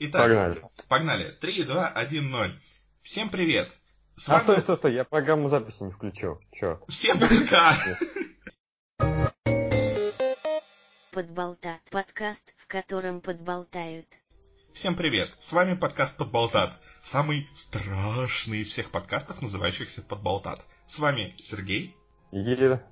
[0.00, 0.62] Итак, Погнали.
[0.88, 1.30] погнали.
[1.40, 2.60] 3, 2, 1, 0.
[3.02, 3.68] Всем привет.
[4.14, 4.42] С А вами...
[4.42, 6.40] стой, стой, стой, я программу записи не включил.
[6.52, 6.80] Чё?
[6.88, 7.74] Всем пока.
[11.10, 11.80] Подболтат.
[11.90, 14.06] Подкаст, в котором подболтают.
[14.72, 15.32] Всем привет.
[15.36, 16.78] С вами подкаст Подболтат.
[17.02, 20.64] Самый страшный из всех подкастов, называющихся Подболтат.
[20.86, 21.96] С вами Сергей.
[22.30, 22.82] Елена.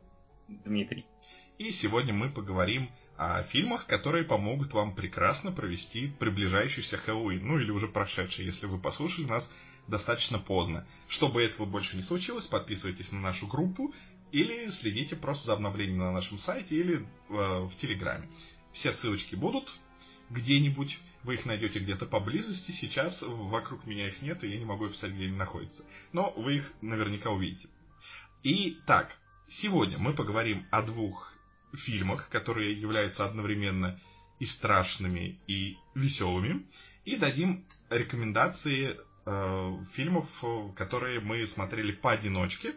[0.48, 1.07] Дмитрий.
[1.59, 3.05] И сегодня мы поговорим о
[3.48, 7.46] фильмах, которые помогут вам прекрасно провести приближающийся Хэллоуин.
[7.46, 9.51] Ну или уже прошедший, если вы послушали нас
[9.87, 10.87] достаточно поздно.
[11.09, 13.95] Чтобы этого больше не случилось, подписывайтесь на нашу группу
[14.33, 18.29] или следите просто за обновлениями на нашем сайте или э, в Телеграме.
[18.73, 19.73] Все ссылочки будут
[20.30, 20.98] где-нибудь.
[21.23, 22.71] Вы их найдете где-то поблизости.
[22.71, 25.85] Сейчас вокруг меня их нет, и я не могу описать, где они находятся.
[26.12, 27.69] Но вы их наверняка увидите.
[28.43, 29.16] Итак,
[29.48, 31.33] сегодня мы поговорим о двух
[31.77, 34.01] фильмах, которые являются одновременно
[34.39, 36.66] и страшными, и веселыми.
[37.05, 40.45] И дадим рекомендации э, фильмов,
[40.77, 42.74] которые мы смотрели поодиночке,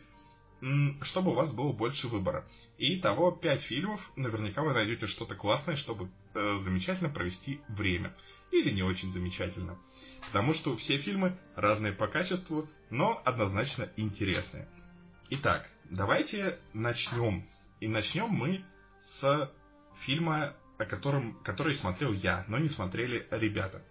[1.02, 2.45] чтобы у вас было больше выбора.
[2.78, 8.13] И того 5 фильмов, наверняка вы найдете что-то классное, чтобы э, замечательно провести время.
[8.52, 9.78] Или не очень замечательно.
[10.28, 14.67] Потому что все фильмы разные по качеству, но однозначно интересные.
[15.30, 17.44] Итак, давайте начнем.
[17.80, 18.63] И начнем мы
[19.02, 19.52] с
[19.95, 23.83] фильма, о котором, который смотрел я, но не смотрели ребята.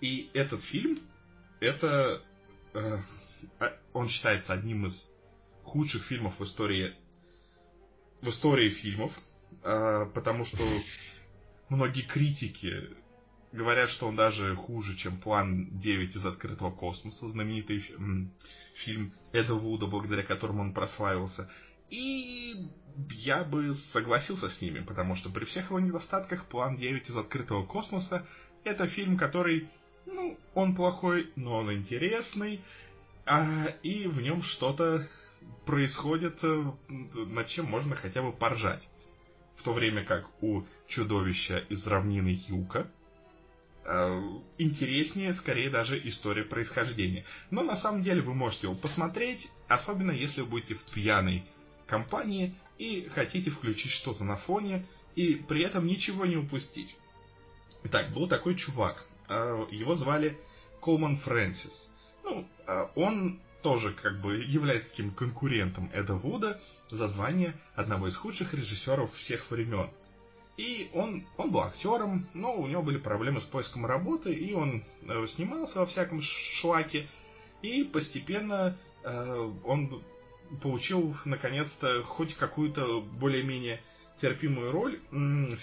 [0.00, 1.00] И этот фильм,
[1.60, 2.22] это,
[2.74, 2.98] э,
[3.92, 5.08] он считается одним из
[5.62, 6.94] худших фильмов в истории,
[8.20, 9.12] в истории фильмов,
[9.62, 10.62] э, потому что
[11.68, 12.90] многие критики
[13.52, 17.84] говорят, что он даже хуже, чем «План 9 из открытого космоса», знаменитый
[18.74, 21.50] фильм Эда Вуда, благодаря которому он прославился.
[21.90, 22.68] И
[23.10, 27.64] я бы согласился с ними, потому что при всех его недостатках «План 9 из открытого
[27.64, 28.26] космоса»
[28.64, 29.68] это фильм, который,
[30.06, 32.60] ну, он плохой, но он интересный,
[33.26, 35.06] а, и в нем что-то
[35.66, 36.40] происходит,
[36.88, 38.88] над чем можно хотя бы поржать.
[39.56, 42.88] В то время как у чудовища из равнины Юка
[44.56, 47.24] интереснее, скорее даже история происхождения.
[47.50, 51.44] Но на самом деле вы можете его посмотреть, особенно если вы будете в пьяной
[51.86, 56.96] компании и хотите включить что-то на фоне и при этом ничего не упустить.
[57.84, 59.04] Итак, был такой чувак.
[59.70, 60.38] Его звали
[60.80, 61.90] Колман Фрэнсис.
[62.24, 62.46] Ну,
[62.94, 69.14] он тоже как бы является таким конкурентом Эда Вуда за звание одного из худших режиссеров
[69.14, 69.88] всех времен.
[70.56, 74.84] И он, он был актером, но у него были проблемы с поиском работы, и он
[75.02, 77.08] э, снимался во всяком шлаке,
[77.62, 80.04] и постепенно э, он
[80.62, 83.80] получил наконец-то хоть какую-то более-менее
[84.20, 85.56] терпимую роль ну,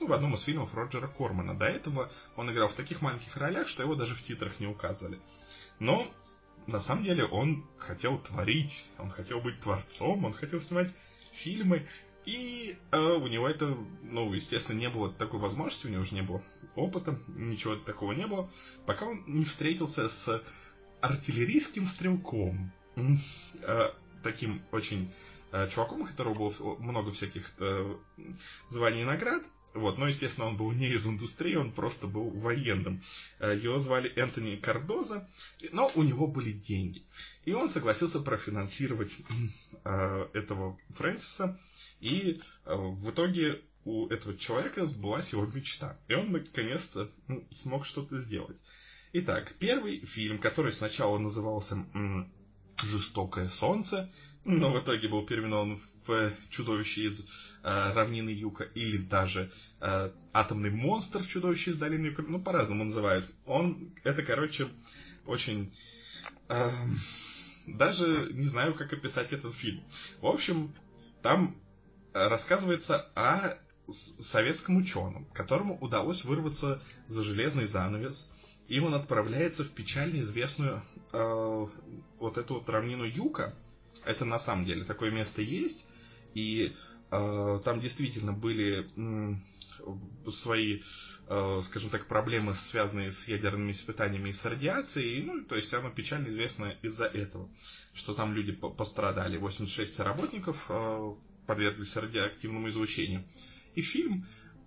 [0.00, 1.54] в одном из фильмов Роджера Кормана.
[1.54, 5.18] До этого он играл в таких маленьких ролях, что его даже в титрах не указывали.
[5.78, 6.06] Но
[6.66, 10.92] на самом деле он хотел творить, он хотел быть творцом, он хотел снимать
[11.32, 11.86] фильмы,
[12.24, 16.22] и э, у него это, ну, естественно, не было такой возможности, у него уже не
[16.22, 16.42] было
[16.74, 18.50] опыта, ничего такого не было,
[18.84, 20.42] пока он не встретился с
[21.00, 23.90] артиллерийским стрелком, э,
[24.22, 25.10] таким очень
[25.52, 27.96] э, чуваком, у которого было много всяких э,
[28.68, 29.42] званий и наград,
[29.74, 33.02] вот, но, естественно, он был не из индустрии, он просто был военным.
[33.38, 35.28] Его звали Энтони Кардоза,
[35.72, 37.04] но у него были деньги.
[37.44, 39.16] И он согласился профинансировать
[39.84, 41.60] э, этого Фрэнсиса,
[42.00, 45.98] и э, в итоге у этого человека сбылась его мечта.
[46.08, 47.10] И он наконец-то
[47.52, 48.60] смог что-то сделать.
[49.12, 51.76] Итак, первый фильм, который сначала назывался
[52.82, 54.10] «Жестокое солнце»,
[54.44, 57.24] но в итоге был переименован в «Чудовище из э,
[57.62, 61.24] равнины Юка» или даже э, «Атомный монстр.
[61.26, 62.22] Чудовище из долины Юка».
[62.22, 63.30] Ну, по-разному называют.
[63.44, 64.68] Он, это, короче,
[65.26, 65.70] очень...
[66.48, 66.70] Э,
[67.66, 69.84] даже не знаю, как описать этот фильм.
[70.22, 70.74] В общем,
[71.22, 71.54] там
[72.14, 73.58] рассказывается о
[73.90, 78.32] советском ученом, которому удалось вырваться за железный занавес,
[78.68, 80.82] и он отправляется в печально известную
[81.12, 81.66] э,
[82.18, 83.54] вот эту вот равнину Юка.
[84.04, 85.86] Это на самом деле такое место есть,
[86.34, 86.74] и
[87.10, 90.82] э, там действительно были э, свои,
[91.28, 95.22] э, скажем так, проблемы, связанные с ядерными испытаниями и с радиацией.
[95.22, 97.48] Ну, то есть оно печально известно из-за этого,
[97.94, 99.38] что там люди пострадали.
[99.38, 101.14] 86 работников э,
[101.46, 103.24] подверглись радиоактивному излучению.
[103.74, 104.26] И фильм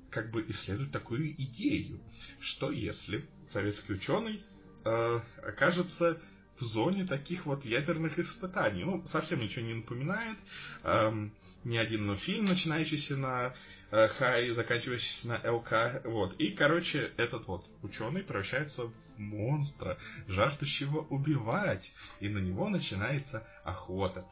[0.10, 2.02] как бы исследует такую идею,
[2.40, 4.42] что если советский ученый
[4.86, 6.20] э, окажется
[6.58, 8.84] в зоне таких вот ядерных испытаний.
[8.84, 10.38] Ну, совсем ничего не напоминает.
[10.84, 11.34] Эм,
[11.64, 13.54] ни один ну, фильм, начинающийся на
[13.92, 16.02] э, Х и заканчивающийся на ЛК.
[16.06, 16.36] Вот.
[16.40, 19.98] И, короче, этот вот ученый превращается в монстра,
[20.28, 21.94] жаждущего убивать.
[22.20, 24.26] И на него начинается охота.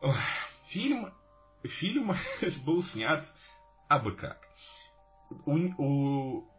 [0.00, 0.16] Ох,
[0.68, 1.06] фильм,
[1.64, 2.12] фильм
[2.64, 3.24] был снят
[3.88, 4.48] абы как.
[5.46, 6.51] У, у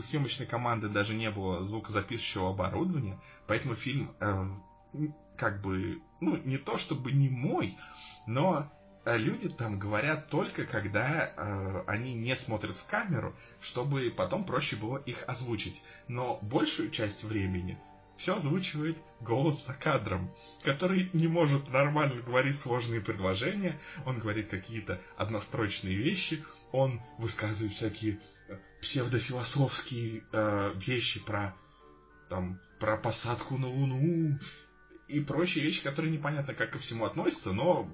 [0.00, 4.48] съемочной команды даже не было звукозаписывающего оборудования, поэтому фильм э,
[5.36, 7.76] как бы, ну, не то чтобы не мой,
[8.26, 8.72] но
[9.04, 14.76] э, люди там говорят только, когда э, они не смотрят в камеру, чтобы потом проще
[14.76, 15.82] было их озвучить.
[16.08, 17.78] Но большую часть времени
[18.16, 25.00] все озвучивает голос за кадром, который не может нормально говорить сложные предложения, он говорит какие-то
[25.16, 28.18] однострочные вещи, он высказывает всякие э,
[28.80, 31.54] псевдофилософские э, вещи про,
[32.28, 34.38] там, про посадку на Луну
[35.08, 37.90] и прочие вещи, которые непонятно как ко всему относятся, но,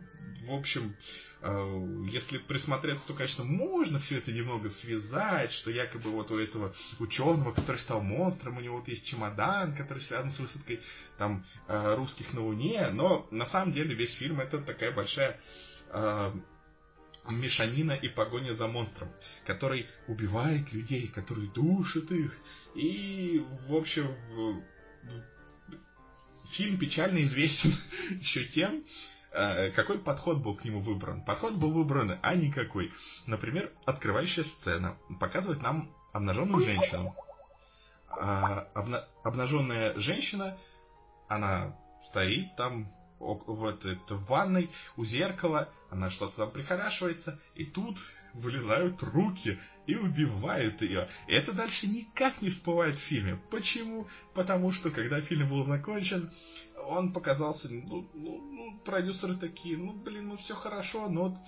[0.46, 0.94] в общем,
[1.42, 6.74] Э, если присмотреться, то, конечно, можно все это немного связать, что якобы вот у этого
[6.98, 10.80] ученого, который стал монстром, у него вот есть чемодан, который связан с высадкой
[11.16, 15.40] там э, русских на Луне, но на самом деле весь фильм это такая большая
[15.88, 16.32] э,
[17.28, 19.08] мешанина и погоня за монстром,
[19.44, 22.36] который убивает людей, который душит их.
[22.74, 24.14] И, в общем,
[26.50, 27.72] фильм печально известен
[28.20, 28.84] еще тем,
[29.32, 31.22] Э, какой подход был к нему выбран?
[31.22, 32.92] Подход был выбран, а никакой.
[33.26, 37.14] Например, открывающая сцена показывает нам обнаженную женщину.
[38.08, 40.58] А, обна обнаженная женщина,
[41.28, 47.98] она стоит там в, этой, в ванной у зеркала, она что-то там прихорашивается, и тут
[48.32, 51.08] вылезают руки и убивают ее.
[51.26, 53.40] И это дальше никак не всплывает в фильме.
[53.50, 54.08] Почему?
[54.34, 56.30] Потому что, когда фильм был закончен,
[56.86, 61.38] он показался, ну, ну, ну, продюсеры такие, ну, блин, ну, все хорошо, но вот,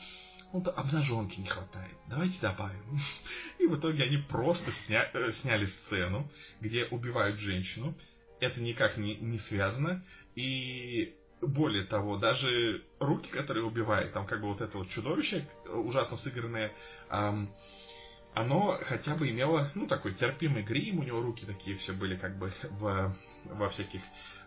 [0.52, 3.00] вот обнаженки не хватает, давайте добавим.
[3.58, 6.28] И в итоге они просто сня, э, сняли сцену,
[6.60, 7.94] где убивают женщину,
[8.40, 10.04] это никак не, не связано,
[10.34, 16.16] и более того, даже руки, которые убивают, там как бы вот это вот чудовище, ужасно
[16.16, 16.72] сыгранное,
[17.10, 17.52] эм,
[18.34, 22.38] оно хотя бы имело, ну, такой терпимый грим, у него руки такие все были как
[22.38, 24.00] бы в, во всяких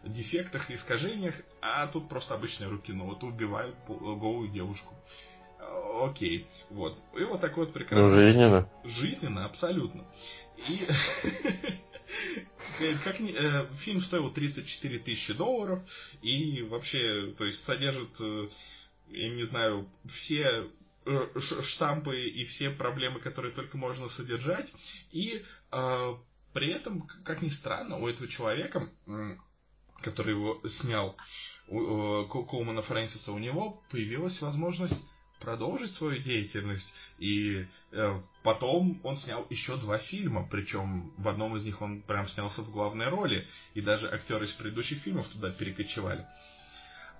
[0.03, 4.93] дефектах и искажениях, а тут просто обычные руки, ну, вот убивают голую девушку.
[6.01, 6.97] Окей, вот.
[7.17, 8.09] И вот такой вот прекрасный...
[8.09, 8.69] Ну, жизненно.
[8.83, 10.03] Жизненно, абсолютно.
[10.57, 10.79] И
[13.03, 15.81] как не, э, фильм стоил 34 тысячи долларов
[16.21, 18.49] и вообще, то есть содержит, э,
[19.09, 20.69] я не знаю, все
[21.07, 24.73] Э, штампы и все проблемы, которые только можно содержать.
[25.11, 26.15] И э,
[26.51, 28.89] при этом, как ни странно, у этого человека,
[30.01, 31.15] который его снял,
[31.67, 34.97] у э, Коумана Фрэнсиса, у него появилась возможность
[35.45, 36.91] продолжить свою деятельность.
[37.19, 42.27] И э, потом он снял еще два фильма, причем в одном из них он прям
[42.27, 46.25] снялся в главной роли, и даже актеры из предыдущих фильмов туда перекочевали.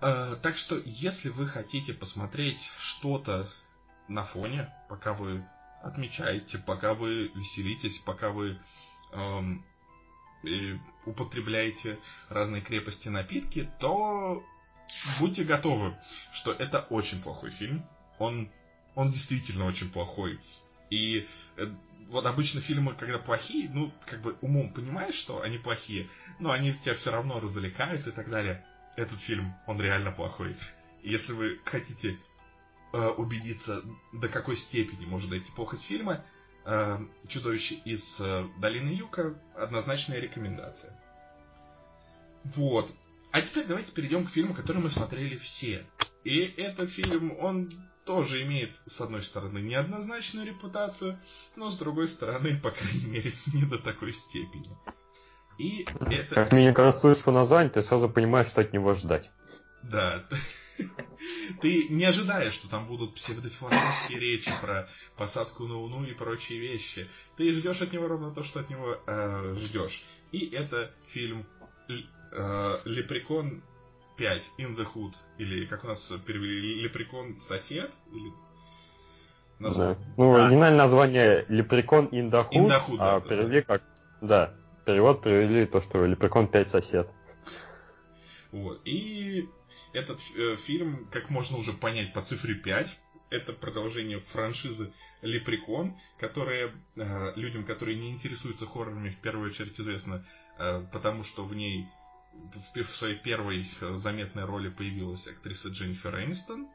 [0.02, 3.48] Э, так что, если вы хотите посмотреть что-то
[4.08, 5.46] на фоне, пока вы
[5.84, 8.60] отмечаете, пока вы веселитесь, пока вы
[9.12, 9.64] эм,
[11.06, 12.00] употребляете
[12.30, 14.44] разные крепости напитки, то
[15.20, 15.96] будьте готовы,
[16.34, 17.86] что это очень плохой фильм.
[18.20, 18.50] Он,
[18.96, 20.40] он действительно очень плохой.
[20.90, 21.28] И
[21.58, 21.68] э,
[22.08, 26.08] вот обычно фильмы, когда плохие, ну, как бы умом понимаешь, что они плохие,
[26.40, 28.66] но они тебя все равно развлекают и так далее.
[28.96, 30.56] Этот фильм, он реально плохой.
[31.04, 32.18] Если вы хотите
[32.98, 36.24] Э, убедиться, до какой степени может дойти плохость фильма,
[36.64, 40.98] э, «Чудовище из э, долины Юка» однозначная рекомендация.
[42.46, 42.90] Вот.
[43.34, 45.86] А теперь давайте перейдем к фильму, который мы смотрели все.
[46.24, 47.70] И этот фильм, он
[48.06, 51.20] тоже имеет, с одной стороны, неоднозначную репутацию,
[51.56, 54.78] но с другой стороны, по крайней мере, не до такой степени.
[55.58, 56.36] И это...
[56.36, 59.32] Как минимум, когда слышишь по названию, ты сразу понимаешь, что от него ждать.
[59.84, 60.24] Да.
[61.62, 67.10] Ты не ожидаешь, что там будут псевдофилософские речи про посадку на Луну и прочие вещи.
[67.38, 70.04] Ты ждешь от него ровно то, что от него э, ждешь.
[70.32, 71.46] И это фильм
[71.88, 73.64] э, Лепрекон
[74.18, 75.14] 5 In the Hood.
[75.38, 77.92] Или как у нас перевели Лепрекон сосед?
[78.12, 78.32] Или...
[79.60, 79.98] Да.
[80.18, 80.46] Ну, а.
[80.46, 83.66] оригинальное название Лепрекон in the Hood, in the Hood а да, перевели да.
[83.66, 83.84] как...
[84.22, 84.54] Да,
[84.86, 87.10] перевод перевели то, что Лепрекон 5 сосед.
[88.52, 88.82] Вот.
[88.86, 89.50] И
[89.94, 94.92] этот э, фильм, как можно уже понять по цифре 5, это продолжение франшизы
[95.22, 100.26] Лепрекон, которая э, людям, которые не интересуются хоррорами, в первую очередь известна,
[100.58, 101.88] э, потому что в ней
[102.74, 103.66] в, своей первой
[103.96, 106.68] заметной роли появилась актриса Дженнифер Энистон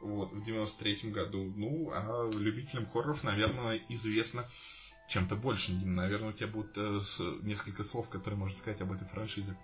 [0.00, 1.52] вот, в 93 году.
[1.56, 4.44] Ну, а любителям хорроров, наверное, известно
[5.08, 5.72] чем-то больше.
[5.72, 7.00] Наверное, у тебя будет э,
[7.42, 9.56] несколько слов, которые можно сказать об этой франшизе.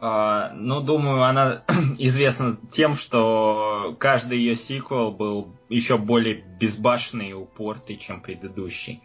[0.00, 1.62] Uh, ну, думаю, она
[1.98, 9.02] известна тем, что каждый ее сиквел был еще более безбашенный и упортый, чем предыдущий.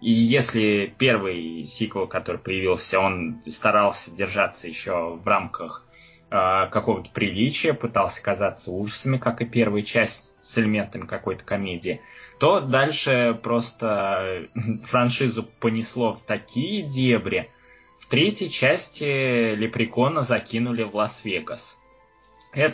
[0.00, 5.86] И если первый сиквел, который появился, он старался держаться еще в рамках
[6.30, 12.02] э, какого-то приличия, пытался казаться ужасами, как и первая часть, с элементами какой-то комедии,
[12.38, 14.48] то дальше просто
[14.84, 17.50] франшизу понесло в такие дебри.
[17.98, 21.76] В третьей части Лепрекона закинули в Лас-Вегас.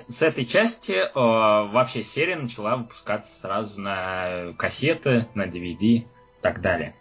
[0.09, 6.05] С этой части э, вообще серия начала выпускаться сразу на кассеты, на DVD
[6.43, 6.95] так далее.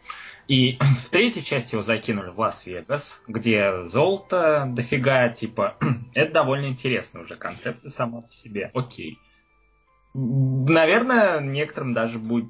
[0.47, 5.77] И в третьей части его закинули в Лас-Вегас, где золото дофига, типа,
[6.13, 8.71] это довольно интересная уже концепция сама по себе.
[8.73, 9.19] Окей.
[10.13, 12.49] Наверное, некоторым даже будет...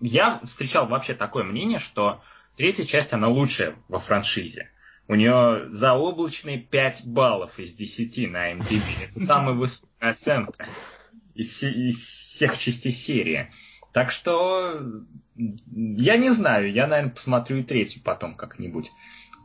[0.00, 2.22] Я встречал вообще такое мнение, что
[2.56, 4.70] третья часть, она лучшая во франшизе.
[5.08, 9.10] У нее заоблачные 5 баллов из 10 на MDB.
[9.10, 10.68] Это самая высокая оценка
[11.34, 13.50] из, из всех частей серии.
[13.92, 14.80] Так что
[15.36, 18.90] я не знаю, я, наверное, посмотрю и третью потом как-нибудь.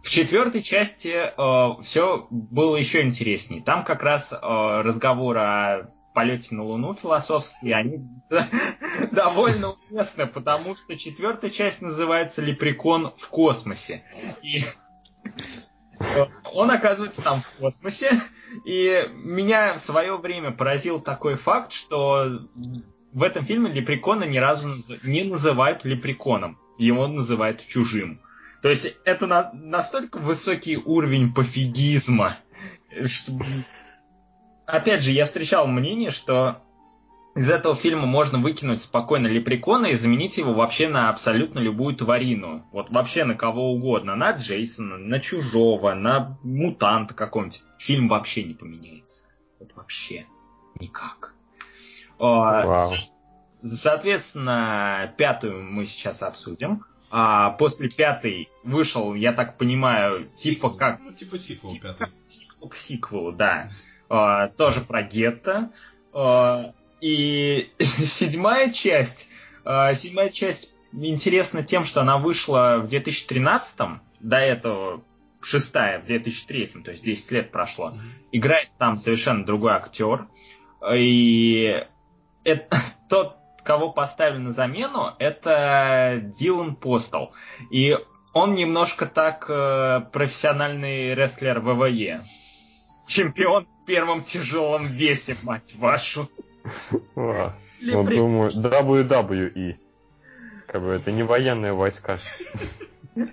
[0.04, 3.64] В четвертой части э, все было еще интереснее.
[3.64, 8.00] Там как раз э, разговор о полете на Луну философские, они
[9.12, 14.04] довольно уместны, потому что четвертая часть называется «Лепрекон в космосе».
[14.42, 14.64] И
[16.54, 18.12] он оказывается там в космосе,
[18.66, 22.42] и меня в свое время поразил такой факт, что
[23.13, 28.20] в этом фильме Лепрекона ни разу не называют Лепреконом, его называют чужим.
[28.62, 32.38] То есть это на, настолько высокий уровень пофигизма,
[33.05, 33.34] что
[34.65, 36.62] опять же, я встречал мнение, что
[37.36, 42.67] из этого фильма можно выкинуть спокойно Лепрекона и заменить его вообще на абсолютно любую тварину.
[42.72, 44.15] Вот вообще на кого угодно.
[44.15, 47.63] На Джейсона, на Чужого, на Мутанта какого-нибудь.
[47.79, 49.25] Фильм вообще не поменяется.
[49.60, 50.27] Вот вообще
[50.79, 51.34] никак.
[52.20, 52.93] Вау.
[53.63, 56.86] Соответственно, пятую мы сейчас обсудим.
[57.15, 61.00] А после пятой вышел, я так понимаю, типа как...
[61.00, 62.13] Ну, типа сиквел типа пятый.
[62.27, 63.70] Сиквел к сиквелу, да.
[64.10, 65.70] А, тоже про гетто.
[66.12, 69.29] А, и седьмая часть,
[69.63, 73.79] а, седьмая часть интересна тем, что она вышла в 2013
[74.20, 75.03] до этого
[75.41, 77.93] шестая в 2003 то есть 10 лет прошло.
[78.32, 80.27] Играет там совершенно другой актер.
[80.93, 81.86] И
[82.44, 82.78] это,
[83.10, 87.34] тот, кого поставили на замену, это Дилан Постол.
[87.72, 87.98] И
[88.34, 92.24] он немножко так э, профессиональный рестлер ВВЕ
[93.08, 96.30] чемпион в первом тяжелом весе, мать вашу.
[97.16, 99.78] А, ну, думаю, WWE.
[100.68, 102.18] Как бы это не военные войска.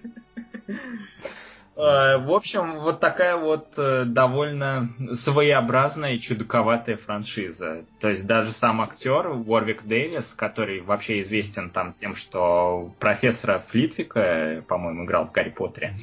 [1.80, 7.84] А, в общем, вот такая вот э, довольно своеобразная и чудаковатая франшиза.
[8.00, 14.62] То есть даже сам актер Уорвик Дэвис, который вообще известен там тем, что профессора Флитвика,
[14.68, 15.94] по-моему, играл в Гарри Поттере,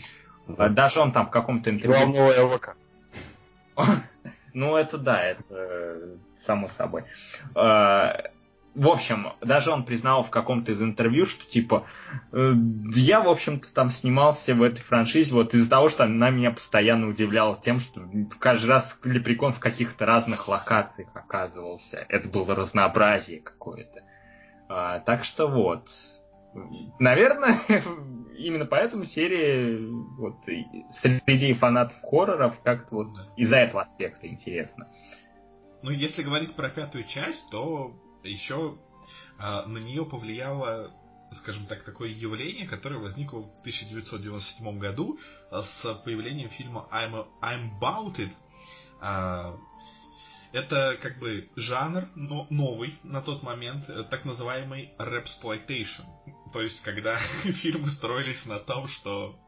[0.47, 1.99] даже он там в каком-то интервью...
[1.99, 2.59] Главного
[4.53, 7.03] Ну, это да, это само собой.
[8.77, 11.87] В общем, даже он признал в каком-то из интервью, что типа
[12.31, 12.53] «Э,
[12.93, 17.07] я, в общем-то, там снимался в этой франшизе вот из-за того, что она меня постоянно
[17.07, 18.07] удивляла тем, что
[18.39, 22.05] каждый раз Лепрекон в каких-то разных локациях оказывался.
[22.07, 24.03] Это было разнообразие какое-то.
[24.69, 25.89] А, так что вот.
[26.99, 27.57] Наверное,
[28.37, 29.79] именно поэтому серия
[30.19, 30.35] вот,
[30.91, 33.07] среди фанатов хорроров как-то вот
[33.37, 34.87] из-за этого аспекта интересно.
[35.81, 38.77] Ну, если говорить про пятую часть, то еще
[39.39, 40.91] э, на нее повлияло,
[41.31, 45.19] скажем так, такое явление, которое возникло в 1997 году
[45.51, 48.31] э, с появлением фильма I'm, I'm Bout It.
[49.01, 49.57] Э,
[50.53, 56.03] это как бы жанр, но новый на тот момент, э, так называемый rapsploitation.
[56.53, 59.39] То есть, когда фильмы строились на том, что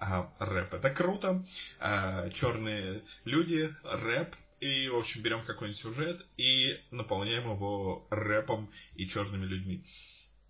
[0.00, 1.44] а, рэп это круто,
[1.78, 9.08] а, черные люди, рэп, и, в общем, берем какой-нибудь сюжет и наполняем его рэпом и
[9.08, 9.82] черными людьми.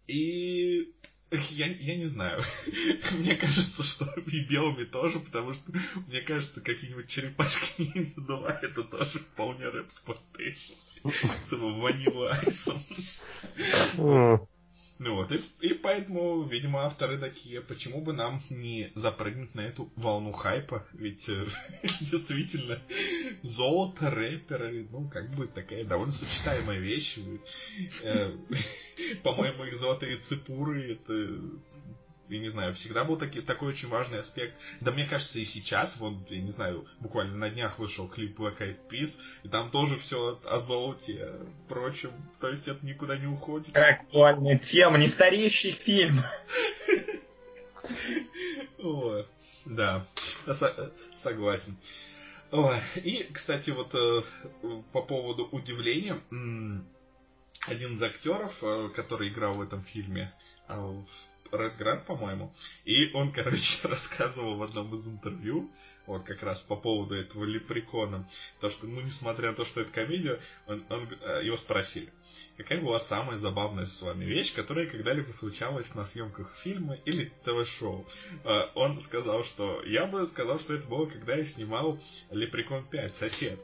[0.07, 0.93] И
[1.31, 2.43] я, я не знаю.
[3.13, 5.73] мне кажется, что и белыми тоже, потому что,
[6.09, 10.73] мне кажется, какие-нибудь черепашки ниндзя 2 это тоже вполне рэп-спортейшн.
[11.05, 12.83] С его ванилой айсом.
[15.01, 19.91] Ну вот, и, и поэтому, видимо, авторы такие, почему бы нам не запрыгнуть на эту
[19.97, 21.47] волну хайпа, ведь э,
[22.03, 22.79] действительно
[23.41, 27.19] золото, рэперы, ну, как бы такая довольно сочетаемая вещь.
[28.03, 28.37] Э,
[29.23, 31.31] по-моему, их золотые цепуры, это
[32.31, 34.55] я не знаю, всегда был таки, такой очень важный аспект.
[34.81, 38.59] Да мне кажется, и сейчас, вот, я не знаю, буквально на днях вышел клип Black
[38.59, 41.33] Eyed Peas, и там тоже все о золоте,
[41.69, 42.13] прочем.
[42.41, 43.77] То есть это никуда не уходит.
[43.77, 46.23] Актуальная тема, не стареющий фильм.
[49.67, 50.07] Да,
[51.15, 51.77] согласен.
[52.51, 54.23] Ой, и, кстати, вот э,
[54.93, 56.17] по поводу удивления,
[57.67, 60.33] один из актеров, э, который играл в этом фильме,
[60.67, 60.95] а,
[61.53, 62.53] Ред Грант, по-моему.
[62.85, 65.71] И он, короче, рассказывал в одном из интервью,
[66.07, 68.27] вот как раз по поводу этого лепрекона,
[68.61, 72.13] то, что, ну, несмотря на то, что это комедия, он, он, э, его спросили,
[72.57, 78.07] какая была самая забавная с вами вещь, которая когда-либо случалась на съемках фильма или ТВ-шоу.
[78.45, 83.15] Э, он сказал, что я бы сказал, что это было, когда я снимал Лепрекон 5,
[83.15, 83.61] сосед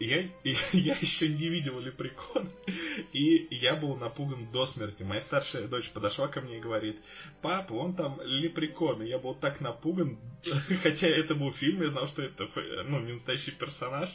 [0.00, 0.22] я,
[0.72, 2.48] я еще не видел лепрекон,
[3.12, 5.02] и я был напуган до смерти.
[5.02, 6.98] Моя старшая дочь подошла ко мне и говорит,
[7.42, 9.02] папа, он там лепрекон.
[9.02, 10.18] И я был так напуган,
[10.82, 12.48] хотя это был фильм, я знал, что это
[12.86, 14.08] ну, не настоящий персонаж.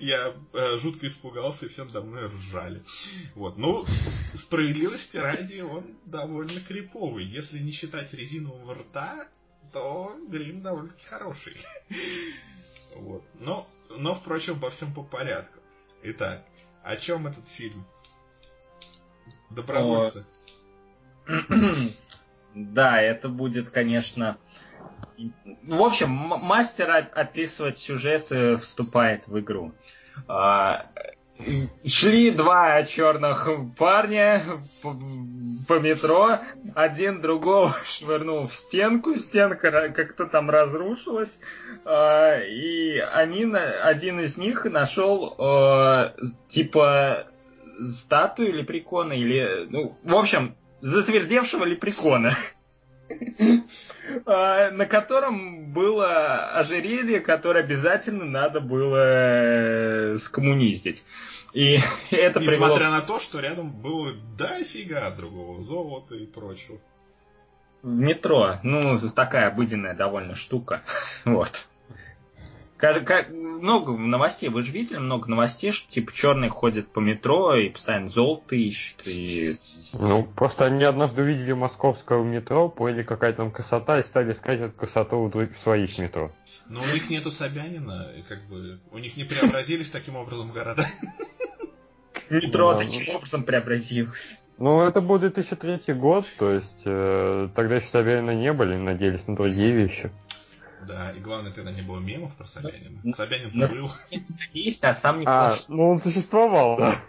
[0.00, 2.82] Я э, жутко испугался, и все надо мной ржали.
[3.34, 3.58] Вот.
[3.58, 3.84] Ну,
[4.34, 7.24] справедливости ради, он довольно криповый.
[7.24, 9.28] Если не считать резинового рта,
[9.72, 11.56] то грим довольно-таки хороший.
[12.94, 13.22] Вот.
[13.40, 15.60] Но но, впрочем, по всем по порядку.
[16.02, 16.42] Итак,
[16.82, 17.86] о чем этот фильм?
[19.50, 20.24] Добровольцы.
[22.54, 24.38] Да, это будет, конечно...
[25.62, 28.28] В общем, мастер описывать сюжет
[28.62, 29.72] вступает в игру.
[31.38, 34.42] А, Шли два черных парня
[34.82, 34.94] по,
[35.68, 36.38] по метро,
[36.74, 41.38] один другого швырнул в стенку, стенка как-то там разрушилась,
[41.84, 46.14] э, и они, один из них нашел э,
[46.48, 47.26] типа
[47.88, 52.36] статую лепрекона или, ну, в общем, затвердевшего лепрекона.
[54.24, 61.04] А, на котором было ожерелье, которое обязательно надо было э, скоммуниздить.
[61.52, 61.78] И
[62.10, 62.90] это Несмотря привело...
[62.90, 66.78] на то, что рядом было дофига другого золота и прочего.
[67.82, 70.82] Метро, ну, такая обыденная довольно штука.
[71.24, 71.66] Вот.
[72.76, 77.54] Как, как, много новостей, вы же видели много новостей, что типа черные ходят по метро
[77.54, 79.06] и постоянно золото ищут.
[79.06, 79.54] И...
[79.94, 84.76] Ну, просто они однажды увидели московского метро, поняли какая там красота и стали искать эту
[84.76, 86.32] красоту в своих метро.
[86.68, 90.84] Но у них нету Собянина, и как бы у них не преобразились таким образом города.
[92.30, 94.38] Метро таким образом преобразилось.
[94.58, 99.36] Ну, это был 2003 год, то есть э, тогда еще Собянина не были, надеялись на
[99.36, 100.10] другие вещи.
[100.86, 103.00] Да, и главное, тогда не было мемов про Собянина.
[103.02, 103.90] Ну, Собянин-то был.
[104.52, 107.00] Есть, а сам не а, Ну, он существовал, да.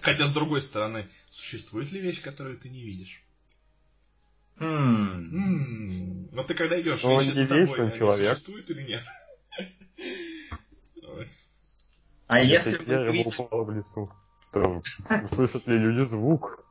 [0.00, 3.22] Хотя, с другой стороны, существует ли вещь, которую ты не видишь?
[4.58, 6.28] Mm.
[6.32, 8.30] Но ты когда идешь, он вещи с тобой, они человек.
[8.30, 9.02] существуют или нет?
[12.26, 14.12] А если вы упала в лесу,
[14.52, 14.82] то
[15.32, 16.64] слышат ли люди звук?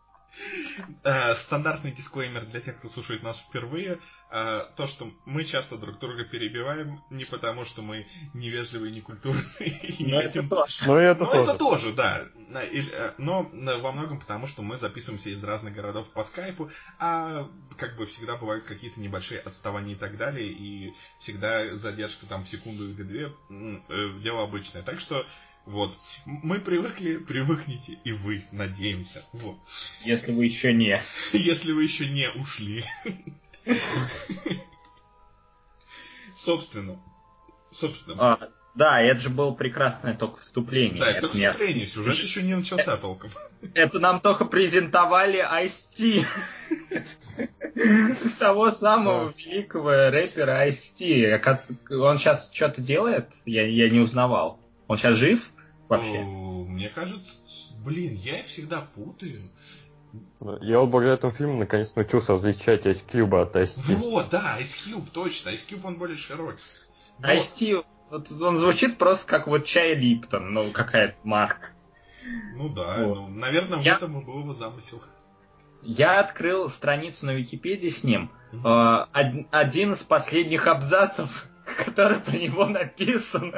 [1.03, 3.97] Э, стандартный дисклеймер для тех, кто слушает нас впервые.
[4.29, 9.45] Э, то, что мы часто друг друга перебиваем, не потому, что мы невежливые, некультурные.
[9.99, 10.83] Но это тоже.
[10.85, 11.41] Но это тоже.
[11.41, 12.25] это тоже, да.
[12.53, 17.95] Э, но во многом потому, что мы записываемся из разных городов по скайпу, а как
[17.95, 22.89] бы всегда бывают какие-то небольшие отставания и так далее, и всегда задержка там в секунду
[22.89, 23.33] или две,
[24.21, 24.83] дело обычное.
[24.83, 25.25] Так что
[25.67, 25.91] вот.
[26.25, 29.25] Мы привыкли, привыкните и вы, надеемся.
[29.34, 29.58] Вот.
[30.06, 31.01] Если вы еще не.
[31.34, 32.86] Если вы еще не ушли.
[36.38, 36.97] Собственно.
[37.69, 38.32] Собственно.
[38.32, 41.01] А, да, это же было прекрасное только вступление.
[41.01, 41.86] Да, это, это вступление, не...
[41.86, 43.30] сюжет еще не начался толком.
[43.73, 46.25] Это нам только презентовали Ice-T.
[48.39, 51.41] Того самого великого рэпера Ice-T.
[51.93, 53.34] Он сейчас что-то делает?
[53.45, 54.62] Я, я не узнавал.
[54.88, 55.51] Он сейчас жив?
[55.89, 56.21] Вообще?
[56.21, 59.50] Мне кажется, блин, я их всегда путаю.
[60.62, 63.95] Я вот благодаря этому фильму наконец научился различать Ice Cube от Ice T.
[63.95, 65.50] Вот, да, Ice Cube, точно.
[65.50, 66.62] Ice Cube, он более широкий.
[67.19, 67.32] Но...
[67.34, 71.69] Ice T, вот, он звучит просто как вот чай Липтон, ну, какая-то марка.
[72.56, 73.15] Ну да, вот.
[73.15, 73.95] ну, наверное, я...
[73.95, 75.02] в этом и был его замысел.
[75.82, 78.32] Я открыл страницу на Википедии с ним.
[78.52, 79.08] Mm-hmm.
[79.13, 83.53] Э, один из последних абзацев который про него написан,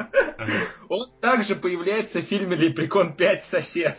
[0.88, 3.45] он также появляется в фильме «Лепрекон 5.
[3.45, 3.97] Сосед».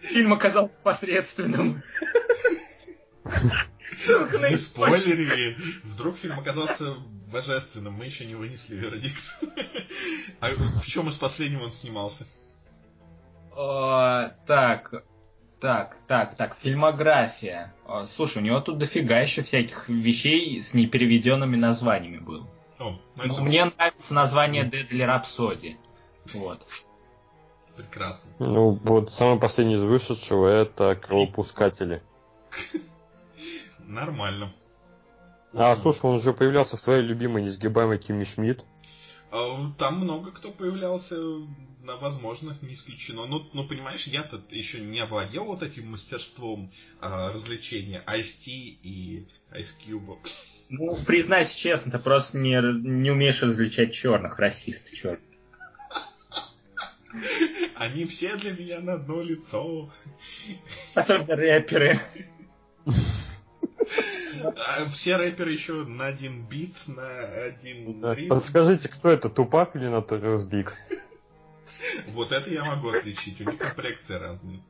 [0.00, 1.82] Фильм оказался посредственным.
[3.24, 6.94] Не спойлери, вдруг фильм оказался
[7.32, 9.38] божественным, мы еще не вынесли вердикт.
[10.40, 12.26] А в чем из последнего он снимался?
[14.46, 15.04] так,
[15.60, 17.74] так, так, так, фильмография.
[18.14, 22.46] Слушай, у него тут дофига еще всяких вещей с непереведенными названиями было.
[22.78, 23.42] Ну это...
[23.42, 25.76] Мне нравится название Deadly Rhapsody.
[26.34, 26.60] Вот.
[27.76, 28.30] Прекрасно.
[28.38, 32.02] Ну, вот самый последний из вышедшего это Кровопускатели.
[33.86, 34.50] Нормально.
[35.52, 38.64] А, слушай, он уже появлялся в твоей любимой несгибаемой Кимми Шмидт.
[39.30, 41.16] А, там много кто появлялся,
[41.82, 43.26] возможно, не исключено.
[43.26, 49.74] Но, но понимаешь, я-то еще не овладел вот этим мастерством а, развлечения Ice-T и Ice
[49.86, 50.18] Cube.
[50.68, 55.20] Ну, признайся честно, ты просто не, не умеешь различать черных, расист черных.
[57.76, 59.92] Они все для меня на одно лицо.
[60.94, 62.00] Особенно рэперы.
[64.44, 68.28] А все рэперы еще на один бит, на один ритм.
[68.28, 70.74] Подскажите, кто это, Тупак или Notorious Биг?
[72.08, 74.62] Вот это я могу отличить, у них комплекции разные.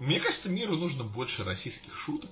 [0.00, 2.30] Мне кажется, миру нужно больше российских шуток.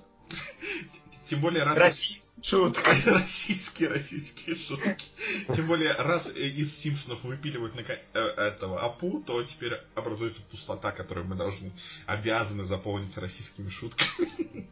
[1.27, 1.77] Тем более раз...
[1.77, 3.09] Российские шутки.
[3.09, 5.05] Российские, российские шутки.
[5.53, 11.27] Тем более, раз из Симпсонов выпиливают на э, этого Апу, то теперь образуется пустота, которую
[11.27, 11.71] мы должны,
[12.05, 14.67] обязаны заполнить российскими шутками.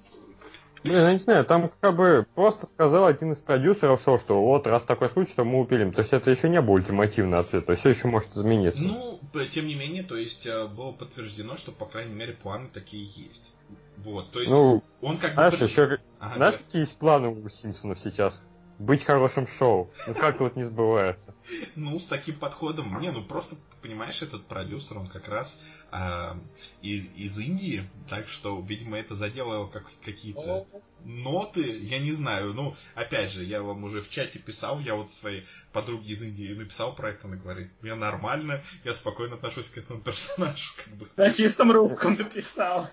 [0.85, 4.67] Блин, я не знаю, там как бы просто сказал один из продюсеров шоу, что вот
[4.67, 5.91] раз такой случай, что мы упилим.
[5.91, 8.83] То есть это еще не был ультимативный ответ, то есть все еще может измениться.
[8.83, 13.03] Ну, тем не менее, то есть э, было подтверждено, что, по крайней мере, планы такие
[13.03, 13.54] есть.
[13.97, 15.65] Вот, то есть ну, он как знаешь, бы...
[15.65, 16.63] Еще, ага, знаешь, да.
[16.63, 18.41] какие есть планы у Симпсонов сейчас?
[18.79, 19.91] быть хорошим шоу.
[20.07, 21.33] Ну как вот не сбывается?
[21.75, 22.99] Ну, с таким подходом.
[22.99, 25.97] Не, ну просто, понимаешь, этот продюсер, он как раз э,
[26.81, 30.65] из, из Индии, так что, видимо, это задело как, какие-то
[31.03, 32.53] ноты, я не знаю.
[32.53, 36.53] Ну, опять же, я вам уже в чате писал, я вот своей подруге из Индии
[36.53, 40.73] написал про это, она говорит, мне нормально, я спокойно отношусь к этому персонажу.
[40.83, 41.07] Как бы.
[41.15, 42.89] На чистом русском написал.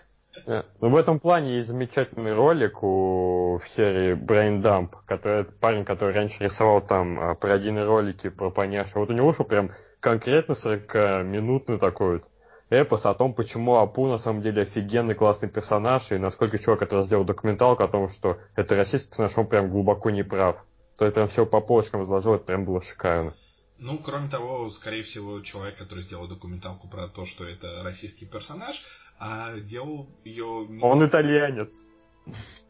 [0.46, 6.14] Ну, в этом плане есть замечательный ролик у, в серии Brain Dump, который парень, который
[6.14, 8.98] раньше рисовал там а, пародийные ролики про поняши.
[8.98, 12.28] Вот у него вышел прям конкретно 40-минутный такой вот
[12.70, 17.04] эпос о том, почему Апу на самом деле офигенный классный персонаж, и насколько человек, который
[17.04, 20.56] сделал документалку о том, что это российский персонаж, он прям глубоко не прав.
[20.96, 23.34] То есть прям все по полочкам разложил, это прям было шикарно.
[23.78, 28.84] Ну, кроме того, скорее всего, человек, который сделал документалку про то, что это российский персонаж,
[29.18, 30.66] а делал ее...
[30.82, 31.90] Он итальянец.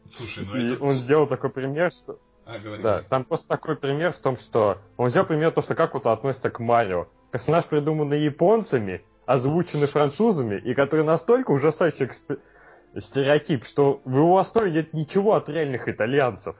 [0.05, 0.73] Слушай, ну это...
[0.73, 2.19] И он сделал такой пример, что...
[2.45, 2.83] А, говори.
[2.83, 6.05] Да, там просто такой пример в том, что он взял пример то, что как вот
[6.05, 7.07] относится к Марио.
[7.31, 12.33] Персонаж придуманный японцами, озвученный французами, и который настолько ужасающий эксп...
[12.97, 16.55] стереотип, что в его основе нет ничего от реальных итальянцев.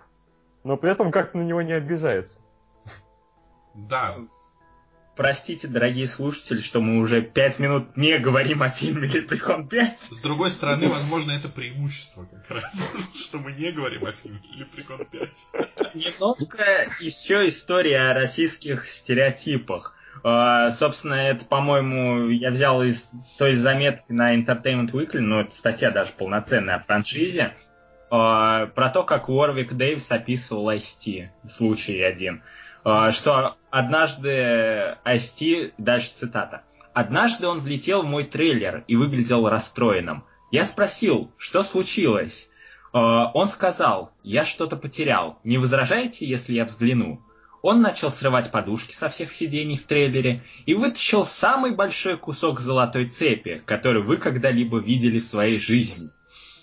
[0.63, 2.39] Но при этом как-то на него не обижается.
[3.73, 4.15] Да,
[5.15, 9.97] Простите, дорогие слушатели, что мы уже пять минут не говорим о фильме «Лепрекон 5».
[10.09, 15.01] С другой стороны, возможно, это преимущество как раз, что мы не говорим о фильме «Лепрекон
[15.01, 15.93] 5».
[15.93, 19.95] Немножко еще история о российских стереотипах.
[20.23, 25.91] Uh, собственно, это, по-моему, я взял из той заметки на Entertainment Weekly, но это статья
[25.91, 27.55] даже полноценная о франшизе,
[28.09, 32.41] uh, про то, как Уорвик Дэвис описывал Ice-T, случай один.
[32.85, 40.25] А, что однажды Асти, дальше цитата, «Однажды он влетел в мой трейлер и выглядел расстроенным.
[40.51, 42.49] Я спросил, что случилось?»
[42.91, 45.39] а, Он сказал, «Я что-то потерял.
[45.43, 47.25] Не возражаете, если я взгляну?»
[47.63, 53.07] Он начал срывать подушки со всех сидений в трейлере и вытащил самый большой кусок золотой
[53.07, 56.09] цепи, который вы когда-либо видели в своей жизни.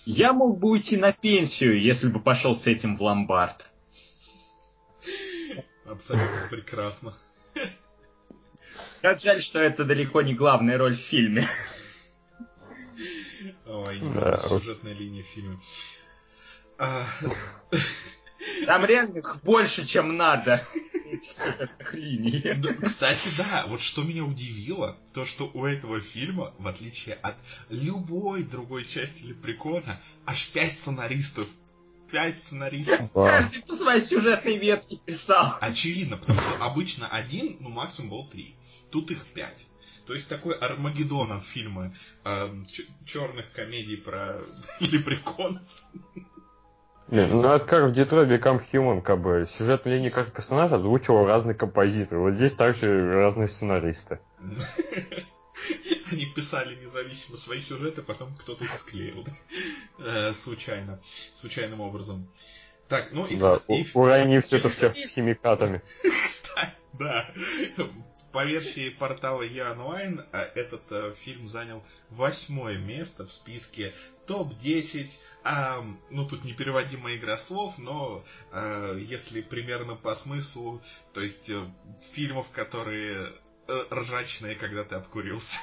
[0.05, 3.70] Я мог бы уйти на пенсию, если бы пошел с этим в ломбард.
[5.85, 7.13] Абсолютно прекрасно.
[9.01, 11.47] Как жаль, что это далеко не главная роль в фильме.
[13.65, 14.37] Ой, да.
[14.47, 15.59] сюжетная линия в фильме.
[16.77, 17.05] А...
[18.65, 20.65] Там реально их больше, чем надо.
[21.05, 22.43] Этих линий.
[22.83, 27.35] Кстати, да, вот что меня удивило, то, что у этого фильма, в отличие от
[27.69, 31.47] любой другой части Лепрекона, аж пять сценаристов
[32.11, 33.11] пять сценаристов.
[33.13, 35.57] Каждый по своей сюжетной ветке писал.
[35.61, 38.55] Очевидно, потому что обычно один, ну максимум был три.
[38.91, 39.65] Тут их пять.
[40.05, 41.93] То есть такой Армагеддон от фильма
[42.25, 42.49] э,
[43.05, 44.41] черных комедий про
[44.79, 45.63] лепреконов.
[47.07, 51.55] Ну это как в Detroit Become Human, как бы сюжетную линию как персонажа озвучивал разные
[51.55, 52.21] композиторы.
[52.21, 54.19] Вот здесь также разные сценаристы.
[56.11, 59.25] они писали независимо свои сюжеты, потом кто-то их склеил.
[59.99, 60.99] Э, случайно.
[61.39, 62.27] Случайным образом.
[62.87, 63.37] Так, ну и...
[63.37, 63.85] Да, и...
[63.93, 65.81] уронив все это сейчас с химикатами.
[66.93, 67.25] Да.
[68.31, 73.93] По версии портала E-Online, а этот э, фильм занял восьмое место в списке
[74.27, 75.09] топ-10
[75.43, 80.81] а, ну, тут непереводимая игра слов, но а, если примерно по смыслу,
[81.13, 81.65] то есть э,
[82.13, 83.33] фильмов, которые
[83.67, 85.59] э, ржачные, когда ты обкурился.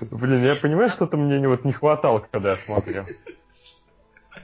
[0.00, 3.04] Блин, я понимаю, что-то мне вот не хватало, когда я смотрел.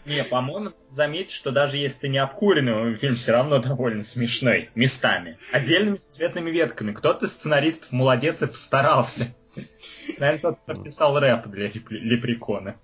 [0.05, 4.71] Не, по-моему, заметь, что даже если ты не обкуренный, фильм все равно довольно смешной.
[4.75, 5.39] Местами.
[5.53, 6.93] Отдельными сюжетными ветками.
[6.93, 9.35] Кто-то из сценаристов молодец и постарался.
[10.19, 12.77] Наверное, тот, кто писал рэп для лепрекона.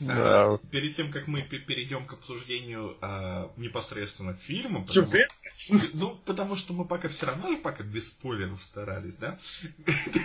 [0.00, 0.58] Да.
[0.70, 5.06] Перед тем, как мы перейдем к обсуждению а, непосредственно фильма, потому,
[5.94, 9.38] ну, потому что мы пока все равно же пока без спойлеров старались, да?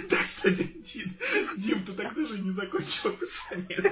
[0.09, 1.17] Да, кстати, Дим,
[1.57, 3.91] Дим, ты так даже не закончил описание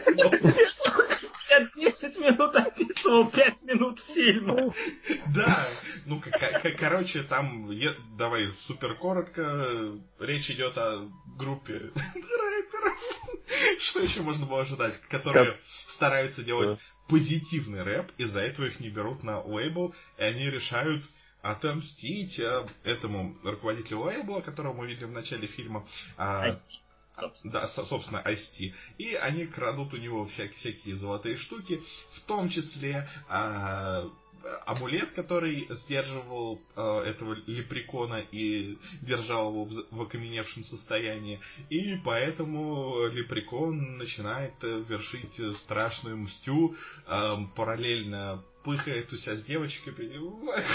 [1.50, 4.74] Я 10 минут описывал 5 минут фильма.
[5.34, 5.58] Да,
[6.06, 6.22] ну,
[6.80, 7.70] короче, там,
[8.18, 9.66] давай супер коротко,
[10.20, 11.74] речь идет о группе
[12.16, 13.21] рэперов.
[13.80, 15.00] Что еще можно было ожидать?
[15.10, 21.04] Которые стараются делать позитивный рэп, из-за этого их не берут на лейбл, и они решают
[21.42, 25.86] отомстить э, этому руководителю лейбла, которого мы видели в начале фильма.
[26.16, 26.56] А,
[27.20, 27.54] собственно.
[27.54, 28.74] Да, собственно, Айсти.
[28.98, 34.08] И они крадут у него всякие, всякие золотые штуки, в том числе а,
[34.66, 41.40] амулет, который сдерживал э, этого лепрекона и держал его в, в окаменевшем состоянии.
[41.70, 46.76] И поэтому лепрекон начинает э, вершить страшную мстю,
[47.08, 49.94] э, параллельно пыхает у себя с девочкой.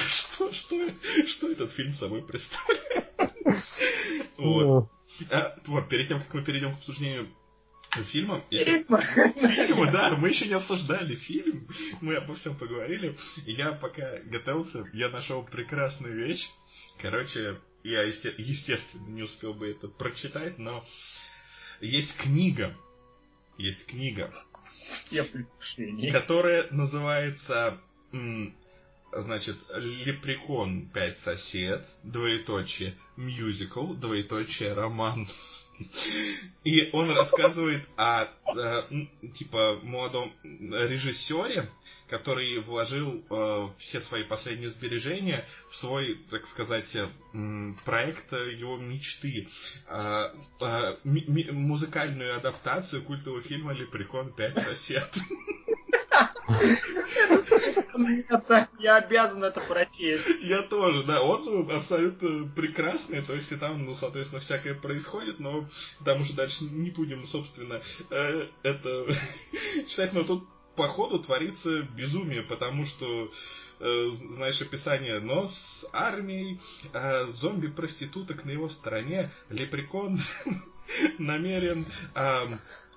[0.09, 0.89] Что, что,
[1.27, 3.07] что этот фильм собой представляет?
[4.37, 4.91] Вот.
[5.31, 7.29] А, вот, перед тем, как мы перейдем к обсуждению
[8.05, 8.43] фильма.
[8.51, 9.01] Фильма?
[9.01, 11.69] Фильма, да, мы еще не обсуждали фильм,
[12.01, 13.17] мы обо всем поговорили.
[13.45, 16.51] Я пока готовился, я нашел прекрасную вещь.
[17.01, 20.85] Короче, я, естественно, не успел бы это прочитать, но
[21.81, 22.77] есть книга,
[23.59, 24.33] есть книга,
[25.11, 25.25] я
[26.11, 27.79] которая называется,
[29.13, 35.29] значит, Лепрекон 5 сосед, двоеточие, мюзикл, двоеточие, роман.
[36.65, 38.83] И он рассказывает о, о
[39.35, 41.69] типа молодом режиссере,
[42.09, 47.07] который вложил э, все свои последние сбережения в свой, так сказать, э,
[47.85, 49.49] проект его мечты.
[49.89, 55.15] Э, э, музыкальную адаптацию культового фильма «Лепрекон 5 сосед».
[58.79, 60.29] Я обязан это прочесть.
[60.43, 61.23] Я тоже, да.
[61.23, 63.23] Отзывы абсолютно прекрасные.
[63.23, 65.67] То есть и там, ну, соответственно, всякое происходит, но
[66.05, 69.07] там уже дальше не будем, собственно, э, это
[69.89, 70.13] читать.
[70.13, 73.31] Но тут по ходу творится безумие, потому что
[73.81, 76.61] э, знаешь описание, но с армией
[76.93, 80.19] э, зомби-проституток на его стороне Лепрекон
[81.19, 82.47] намерен Э,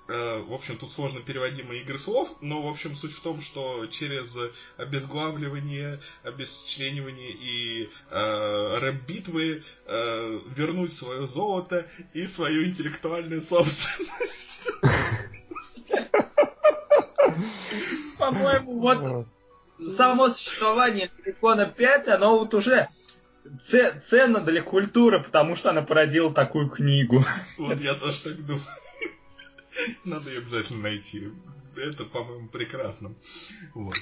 [0.09, 4.35] в общем, тут сложно переводимые игры слов, но, в общем, суть в том, что через
[4.77, 14.67] обезглавливание, обесчленивание и э, рэп-битвы э, вернуть свое золото и свою интеллектуальную собственность.
[18.17, 19.27] По-моему, вот
[19.95, 22.89] само существование Телефона 5, оно вот уже
[24.09, 27.23] ценно для культуры, потому что она породила такую книгу.
[27.57, 28.63] Вот я тоже так думаю.
[30.05, 31.29] Надо ее обязательно найти.
[31.75, 33.13] Это, по-моему, прекрасно.
[33.73, 33.95] Вот.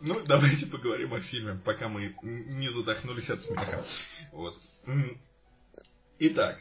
[0.00, 3.84] Ну, давайте поговорим о фильме, пока мы не задохнулись от смеха.
[4.32, 4.58] Вот.
[6.18, 6.60] Итак.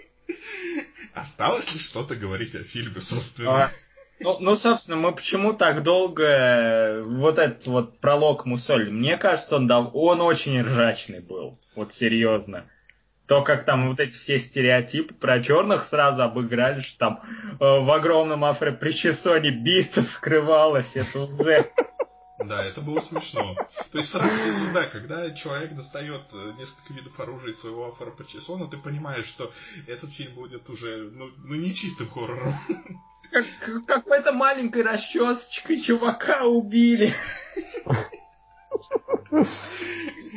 [1.14, 3.64] Осталось ли что-то говорить о фильме, собственно?
[3.64, 3.70] А,
[4.20, 8.90] ну, ну, собственно, мы почему так долго э, вот этот вот пролог Мусоль?
[8.90, 9.90] Мне кажется, он, дав...
[9.94, 11.58] он очень ржачный был.
[11.74, 12.66] Вот серьезно
[13.26, 17.90] то, как там вот эти все стереотипы про черных сразу обыграли, что там э, в
[17.90, 21.70] огромном афро-причесоне бита скрывалась, это уже...
[22.38, 23.56] Да, это было смешно.
[23.90, 24.30] То есть сразу,
[24.72, 29.50] да, когда человек достает э, несколько видов оружия из своего афропричесона, ты понимаешь, что
[29.86, 32.52] этот фильм будет уже, ну, ну не чистым хоррором.
[33.32, 33.44] Как,
[33.86, 37.12] какой-то маленькой расчесочкой чувака убили.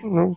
[0.02, 0.36] Ну,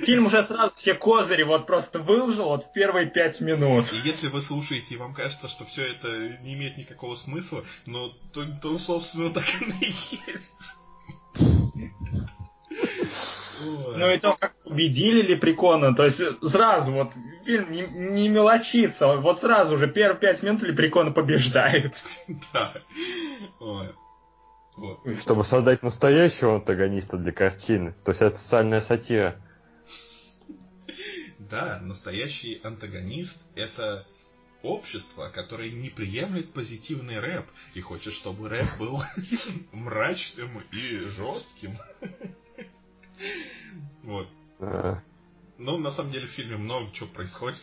[0.00, 3.92] Фильм уже сразу все козыри вот просто выложил вот в первые пять минут.
[3.92, 8.10] И если вы слушаете и вам кажется, что все это не имеет никакого смысла, ну,
[8.32, 9.44] то, то собственно, так
[9.80, 10.54] и есть.
[13.96, 17.10] Ну и то, как победили Лепрекона, то есть сразу вот
[17.44, 21.94] фильм не, не мелочится, вот сразу же первые пять минут Лепрекона побеждает.
[22.52, 22.72] Да.
[23.60, 23.94] Вот.
[25.20, 27.94] Чтобы создать настоящего антагониста для картины.
[28.04, 29.40] То есть это социальная сатира.
[31.50, 34.06] Да, настоящий антагонист это
[34.62, 39.02] общество, которое не приемлет позитивный рэп и хочет, чтобы рэп был
[39.72, 41.76] мрачным и жестким.
[44.02, 44.28] Вот.
[45.56, 47.62] Ну, на самом деле в фильме много чего происходит.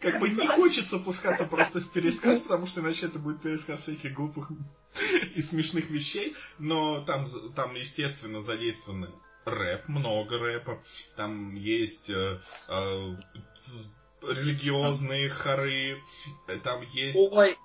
[0.00, 4.12] Как бы не хочется пускаться просто в пересказ, потому что иначе это будет пересказ всяких
[4.14, 4.50] глупых
[5.34, 6.34] и смешных вещей.
[6.58, 9.08] Но там, там естественно, задействованы
[9.50, 10.78] рэп, много рэпа.
[11.16, 13.14] Там есть э, э,
[14.22, 15.98] религиозные хоры.
[16.62, 17.18] Там есть...
[17.32, 17.56] Ой,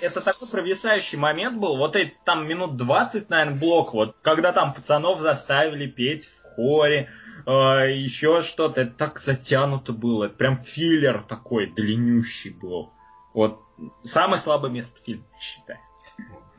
[0.00, 1.76] это такой провисающий момент был.
[1.76, 7.10] Вот эти там минут 20, наверное, блок, вот, когда там пацанов заставили петь в хоре,
[7.46, 8.82] э, еще что-то.
[8.82, 10.24] Это так затянуто было.
[10.24, 12.92] Это прям филлер такой длиннющий был.
[13.34, 13.60] Вот
[14.04, 15.78] самое слабое место фильма, считаю.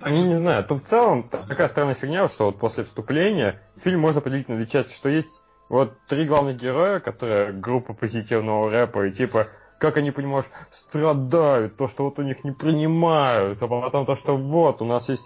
[0.04, 3.62] Так Ну, не знаю, тут в целом та- такая странная фигня, что вот после вступления
[3.78, 8.70] фильм можно поделить на две части, что есть вот три главных героя, которые группа позитивного
[8.70, 9.48] рэпа, и типа,
[9.80, 14.36] как они, понимаешь, страдают, то, что вот у них не принимают, а потом то, что
[14.36, 15.24] вот, у нас есть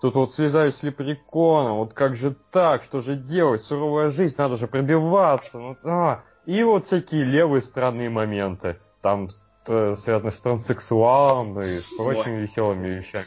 [0.00, 4.56] тут вот слезаю с лепреконом, вот как же так, что же делать, суровая жизнь, надо
[4.56, 6.22] же пробиваться, ну, а.
[6.46, 9.28] и вот всякие левые странные моменты, там,
[9.66, 13.26] э, связанные с транссексуалом и с прочими веселыми вещами.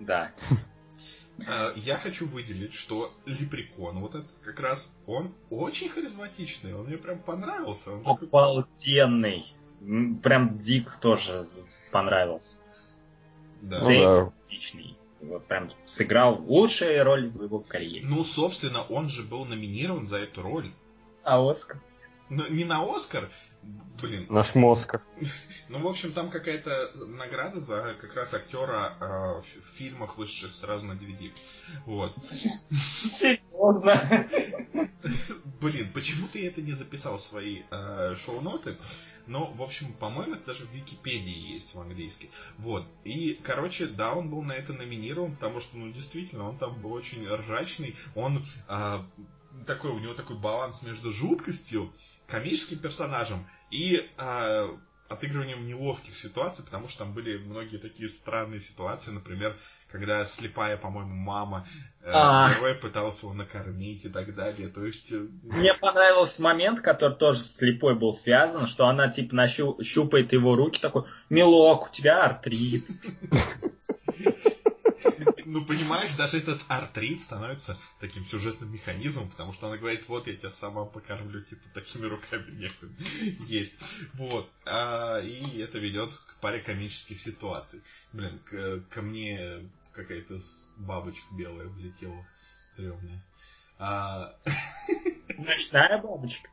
[0.00, 0.32] Да.
[1.48, 6.96] Э, Я хочу выделить, что Лепрекон, вот этот как раз, он очень харизматичный, он мне
[6.96, 7.90] прям понравился.
[7.90, 9.52] Он такой- Обалденный.
[9.80, 11.48] М, Прям Дик тоже
[11.90, 12.58] понравился.
[13.62, 13.80] да.
[13.80, 14.32] Ну да.
[14.46, 14.96] отличный.
[15.22, 18.06] Вот прям сыграл лучшую роль в его карьере.
[18.08, 20.70] Ну, собственно, он же был номинирован за эту роль.
[21.24, 21.80] А Оскар?
[22.28, 23.28] Но не на Оскар,
[24.00, 24.26] блин.
[24.28, 24.96] Наш мозг.
[25.70, 29.04] Ну, в общем, там какая-то награда за как раз актера э,
[29.40, 31.32] в фильмах, вышедших сразу на DVD.
[31.86, 32.14] Вот.
[32.70, 34.28] Серьезно?
[35.60, 38.76] Блин, почему ты это не записал в свои э, шоу-ноты?
[39.26, 42.30] Но, в общем, по-моему, это даже в Википедии есть в английский.
[42.58, 42.86] Вот.
[43.04, 46.92] И, короче, да, он был на это номинирован, потому что, ну, действительно, он там был
[46.92, 47.96] очень ржачный.
[48.14, 48.98] Он э,
[49.66, 51.90] такой, у него такой баланс между жуткостью,
[52.26, 54.68] комическим персонажем и э,
[55.08, 59.54] отыгрыванием неловких ситуаций, потому что там были многие такие странные ситуации, например,
[59.90, 61.66] когда слепая, по-моему, мама
[62.02, 62.52] э, А.
[62.54, 64.68] герой пытался его накормить и так далее.
[64.68, 69.34] То есть, э, Мне понравился момент, который тоже с слепой был связан, что она типа
[69.34, 72.84] нащу- щупает его руки, такой, милок, у тебя артрит.
[75.54, 80.34] ну, понимаешь, даже этот артрит становится таким сюжетным механизмом, потому что она говорит, вот я
[80.34, 82.90] тебя сама покормлю, типа, такими руками нехуй
[83.46, 83.76] есть.
[84.14, 84.50] Вот.
[84.64, 87.80] А, и это ведет к паре комических ситуаций.
[88.12, 90.40] Блин, к- ко мне какая-то
[90.78, 93.22] бабочка белая влетела, стрёмная.
[93.78, 94.34] А,
[95.38, 96.48] Ночная бабочка.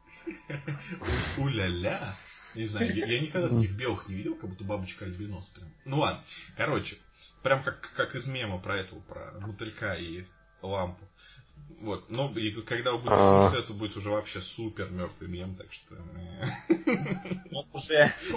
[1.40, 2.16] У-ля-ля.
[2.54, 5.46] Не знаю, я, я никогда таких белых не видел, как будто бабочка альбинос.
[5.48, 5.70] Прям.
[5.86, 6.24] Ну ладно.
[6.58, 6.98] Короче,
[7.44, 10.26] прям как, как из мема про этого, про мотылька и
[10.62, 11.06] лампу.
[11.82, 13.42] Вот, но и когда вы будете А.
[13.42, 15.96] слушать, это будет уже вообще супер мертвый мем, так что...
[15.96, 16.44] э,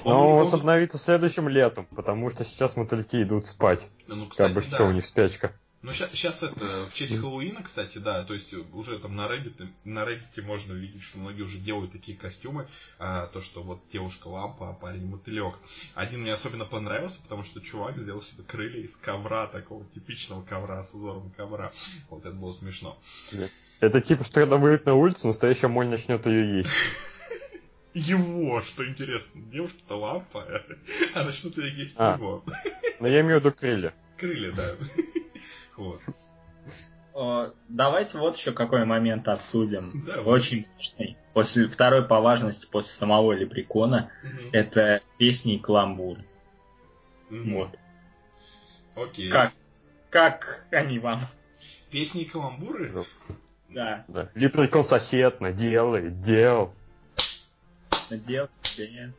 [0.05, 3.88] Но возобновится следующим летом, потому что сейчас мотыльки идут спать.
[4.07, 5.53] Ну, Как бы все, у них спячка.
[5.85, 10.05] Ну, сейчас это, в честь Хэллоуина, кстати, да, то есть уже там на Reddit, на
[10.05, 12.66] Reddit можно видеть, что многие уже делают такие костюмы,
[12.99, 15.57] а, то, что вот девушка лампа, а парень мотылек.
[15.94, 20.83] Один мне особенно понравился, потому что чувак сделал себе крылья из ковра, такого типичного ковра
[20.83, 21.70] с узором ковра.
[22.09, 22.99] Вот это было смешно.
[23.81, 26.70] Это типа, что когда выйдет на улицу, настоящая моль начнет ее есть.
[27.92, 30.47] Его, что интересно, девушка-то лампа,
[31.14, 32.14] а начнут ее есть А.
[32.14, 32.42] его.
[33.01, 33.92] Но я имею в виду крылья.
[34.16, 34.64] Крылья, да.
[35.76, 36.00] Вот.
[37.14, 40.02] О, Давайте вот еще какой момент обсудим.
[40.06, 41.16] Да, Очень важный.
[41.32, 44.50] После второй по важности, после самого Лепрекона, Мгм.
[44.52, 46.18] это песни и каламбур.
[47.30, 47.54] Мгм.
[47.54, 47.78] Вот.
[48.96, 49.30] Окей.
[49.30, 49.52] Как?
[50.10, 51.26] Как они вам?
[51.90, 53.04] Песни и каламбуры?
[53.68, 54.04] Да.
[54.08, 54.28] Да.
[54.34, 56.75] Лепрекон сосед, наделай, дел.
[58.10, 59.12] Надел себе.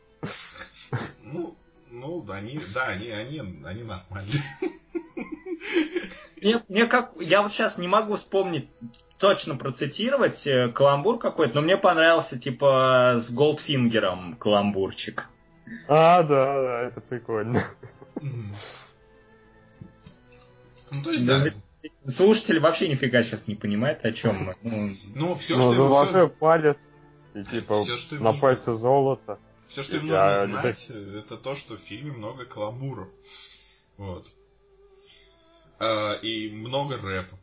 [1.22, 1.56] Ну,
[1.90, 4.42] ну, да, они, да, они, они, они нормальные.
[6.40, 7.12] Мне, мне как...
[7.20, 8.68] Я вот сейчас не могу вспомнить,
[9.18, 15.28] точно процитировать э, каламбур какой-то, но мне понравился, типа, с Голдфингером каламбурчик.
[15.88, 17.62] А, да, да, это прикольно.
[20.92, 21.50] Ну, то есть, Да, да.
[22.08, 24.56] Слушатель вообще нифига сейчас не понимает, о чем мы.
[24.62, 26.92] Ну, ну все, ну, что золотой все, палец,
[27.34, 28.40] и типа что на нужно.
[28.40, 29.38] пальце золото.
[29.68, 33.08] все, что им нужно знать, это то, что в фильме много каламбуров.
[33.96, 34.28] Вот.
[35.78, 37.36] А, и много рэпа.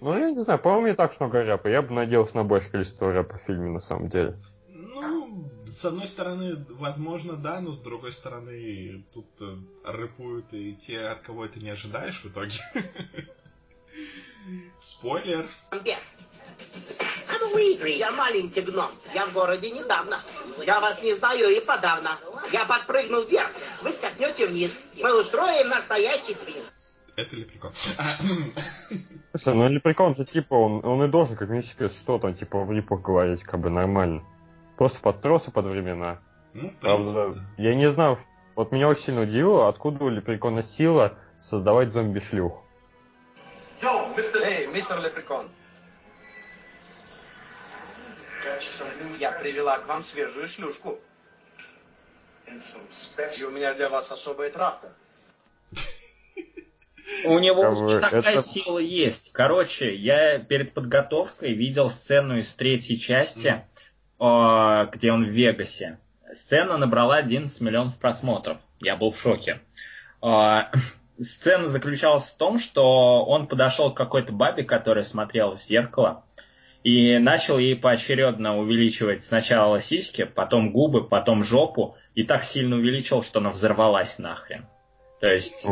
[0.00, 1.68] Ну, я не знаю, по-моему, не так уж много рэпа.
[1.68, 4.36] Я бы надеялся на большее количество рэпа в фильме, на самом деле.
[4.68, 11.00] Ну, с одной стороны, возможно, да, но с другой стороны, тут э, рэпуют и те,
[11.06, 12.58] от кого это не ожидаешь в итоге.
[14.80, 15.46] Спойлер.
[15.82, 15.98] Бег.
[17.28, 18.92] А ну выиграй, я маленький гном.
[19.14, 20.22] Я в городе недавно.
[20.64, 22.18] Я вас не знаю и подавно.
[22.52, 23.50] Я подпрыгну вверх,
[23.82, 24.72] вы скакнете вниз.
[24.96, 26.64] Мы устроим настоящий квиз.
[27.16, 27.70] Это ли прикол?
[29.34, 32.70] Слушай, ну Лепрекон же типа, он, он и должен как минимум что там типа в
[32.70, 34.22] рипах говорить, как бы нормально.
[34.76, 36.20] Просто подстроился под времена.
[36.52, 37.62] Ну, в Правда, принципе, да.
[37.62, 38.18] я не знаю,
[38.54, 42.62] вот меня очень сильно удивило, откуда у Лепрекона сила создавать зомби-шлюх.
[44.46, 45.48] Эй, мистер Лепрекон.
[49.18, 50.98] Я привела к вам свежую шлюшку.
[53.36, 54.88] И у меня для вас особая травка.
[57.24, 59.32] У него такая это- сила есть.
[59.32, 63.64] Короче, я перед подготовкой видел сцену из третьей части,
[64.20, 65.98] э, где он в Вегасе.
[66.34, 68.58] Сцена набрала 11 миллионов просмотров.
[68.80, 69.60] Я был в шоке.
[70.22, 70.64] Э,
[71.18, 76.25] Сцена заключалась в том, что он подошел к какой-то бабе, которая смотрела в зеркало,
[76.86, 83.24] и начал ей поочередно увеличивать сначала сиськи, потом губы, потом жопу, и так сильно увеличил,
[83.24, 84.68] что она взорвалась нахрен.
[85.20, 85.66] То есть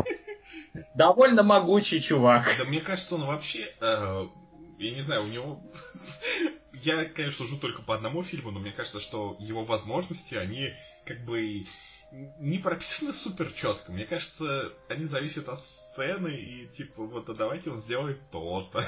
[0.96, 2.52] довольно могучий чувак.
[2.58, 4.26] Да мне кажется, он вообще, э,
[4.80, 5.62] я не знаю, у него...
[6.82, 10.74] Я, конечно, сужу только по одному фильму, но мне кажется, что его возможности, они
[11.06, 11.64] как бы
[12.40, 13.92] не прописаны супер четко.
[13.92, 18.82] Мне кажется, они зависят от сцены и типа, вот, а давайте он сделает то-то.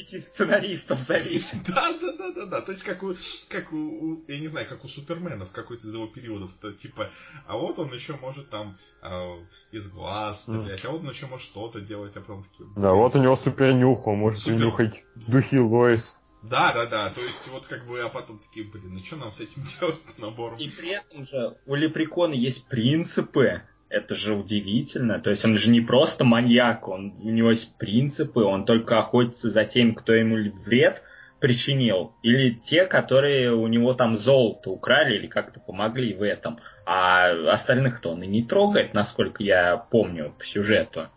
[0.00, 1.58] Пяти сценаристов зависит.
[1.68, 2.60] Да, да, да, да, да.
[2.62, 3.14] То есть как у,
[3.50, 6.50] как у, я не знаю, как у Супермена в какой-то из его периодов.
[6.58, 7.10] То, типа,
[7.46, 9.36] а вот он еще может там а,
[9.72, 13.14] из глаз стрелять, а вот он еще может что-то делать, а потом такие, Да, вот
[13.14, 14.58] у него супер нюх, он может Супер.
[14.58, 16.18] нюхать духи Лоис.
[16.42, 17.10] Да, да, да.
[17.10, 20.18] То есть вот как бы, а потом такие, блин, ну что нам с этим делать
[20.18, 20.58] набором?
[20.58, 23.62] И при этом же у Лепрекона есть принципы.
[23.90, 25.18] Это же удивительно.
[25.18, 29.50] То есть он же не просто маньяк, он, у него есть принципы, он только охотится
[29.50, 31.02] за тем, кто ему вред
[31.40, 36.60] причинил, или те, которые у него там золото украли или как-то помогли в этом.
[36.86, 41.08] А остальных-то он и не трогает, насколько я помню по сюжету.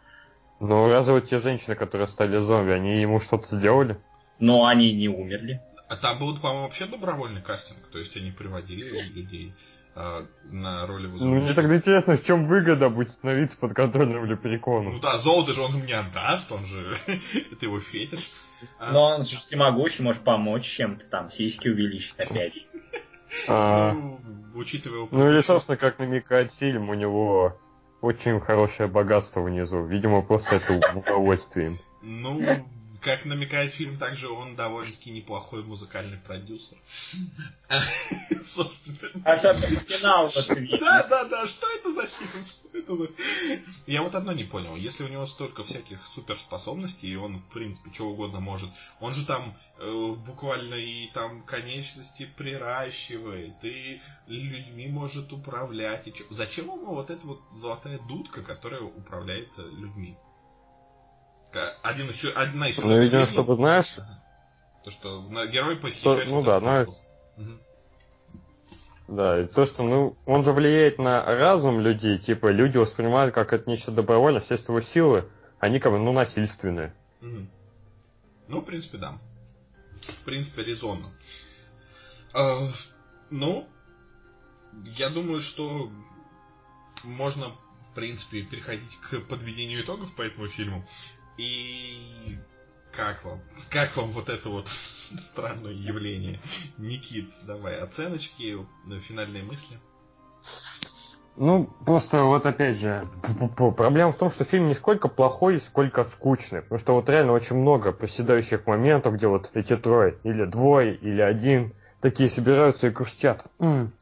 [0.59, 3.97] Но разве вот те женщины, которые стали зомби, они ему что-то сделали?
[4.39, 5.61] Но они не умерли.
[5.89, 7.86] А там был, по-моему, вообще добровольный кастинг.
[7.91, 9.53] То есть они приводили людей
[9.95, 14.99] а, на роли Ну, мне тогда интересно, в чем выгода будет становиться подконтрольным Ну Лепрекону.
[14.99, 16.95] да, золото же он им не отдаст, он же...
[17.51, 18.29] Это его фетиш.
[18.79, 22.53] А, Но он же всемогущий, может помочь чем-то там, сиськи увеличить опять.
[23.47, 24.19] А, ну,
[24.55, 27.57] учитывая его ну или, собственно, как намекает фильм, у него
[28.01, 29.83] очень хорошее богатство внизу.
[29.83, 31.79] Видимо, просто это удовольствием.
[32.01, 32.41] Ну,
[33.03, 36.77] как намекает фильм, также он довольно-таки неплохой музыкальный продюсер.
[38.45, 38.97] Собственно.
[39.25, 40.77] Особенно финал вот видно.
[40.79, 42.45] Да, да, да, что это за фильм?
[42.45, 43.09] Что это за-
[43.87, 44.75] Я вот одно не понял.
[44.75, 49.25] Если у него столько всяких суперспособностей, и он, в принципе, что угодно может, он же
[49.25, 56.07] там э, буквально и там конечности приращивает, и людьми может управлять.
[56.07, 60.15] И чё- Зачем ему вот эта вот золотая дудка, которая управляет э, людьми?
[61.53, 63.97] Ка- Один еще, одна из Ну, видимо, чтобы, знаешь,
[64.83, 66.27] То, что герой то- похищает...
[66.27, 66.93] ну да, дудку.
[67.37, 67.59] Мгм.
[69.07, 73.53] Да, и то, что, ну, он же влияет на разум людей, типа, люди воспринимают как
[73.53, 75.29] это нечто добровольное, все его силы,
[75.59, 76.93] они как бы, ну, насильственные.
[77.21, 77.49] Мгм.
[78.47, 79.13] Ну, в принципе, да.
[80.01, 81.05] В принципе, резонно.
[82.33, 82.67] Э,
[83.29, 83.69] ну,
[84.97, 85.91] я думаю, что
[87.03, 87.49] можно,
[87.89, 90.83] в принципе, переходить к подведению итогов по этому фильму.
[91.38, 92.38] И
[92.91, 93.41] как вам?
[93.69, 96.39] Как вам вот это вот странное явление?
[96.77, 98.57] Никит, давай, оценочки,
[99.01, 99.77] финальные мысли.
[101.36, 103.07] Ну, просто вот опять же,
[103.75, 106.61] проблема в том, что фильм не сколько плохой, сколько скучный.
[106.61, 111.21] Потому что вот реально очень много проседающих моментов, где вот эти трое, или двое, или
[111.21, 113.45] один, такие собираются и грустят.
[113.59, 113.93] «М,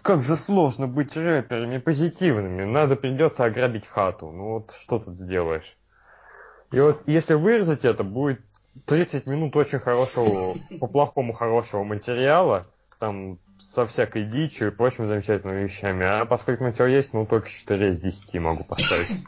[0.00, 4.30] как же сложно быть рэперами позитивными, надо придется ограбить хату.
[4.30, 5.77] Ну вот что тут сделаешь?
[6.70, 8.40] И вот если вырезать это, будет
[8.86, 12.66] 30 минут очень хорошего, по-плохому хорошего материала,
[12.98, 16.04] там со всякой дичью и прочими замечательными вещами.
[16.04, 19.24] А поскольку материал есть, ну только 4 из 10 могу поставить.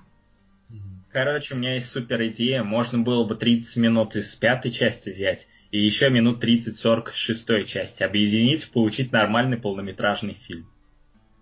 [1.12, 2.62] Короче, у меня есть супер идея.
[2.62, 7.64] Можно было бы 30 минут из пятой части взять и еще минут 30-40 из шестой
[7.64, 10.68] части объединить, получить нормальный полнометражный фильм.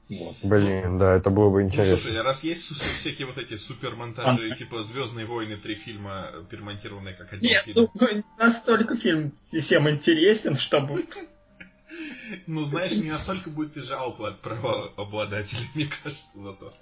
[0.09, 0.37] Вот.
[0.43, 1.93] Блин, да, это было бы интересно.
[1.93, 7.33] Ну, слушай, раз есть всякие вот эти супермонтажи, типа Звездные войны, три фильма, перемонтированные как
[7.35, 7.91] один Нет, фильм.
[7.93, 11.05] Ну, настолько фильм всем интересен, чтобы...
[12.47, 16.75] Ну, знаешь, не настолько будет и жалко от правообладателей, мне кажется, зато.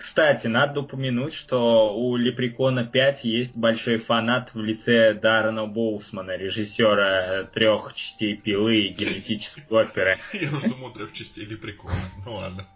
[0.00, 7.44] Кстати, надо упомянуть, что у Лепрекона 5 есть большой фанат в лице Даррена Боусмана, режиссера
[7.52, 10.16] трех частей пилы и генетической оперы.
[10.32, 11.92] Я уже думал трех частей Лепрекона.
[12.24, 12.66] Ну ладно.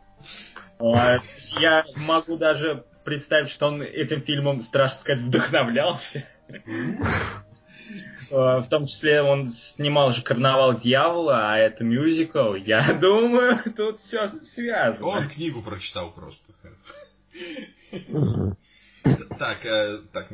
[1.59, 6.27] Я могу даже представить, что он этим фильмом, страшно сказать, вдохновлялся.
[8.31, 12.55] В том числе он снимал же «Карнавал дьявола», а это мюзикл.
[12.55, 15.07] Я думаю, тут все связано.
[15.07, 16.53] Он книгу прочитал просто.
[19.39, 20.29] Так, э, так,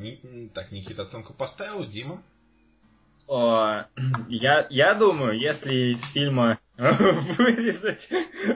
[0.54, 2.22] так, Никита оценку поставил, Дима?
[4.28, 8.08] Я, я думаю, если из фильма вырезать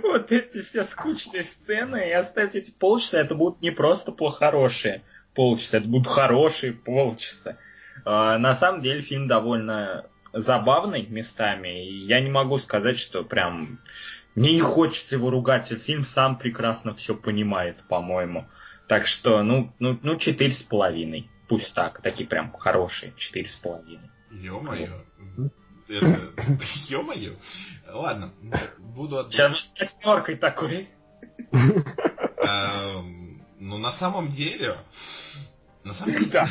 [0.03, 5.03] вот эти все скучные сцены и оставить эти полчаса, это будут не просто плохорошие
[5.35, 7.57] полчаса, это будут хорошие полчаса.
[8.05, 13.79] А, на самом деле фильм довольно забавный местами, и я не могу сказать, что прям
[14.35, 18.49] мне не хочется его ругать, фильм сам прекрасно все понимает, по-моему.
[18.89, 21.31] Так что, ну, ну, ну, четыре с половиной.
[21.49, 24.11] Пусть так, такие прям хорошие, четыре с половиной.
[24.31, 25.05] Ё-моё.
[25.89, 26.21] Это...
[26.89, 27.35] Ё-моё.
[27.89, 28.31] Ладно,
[28.79, 29.33] буду отдать.
[29.33, 30.89] Сейчас с восьмеркой такой.
[33.61, 34.77] Ну, на самом деле...
[35.85, 36.27] На самом деле...
[36.27, 36.47] Да.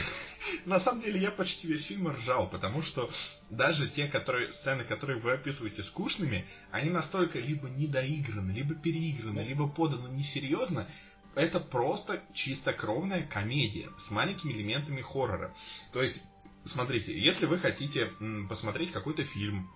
[0.65, 3.09] На самом деле я почти весь фильм ржал, потому что
[3.49, 9.67] даже те которые, сцены, которые вы описываете скучными, они настолько либо недоиграны, либо переиграны, либо
[9.67, 10.87] поданы несерьезно,
[11.35, 15.53] это просто чистокровная комедия с маленькими элементами хоррора.
[15.91, 16.23] То есть,
[16.63, 18.11] смотрите, если вы хотите
[18.47, 19.69] посмотреть какой-то фильм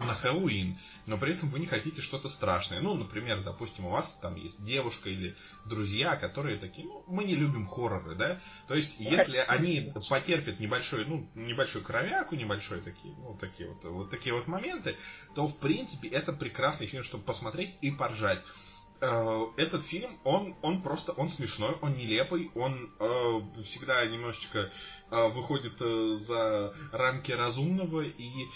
[0.00, 0.76] на Хэллоуин,
[1.06, 2.80] но при этом вы не хотите что-то страшное.
[2.80, 5.36] Ну, например, допустим, у вас там есть девушка или
[5.66, 8.40] друзья, которые такие, ну, мы не любим хорроры, да?
[8.66, 14.10] То есть, если они потерпят небольшой, ну, небольшую кровяку, небольшой такие, ну, такие вот, вот
[14.10, 14.96] такие вот моменты,
[15.34, 18.40] то, в принципе, это прекрасный фильм, чтобы посмотреть и поржать.
[19.02, 24.70] Э, этот фильм, он, он просто, он смешной, он нелепый, он э, всегда немножечко
[25.10, 28.46] э, выходит э, за рамки разумного, и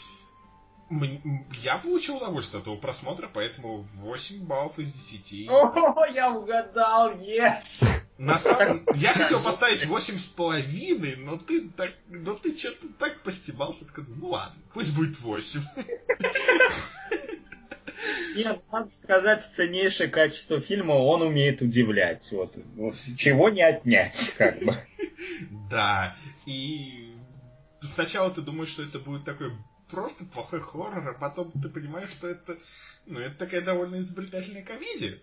[0.91, 5.49] я получил удовольствие от этого просмотра, поэтому 8 баллов из 10.
[5.51, 7.57] О, я угадал, yes!
[8.18, 8.87] На самом...
[8.95, 14.14] Я хотел поставить восемь с половиной, но ты так, но ты что-то так постебался, сказал,
[14.14, 15.61] ну ладно, пусть будет 8.
[18.37, 22.30] Нет, надо сказать, ценнейшее качество фильма, он умеет удивлять.
[22.32, 24.76] Вот, вот чего не отнять, как бы.
[25.70, 26.14] Да,
[26.45, 27.12] и
[27.80, 29.53] сначала ты думаешь, что это будет такой
[29.95, 32.57] просто плохой хоррор, а потом ты понимаешь, что это,
[33.07, 35.19] ну, это такая довольно изобретательная комедия.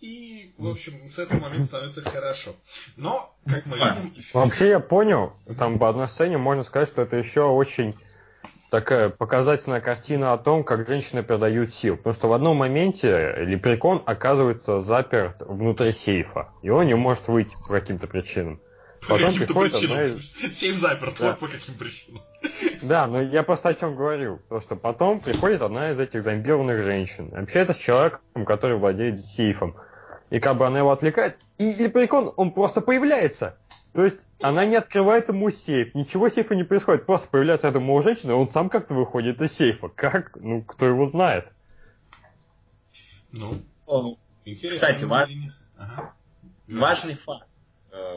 [0.00, 2.56] И, в общем, с этого момента становится хорошо.
[2.96, 4.14] Но, как мы видим...
[4.34, 7.94] Вообще я понял, там по одной сцене можно сказать, что это еще очень
[8.72, 11.96] такая показательная картина о том, как женщины продают сил.
[11.96, 17.54] Потому что в одном моменте лепрекон оказывается заперт внутри сейфа, и он не может выйти
[17.68, 18.60] по каким-то причинам.
[19.08, 20.56] По Потом приходит из...
[20.56, 21.30] Сейф заперт, да.
[21.30, 22.22] вот по каким причинам.
[22.82, 24.38] Да, но я просто о чем говорю.
[24.38, 27.32] Потому что потом приходит одна из этих зомбированных женщин.
[27.34, 29.76] Общается с человеком, который владеет сейфом.
[30.30, 33.58] И как бы она его отвлекает, и лепрекон, он просто появляется.
[33.92, 38.02] То есть она не открывает ему сейф, ничего сейфа не происходит, просто появляется эта у
[38.02, 39.88] женщина, и он сам как-то выходит из сейфа.
[39.88, 40.34] Как?
[40.36, 41.46] Ну, кто его знает?
[43.32, 43.54] Ну,
[43.86, 45.30] О, кстати, важ...
[45.76, 46.14] ага.
[46.66, 47.46] важный факт,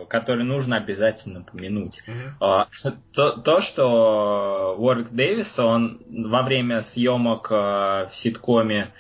[0.09, 2.03] который нужно обязательно помянуть.
[2.07, 2.67] Uh-huh.
[3.13, 8.93] То, то, что Уорк Дэвис, он во время съемок э, в ситкоме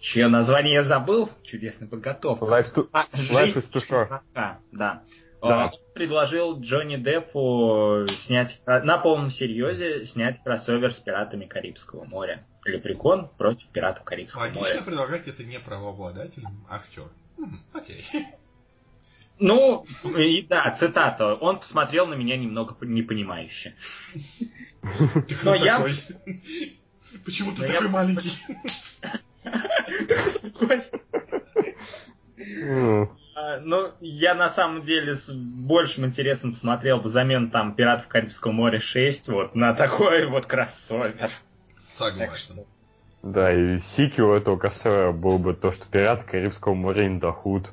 [0.00, 2.44] чье название я забыл, чудесная подготовка.
[2.44, 2.88] Life, to...
[2.92, 4.20] а, Life is too short.
[4.34, 4.58] Да.
[4.72, 5.02] Да.
[5.40, 12.44] Он предложил Джонни Деппу снять на полном серьезе снять кроссовер с пиратами Карибского моря.
[12.64, 14.70] Лепрекон против пиратов Карибского Логично моря.
[14.70, 17.04] Логично предлагать это не правообладателям, а актер.
[17.72, 18.04] Окей.
[19.40, 19.86] Ну,
[20.16, 21.34] и да, цитата.
[21.34, 23.74] Он посмотрел на меня немного непонимающе.
[25.42, 25.84] Но я...
[27.24, 28.32] Почему ты такой маленький?
[33.34, 38.52] А, ну, я на самом деле с большим интересом посмотрел бы замену там Пиратов Карибского
[38.52, 41.30] моря 6 вот на такой вот кроссовер.
[41.78, 42.66] Согласен.
[43.22, 47.70] Да, и сиквел этого кроссовера был бы то, что Пираты Карибского моря Индахуд.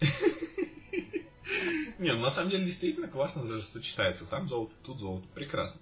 [1.98, 4.26] Не, ну на самом деле действительно классно даже сочетается.
[4.26, 5.26] Там золото, тут золото.
[5.34, 5.80] Прекрасно.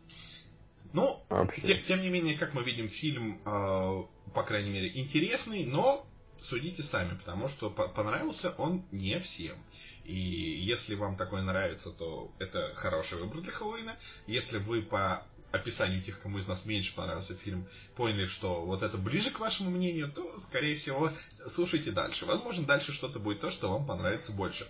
[0.92, 1.62] Ну, Вообще.
[1.62, 4.02] те- тем не менее, как мы видим, фильм, э,
[4.32, 6.06] по крайней мере, интересный, но
[6.38, 9.56] судите сами, потому что по- понравился он не всем.
[10.04, 13.96] И если вам такое нравится, то это хороший выбор для Хэллоуина.
[14.28, 18.98] Если вы по описанию тех, кому из нас меньше понравился фильм, поняли, что вот это
[18.98, 21.11] ближе к вашему мнению, то, скорее всего,
[21.46, 22.26] слушайте дальше.
[22.26, 24.66] Возможно, дальше что-то будет то, что вам понравится больше.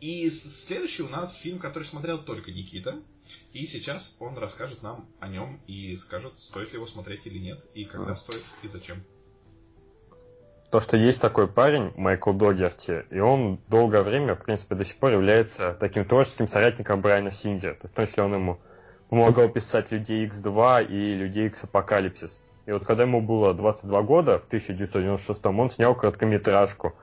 [0.00, 3.00] И следующий у нас фильм, который смотрел только Никита.
[3.52, 7.64] И сейчас он расскажет нам о нем и скажет, стоит ли его смотреть или нет,
[7.74, 9.02] и когда стоит, и зачем.
[10.70, 14.96] То, что есть такой парень, Майкл Догерти, и он долгое время, в принципе, до сих
[14.96, 17.74] пор является таким творческим соратником Брайана Сингера.
[17.74, 18.60] То есть, в том числе он ему
[19.08, 22.40] помогал писать Людей X2 и Людей X Апокалипсис.
[22.66, 26.94] И вот когда ему было 22 года, в 1996 он снял короткометражку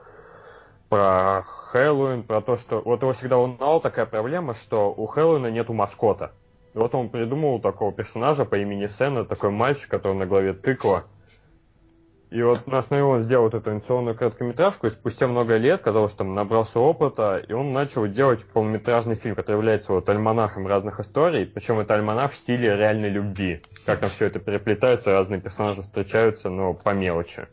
[0.88, 2.80] про Хэллоуин, про то, что...
[2.80, 6.32] Вот его всегда волновала такая проблема, что у Хэллоуина нету маскота.
[6.74, 11.04] И вот он придумал такого персонажа по имени Сена, такой мальчик, который на голове тыква.
[12.30, 16.10] И вот на основе он сделал вот эту анимационную короткометражку, и спустя много лет, казалось,
[16.10, 20.98] что там набрался опыта, и он начал делать полнометражный фильм, который является вот альманахом разных
[20.98, 23.62] историй, причем это альманах в стиле реальной любви.
[23.84, 27.46] Как там все это переплетается, разные персонажи встречаются, но по мелочи.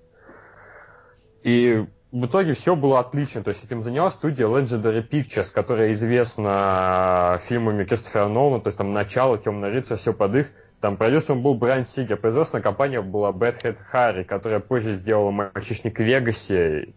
[1.43, 3.43] И в итоге все было отлично.
[3.43, 8.93] То есть этим занялась студия Legendary Pictures, которая известна фильмами Кристофера Нолана, то есть там
[8.93, 10.47] «Начало», «Темный рыцарь», все под их.
[10.83, 12.17] Там продюсером был Брайан Сингер.
[12.17, 16.93] Производственная компания была Bad Hat Harry, которая позже сделала «Мальчишник в Вегасе»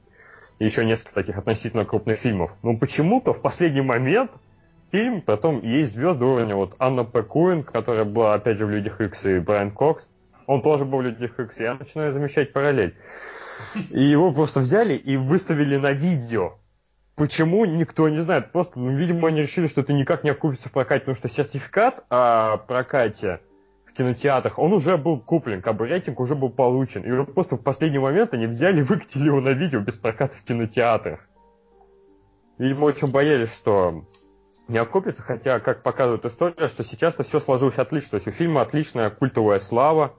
[0.59, 2.51] и еще несколько таких относительно крупных фильмов.
[2.65, 4.33] Но почему-то в последний момент
[4.91, 9.25] фильм, потом есть звезды уровня вот Анна Пэкуин, которая была опять же в «Людях Икс»
[9.25, 10.09] и Брайан Кокс.
[10.49, 12.97] Он тоже был в «Людях Икс», я начинаю замечать параллель.
[13.93, 16.59] И его просто взяли и выставили на видео.
[17.15, 18.51] Почему, никто не знает.
[18.51, 22.05] Просто, ну, видимо, они решили, что это никак не окупится в прокате, потому что сертификат
[22.11, 23.39] о прокате
[23.97, 27.03] кинотеатрах, он уже был куплен, как бы рейтинг уже был получен.
[27.03, 30.45] И просто в последний момент они взяли и выкатили его на видео без проката в
[30.45, 31.21] кинотеатрах.
[32.59, 34.05] Видимо, очень боялись, что
[34.69, 38.11] не окупится, хотя, как показывает история, что сейчас-то все сложилось отлично.
[38.11, 40.15] То есть у фильма отличная культовая слава.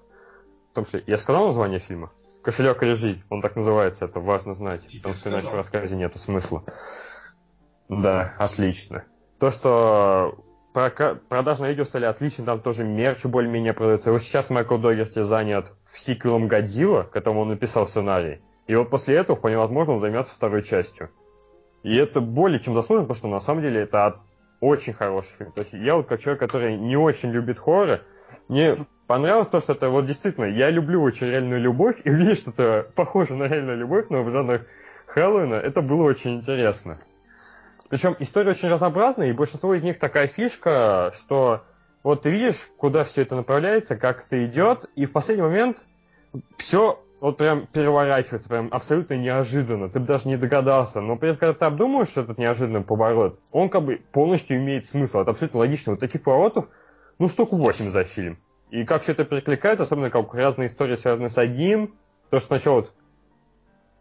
[0.72, 2.12] В том числе, я сказал название фильма?
[2.44, 5.96] Кошелек или жизнь, он так называется, это важно знать, Теперь потому что иначе в рассказе
[5.98, 6.64] нету смысла.
[7.90, 9.04] Да, отлично.
[9.40, 10.46] То, что
[11.30, 14.12] продажные видео стали отличны, там тоже мерч более-менее продается.
[14.12, 18.42] Вот сейчас Майкл Догерти занят в сиквелом Годзилла, к которому он написал сценарий.
[18.68, 21.10] И вот после этого, вполне возможно, он займется второй частью.
[21.84, 24.20] И это более чем заслуженно, потому что на самом деле это
[24.60, 25.52] очень хороший фильм.
[25.52, 28.02] То есть я вот как человек, который не очень любит хорроры,
[28.48, 32.88] мне понравилось то, что это вот действительно, я люблю очень реальную любовь, и увидеть что-то
[32.96, 34.64] похоже на реальную любовь, но в жанрах
[35.08, 37.00] Хэллоуина, это было очень интересно.
[37.90, 41.64] Причем история очень разнообразная, и большинство из них такая фишка, что
[42.04, 45.84] вот ты видишь, куда все это направляется, как это идет, и в последний момент
[46.58, 49.90] все вот прям переворачивается, прям абсолютно неожиданно.
[49.90, 51.02] Ты бы даже не догадался.
[51.02, 55.20] Но при этом, когда ты обдумаешь этот неожиданный поворот, он как бы полностью имеет смысл.
[55.20, 55.94] Это абсолютно логично.
[55.94, 56.68] Вот таких поворотов,
[57.18, 58.38] ну, штук 8 за фильм.
[58.70, 61.96] И как все это перекликается, особенно как разные истории связаны с одним.
[62.30, 62.94] То, что сначала, вот,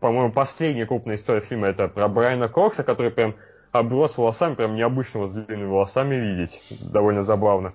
[0.01, 3.37] по-моему, последняя крупная история фильма, это про Брайана Кокса, который прям
[3.79, 6.61] оброс волосами, прям необычного с длинными волосами видеть.
[6.93, 7.75] Довольно забавно.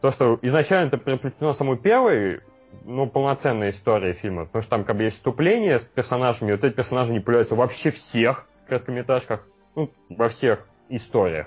[0.00, 2.40] То, что изначально это переплетено самой первой,
[2.84, 4.46] ну, полноценной историей фильма.
[4.46, 7.54] Потому что там как бы есть вступление с персонажами, и вот эти персонажи не появляются
[7.54, 11.46] вообще всех короткометражках, ну, во всех историях.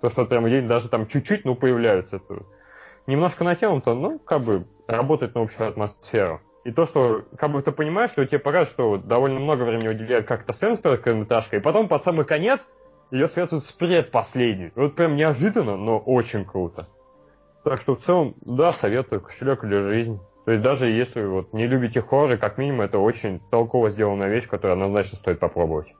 [0.00, 2.16] То, что прям даже там чуть-чуть, ну, появляются.
[2.16, 2.42] Это
[3.06, 6.40] немножко натянуто, но как бы работает на общую атмосферу.
[6.64, 10.26] И то, что как бы ты понимаешь, что тебе показывают, что довольно много времени уделяют
[10.26, 12.68] как-то сцену с короткометражкой, и потом под самый конец
[13.10, 14.72] ее связывают с предпоследней.
[14.74, 16.88] Вот прям неожиданно, но очень круто.
[17.64, 20.20] Так что в целом, да, советую кошелек или жизнь.
[20.44, 24.46] То есть даже если вот не любите хорроры, как минимум это очень толково сделанная вещь,
[24.48, 25.94] которую однозначно стоит попробовать.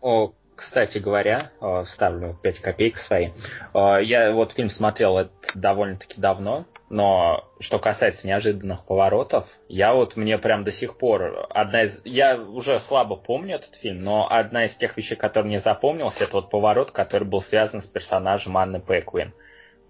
[0.00, 3.30] О, кстати говоря, э, вставлю 5 копеек свои.
[3.72, 10.16] Э, Я вот фильм смотрел это довольно-таки давно, но что касается неожиданных поворотов, я вот
[10.16, 12.00] мне прям до сих пор одна из...
[12.04, 16.32] Я уже слабо помню этот фильм, но одна из тех вещей, которые мне запомнился, это
[16.34, 19.32] вот поворот, который был связан с персонажем Анны Пэквин.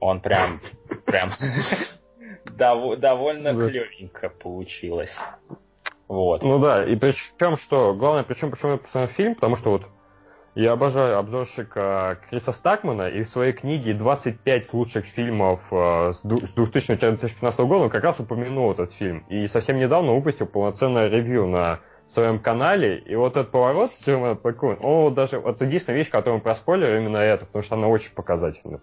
[0.01, 0.61] Он прям...
[1.07, 1.31] прям
[2.45, 5.21] дов- довольно клевенько получилось.
[6.09, 6.43] Вот.
[6.43, 9.83] Ну да, и причем что, главное, причем почему я посмотрел фильм, потому что вот
[10.55, 16.39] я обожаю обзорщика Криса Стакмана, и в своей книге 25 лучших фильмов э, с ду-
[16.39, 19.25] с 2000-2015 года он как раз упомянул этот фильм.
[19.29, 24.35] И совсем недавно выпустил полноценное ревью на своем канале, и вот этот поворот с Джермана
[24.35, 28.13] Пакун, о, даже, вот единственная вещь, которую мы проспойлили, именно это, потому что она очень
[28.13, 28.81] показательна.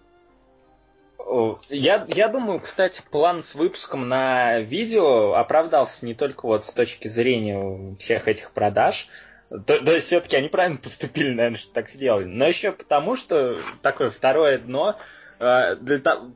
[1.68, 7.08] Я, я думаю, кстати, план с выпуском на видео оправдался не только вот с точки
[7.08, 9.08] зрения всех этих продаж,
[9.48, 13.60] то, то есть все-таки они правильно поступили, наверное, что так сделали, но еще потому, что
[13.82, 14.98] такое второе дно,
[15.38, 16.32] э, для того,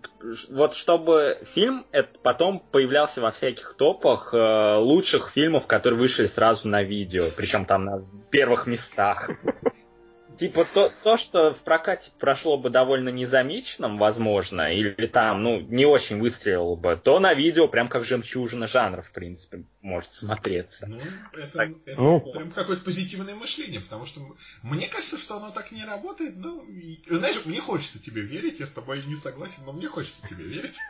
[0.50, 6.68] вот чтобы фильм это потом появлялся во всяких топах э, лучших фильмов, которые вышли сразу
[6.68, 9.30] на видео, причем там на первых местах.
[10.40, 15.84] Типа то, то, что в прокате прошло бы довольно незамеченным, возможно, или там, ну, не
[15.84, 20.86] очень выстрелило бы, то на видео прям как жемчужина жанра, в принципе, может смотреться.
[20.86, 20.98] Ну,
[21.34, 24.22] это, так, это ну, прям какое-то позитивное мышление, потому что
[24.62, 28.66] мне кажется, что оно так не работает, но, и, знаешь, мне хочется тебе верить, я
[28.66, 30.78] с тобой не согласен, но мне хочется тебе верить.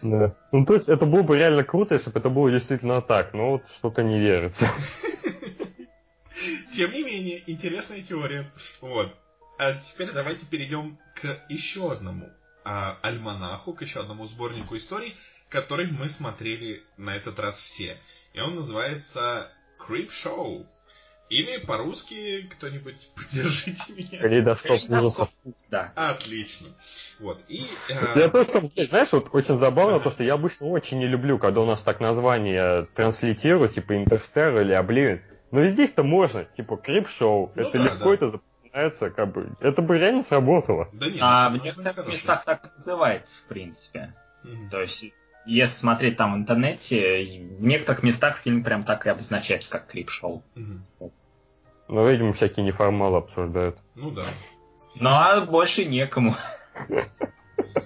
[0.00, 0.34] Да.
[0.52, 3.52] Ну, то есть, это было бы реально круто, если бы это было действительно так, но
[3.52, 4.68] вот что-то не верится.
[6.72, 8.50] Тем не менее, интересная теория.
[8.80, 9.14] Вот.
[9.58, 12.28] А теперь давайте перейдем к еще одному
[12.64, 15.14] а, альманаху, к еще одному сборнику историй,
[15.48, 17.96] который мы смотрели на этот раз все.
[18.32, 20.66] И он называется Creep Show.
[21.30, 24.20] Или по-русски кто-нибудь поддержите меня.
[24.20, 25.30] Калейдоскоп ужасов.
[25.70, 25.92] Да.
[25.96, 26.68] Отлично.
[27.18, 27.40] Вот.
[27.48, 28.18] И, э...
[28.18, 31.66] Я тоже, знаешь, вот очень забавно то, что я обычно очень не люблю, когда у
[31.66, 35.22] нас так название транслитируют, типа Интерстер или Обливин.
[35.50, 38.14] Но и здесь-то можно, типа, крип-шоу, ну, это да, легко, да.
[38.14, 40.88] это запоминается, как бы, это бы реально сработало.
[40.92, 44.14] Да нет, а в некоторых местах так и называется, в принципе.
[44.42, 44.70] Угу.
[44.70, 45.04] То есть,
[45.46, 50.42] если смотреть там в интернете, в некоторых местах фильм прям так и обозначается, как клип-шоу.
[50.56, 51.12] Угу.
[51.88, 53.76] Ну, видимо, всякие неформалы обсуждают.
[53.94, 54.22] Ну да.
[54.96, 56.34] Ну, а больше некому.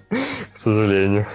[0.09, 1.27] К сожалению.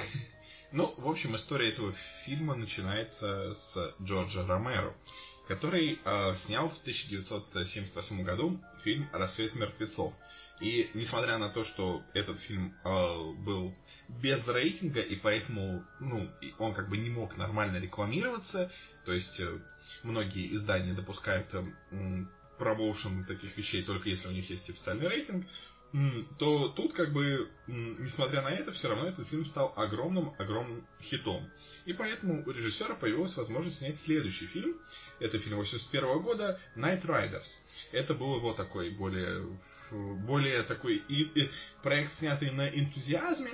[0.72, 1.92] Ну, в общем, история этого
[2.24, 4.94] фильма начинается с Джорджа Ромеро
[5.48, 10.14] который э, снял в 1978 году фильм «Рассвет мертвецов».
[10.60, 13.74] И несмотря на то, что этот фильм э, был
[14.08, 16.30] без рейтинга, и поэтому ну,
[16.60, 18.72] он как бы не мог нормально рекламироваться,
[19.06, 19.60] то есть э,
[20.04, 22.26] многие издания допускают э,
[22.58, 25.46] промоушен таких вещей только если у них есть официальный рейтинг,
[26.40, 31.48] то тут как бы, несмотря на это, все равно этот фильм стал огромным-огромным хитом.
[31.86, 34.76] И поэтому у режиссера появилась возможность снять следующий фильм.
[35.20, 37.60] Это фильм 81 года «Night Riders».
[37.92, 39.46] Это был его такой более,
[39.92, 41.50] более такой и, и,
[41.84, 43.52] проект, снятый на энтузиазме,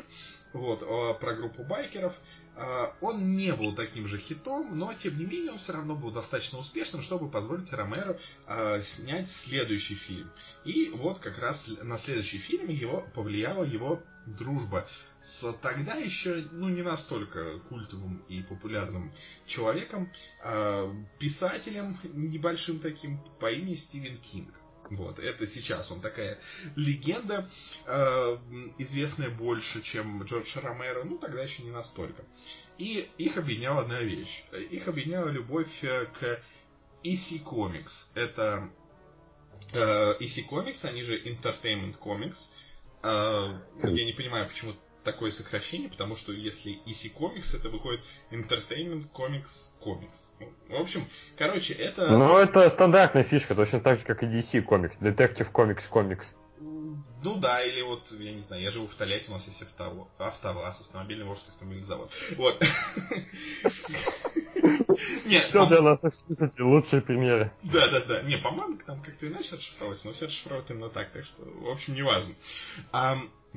[0.54, 2.16] вот, а, про группу байкеров.
[2.62, 6.12] А, он не был таким же хитом, но тем не менее он все равно был
[6.12, 10.30] достаточно успешным, чтобы позволить Ромеро а, снять следующий фильм.
[10.66, 14.86] И вот как раз на следующий фильм его повлияла его дружба
[15.22, 19.14] с тогда еще ну, не настолько культовым и популярным
[19.48, 20.12] человеком,
[20.44, 24.54] а, писателем небольшим таким по имени Стивен Кинг.
[24.90, 26.40] Вот, это сейчас он такая
[26.76, 27.48] легенда,
[27.86, 28.38] э,
[28.80, 32.24] известная больше, чем Джордж Ромеро, ну тогда еще не настолько.
[32.80, 34.44] И их объединяла одна вещь.
[34.72, 36.42] Их объединяла любовь э, к
[37.04, 38.08] EC Comics.
[38.16, 38.70] Это
[39.74, 42.52] э, EC Comics, они же Entertainment Comics.
[43.04, 44.74] Э, я не понимаю, почему
[45.04, 50.34] такое сокращение, потому что если EC Comics, это выходит Entertainment Comics Comics.
[50.40, 51.02] Ну, в общем,
[51.38, 52.10] короче, это...
[52.10, 56.26] Ну, это стандартная фишка, точно так же, как и DC Comics, Detective Comics Comics.
[57.24, 60.08] Ну да, или вот, я не знаю, я живу в Тольятти, у нас есть авто,
[60.18, 62.12] АвтоВАЗ, автомобильный Волжский автомобильный завод.
[62.38, 62.62] Вот.
[65.26, 67.52] Нет, Все для наших слушателей, лучшие примеры.
[67.64, 68.22] Да, да, да.
[68.24, 71.94] Не, по-моему, там как-то иначе расшифровывается, но все расшифровывают именно так, так что, в общем,
[71.94, 72.34] не важно.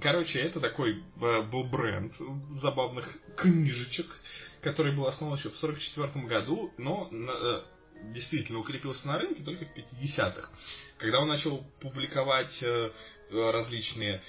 [0.00, 2.14] Короче, это такой э, был бренд
[2.50, 4.06] забавных книжечек,
[4.62, 7.60] который был основан еще в 1944 году, но э,
[8.12, 10.48] действительно укрепился на рынке только в 50-х.
[10.98, 12.90] Когда он начал публиковать э,
[13.30, 14.20] различные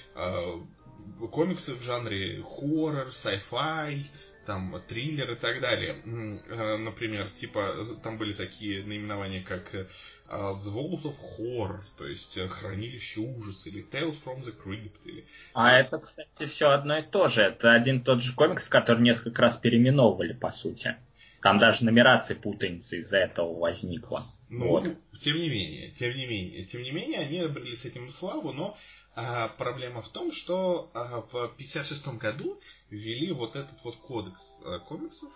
[1.30, 4.04] комиксы в жанре хоррор, sci-fi,
[4.46, 5.96] там триллер и так далее.
[6.04, 13.20] Например, типа там были такие наименования, как The Vault of Horror, то есть э, Хранилище
[13.20, 14.92] ужаса, или Tales from the Crypt.
[15.04, 15.26] Или...
[15.52, 17.42] А это, кстати, все одно и то же.
[17.42, 20.96] Это один и тот же комикс, который несколько раз переименовывали, по сути.
[21.44, 24.26] Там даже нумерация путаницы из-за этого возникла.
[24.48, 24.84] Ну, вот.
[25.20, 28.74] тем не менее, тем не менее, тем не менее, они обрели с этим славу, но
[29.14, 34.78] а, проблема в том, что а, в 56 году ввели вот этот вот кодекс а,
[34.78, 35.28] комиксов,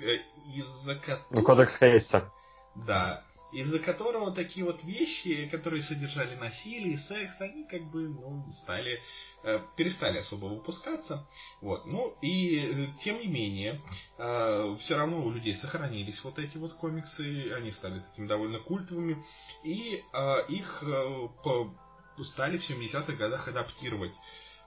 [0.00, 0.18] э,
[0.56, 1.26] из-за которого...
[1.30, 2.28] Ну, кодекс Хейса.
[2.74, 3.22] Да,
[3.52, 9.00] из-за которого такие вот вещи, которые содержали насилие, секс, они как бы ну, стали,
[9.42, 11.26] э, перестали особо выпускаться.
[11.60, 11.86] Вот.
[11.86, 13.80] Ну и э, тем не менее,
[14.18, 19.22] э, все равно у людей сохранились вот эти вот комиксы, они стали такими довольно культовыми,
[19.64, 21.74] и э, их э, по,
[22.22, 24.14] стали в 70-х годах адаптировать.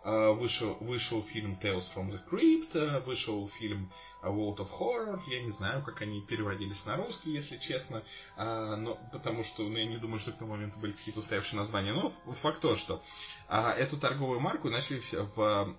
[0.06, 3.92] Э, вышел, вышел фильм Tales from the Crypt, э, вышел фильм
[4.22, 5.20] World of Horror.
[5.26, 8.04] Я не знаю, как они переводились на русский, если честно,
[8.38, 11.60] а, но, потому что ну, я не думаю, что к тому моменту были какие-то устоявшие
[11.60, 11.92] названия.
[11.92, 13.02] Но факт то, что
[13.48, 15.02] а, эту торговую марку начали
[15.36, 15.76] в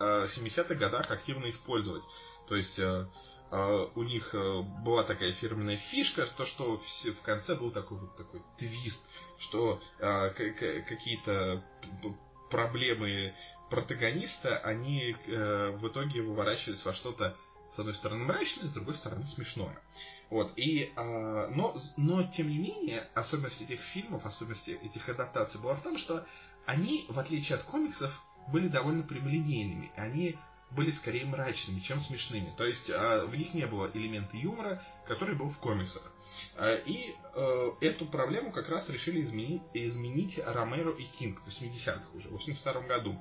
[0.00, 2.02] 70-х годах активно использовать.
[2.48, 4.34] То есть у них
[4.82, 9.06] была такая фирменная фишка, то, что в конце был такой вот такой твист,
[9.38, 11.62] что какие-то
[12.50, 13.34] проблемы
[13.70, 17.36] протагониста, они в итоге выворачивались во что-то
[17.74, 19.80] с одной стороны мрачное, с другой стороны смешное.
[20.28, 25.74] Вот, и, а, но, но, тем не менее, особенность этих фильмов, особенность этих адаптаций была
[25.74, 26.24] в том, что
[26.66, 29.90] они, в отличие от комиксов, были довольно прямолинейными.
[29.96, 30.36] Они
[30.70, 32.54] были скорее мрачными, чем смешными.
[32.56, 36.02] То есть а, в них не было элемента юмора, который был в комиксах.
[36.56, 42.02] А, и а, эту проблему как раз решили изменить, изменить Ромеро и Кинг в 80-х
[42.14, 43.20] уже, в 82 году.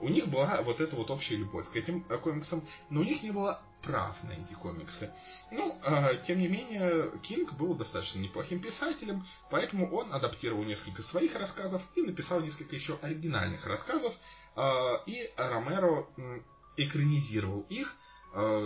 [0.00, 3.30] У них была вот эта вот общая любовь к этим комиксам, но у них не
[3.30, 5.12] было прав на эти комиксы.
[5.50, 11.36] Ну, э, тем не менее, Кинг был достаточно неплохим писателем, поэтому он адаптировал несколько своих
[11.36, 14.14] рассказов и написал несколько еще оригинальных рассказов,
[14.56, 16.40] э, и Ромеро э,
[16.76, 18.07] экранизировал их, э,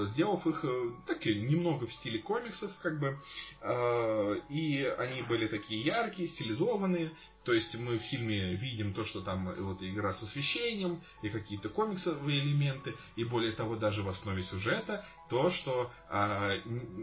[0.06, 3.18] сделав их э, такие немного в стиле комиксов, как бы,
[3.60, 7.10] э, и они были такие яркие, стилизованные,
[7.44, 11.68] то есть мы в фильме видим то, что там вот игра с освещением, и какие-то
[11.68, 16.52] комиксовые элементы, и более того, даже в основе сюжета, то, что а,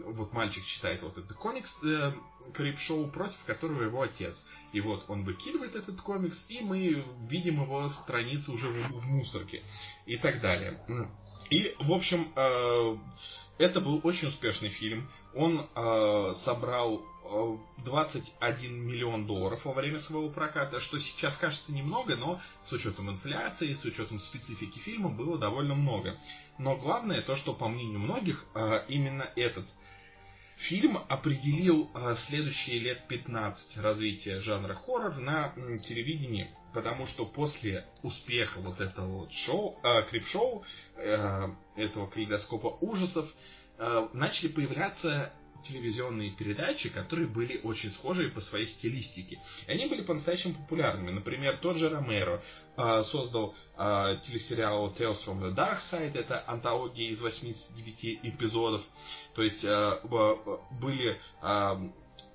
[0.06, 2.12] вот мальчик читает вот этот комикс э,
[2.54, 4.48] Крип-шоу, против которого его отец.
[4.72, 9.62] И вот он выкидывает этот комикс, и мы видим его страницы уже в, в мусорке
[10.06, 10.80] и так далее.
[11.50, 12.96] И, в общем, э,
[13.58, 15.08] это был очень успешный фильм.
[15.34, 17.02] Он э, собрал
[17.84, 23.74] 21 миллион долларов во время своего проката, что сейчас кажется немного, но с учетом инфляции,
[23.74, 26.18] с учетом специфики фильма было довольно много.
[26.58, 28.46] Но главное то, что по мнению многих,
[28.88, 29.64] именно этот
[30.60, 38.60] фильм определил а, следующие лет 15 развития жанра хоррор на телевидении, потому что после успеха
[38.60, 40.62] вот этого вот шоу, э, крип-шоу,
[40.96, 43.34] э, этого калейдоскопа ужасов,
[43.78, 45.32] э, начали появляться
[45.62, 49.40] телевизионные передачи, которые были очень схожие по своей стилистике.
[49.66, 51.10] И они были по-настоящему популярными.
[51.10, 52.42] Например, тот же Ромеро
[52.76, 56.18] э, создал э, телесериал Tales from the Dark Side.
[56.18, 58.82] Это антология из 89 эпизодов.
[59.34, 60.00] То есть э,
[60.80, 61.90] были э,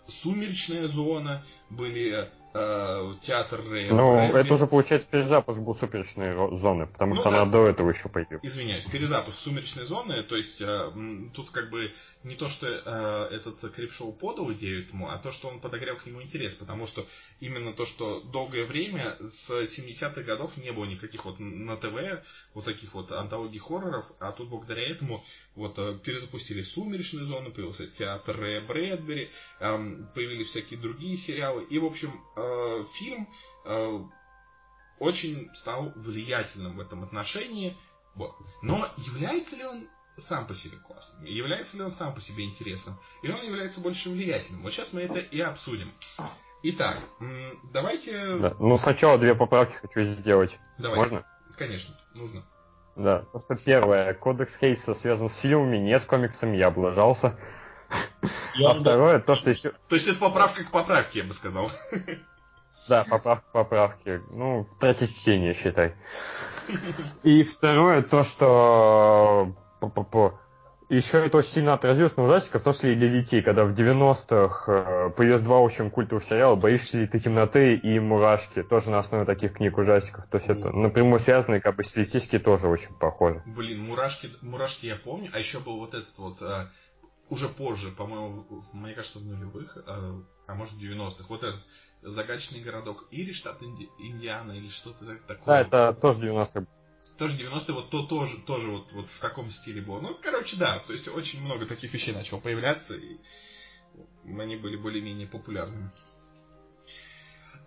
[0.07, 4.39] «Сумеречная зона», были э, театр Рэя Ну, Брэдби.
[4.39, 7.41] это уже получается перезапуск был сумеречной зоны, потому ну, что да.
[7.41, 8.43] она до этого еще появилась.
[8.45, 10.91] Извиняюсь, перезапуск сумеречной зоны, то есть э,
[11.33, 11.93] тут как бы
[12.23, 16.05] не то, что э, этот Крипшоу подал идею этому, а то, что он подогрел к
[16.05, 17.05] нему интерес, потому что
[17.39, 22.65] именно то, что долгое время с 70-х годов не было никаких вот на ТВ вот
[22.65, 25.23] таких вот антологий хорроров, а тут благодаря этому
[25.55, 28.37] вот э, перезапустили «Сумеречную зону», появился театр
[28.67, 29.29] Брэдбери,
[29.59, 29.77] э,
[30.13, 33.27] появились всякие другие сериалы, и, в общем, э, Э, фильм
[33.65, 33.99] э,
[34.99, 37.75] очень стал влиятельным в этом отношении.
[38.13, 38.35] Вот.
[38.61, 39.87] Но является ли он
[40.17, 41.25] сам по себе классным?
[41.25, 42.97] Является ли он сам по себе интересным?
[43.23, 44.61] Или он является больше влиятельным?
[44.61, 45.91] Вот сейчас мы это и обсудим.
[46.63, 46.97] Итак,
[47.73, 48.37] давайте...
[48.37, 48.55] Да.
[48.59, 50.57] Ну, сначала две поправки хочу сделать.
[50.77, 50.97] Давай.
[50.97, 51.25] Можно?
[51.57, 52.43] Конечно, нужно.
[52.95, 54.13] Да, просто первое.
[54.13, 57.37] Кодекс Хейса связан с фильмами, не с комиксами, я облажался.
[58.63, 59.73] А второе, то, что еще...
[59.89, 61.69] То есть это поправка к поправке, я бы сказал.
[62.87, 64.21] Да, поправки, поправки.
[64.31, 65.95] Ну, в третье чтение, считай.
[67.23, 69.55] И второе, то, что
[70.89, 73.73] еще это очень сильно отразилось на ужастиках, в том числе и для детей, когда в
[73.73, 78.99] 90-х э, появилось два очень культовых сериала «Боишься ли ты темноты» и «Мурашки», тоже на
[78.99, 80.27] основе таких книг ужастиков.
[80.29, 83.41] То есть это напрямую связанные, как бы стилистически тоже очень похожи.
[83.47, 86.69] Блин, «Мурашки», «Мурашки» я помню, а еще был вот этот вот, а,
[87.29, 91.61] уже позже, по-моему, мне кажется, в нулевых, а, а может в 90-х, вот этот
[92.05, 93.89] загадочный городок Ири, штат Инди...
[93.99, 95.45] Индиана или что-то такое.
[95.45, 96.67] Да, это тоже 90-е.
[97.17, 100.01] Тоже 90-е, вот то тоже, тоже вот, вот в таком стиле было.
[100.01, 103.17] Ну, короче, да, то есть очень много таких вещей начало появляться, и
[104.27, 105.91] они были более-менее популярными.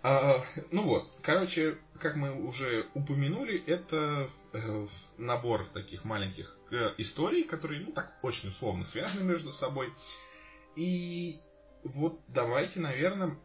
[0.01, 4.87] А, ну вот, короче, как мы уже упомянули, это э,
[5.17, 9.93] набор таких маленьких э, историй, которые, ну так, очень условно связаны между собой.
[10.77, 11.39] И
[11.83, 13.37] вот давайте, наверное,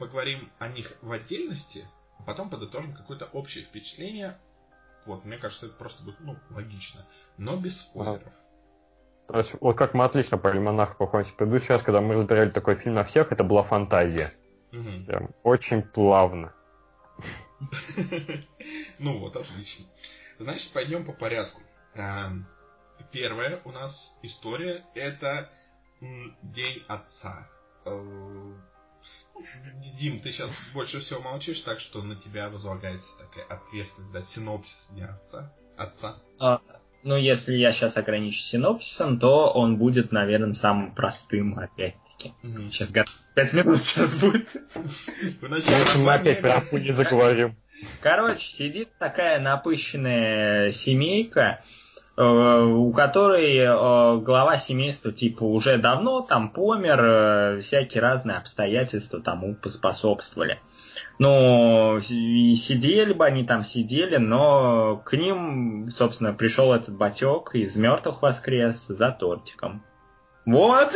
[0.00, 1.86] поговорим о них в отдельности,
[2.18, 4.34] а потом подытожим какое-то общее впечатление.
[5.06, 7.06] Вот, мне кажется, это просто будет, ну, логично,
[7.38, 8.32] но без спойлеров.
[9.28, 12.74] То есть, вот как мы отлично по Альманаху походим предыдущий раз, когда мы разбирали такой
[12.74, 14.32] фильм на всех, это была фантазия.
[14.72, 15.06] Мгм.
[15.06, 16.52] Прям очень плавно.
[18.98, 19.86] Ну вот, отлично.
[20.38, 21.62] Значит, пойдем по порядку.
[21.94, 22.46] Эм,
[23.12, 25.50] Первая у нас история это
[26.00, 27.48] День отца.
[29.98, 34.88] Дим, ты сейчас больше всего молчишь, так что на тебя возлагается такая ответственность дать синопсис
[34.92, 35.52] Дня отца.
[35.76, 36.16] Отца.
[36.38, 36.60] А,
[37.02, 42.34] ну, если я сейчас ограничусь синопсисом, то он будет, наверное, самым простым, опять-таки.
[42.42, 42.70] Мгм.
[42.70, 42.92] Сейчас
[43.34, 44.54] пять минут сейчас будет.
[45.40, 47.56] Мы опять про Акуни заговорим.
[48.02, 51.64] Короче, сидит такая напыщенная семейка,
[52.22, 59.54] у которой э, глава семейства типа уже давно там помер, э, всякие разные обстоятельства тому
[59.54, 60.60] поспособствовали.
[61.18, 67.76] Ну, и сидели бы они там, сидели, но к ним, собственно, пришел этот батек из
[67.76, 69.82] мертвых воскрес за тортиком.
[70.46, 70.92] Вот.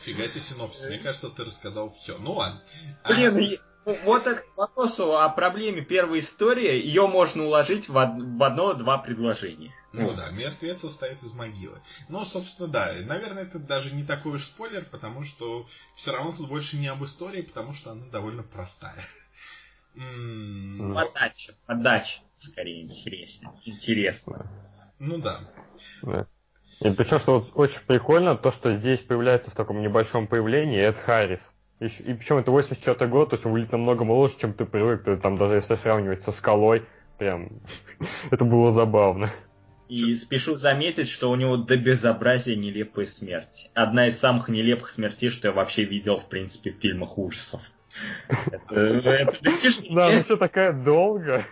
[0.00, 0.88] Фига себе синопсис.
[0.88, 2.16] Мне кажется, ты рассказал все.
[2.18, 2.62] Ну ладно.
[3.02, 8.22] А, Блин, вот это к вопросу о проблеме первой истории, ее можно уложить в, од-
[8.22, 9.74] в одно-два предложения.
[9.92, 11.80] Ну да, мертвец восстает из могилы.
[12.08, 15.66] Но, собственно, да, наверное, это даже не такой уж спойлер, потому что
[15.96, 19.04] все равно тут больше не об истории, потому что она довольно простая.
[19.96, 23.52] М, Подача, подача, скорее, интереснее.
[23.64, 24.46] Интересно.
[25.00, 25.40] Ну да.
[26.02, 26.26] Да.
[26.80, 30.96] И причем, что вот очень прикольно, то, что здесь появляется в таком небольшом появлении Эд
[30.98, 31.54] Харрис.
[31.80, 35.02] И, причем это 84 год, то есть он выглядит намного моложе, чем ты привык.
[35.02, 36.84] То есть там даже если сравнивать со скалой,
[37.18, 37.48] прям
[38.30, 39.32] это было забавно.
[39.88, 43.70] И спешу заметить, что у него до безобразия нелепая смерть.
[43.74, 47.60] Одна из самых нелепых смертей, что я вообще видел, в принципе, в фильмах ужасов.
[48.28, 50.22] Это, это Да, достижение.
[50.22, 51.44] все такая долго.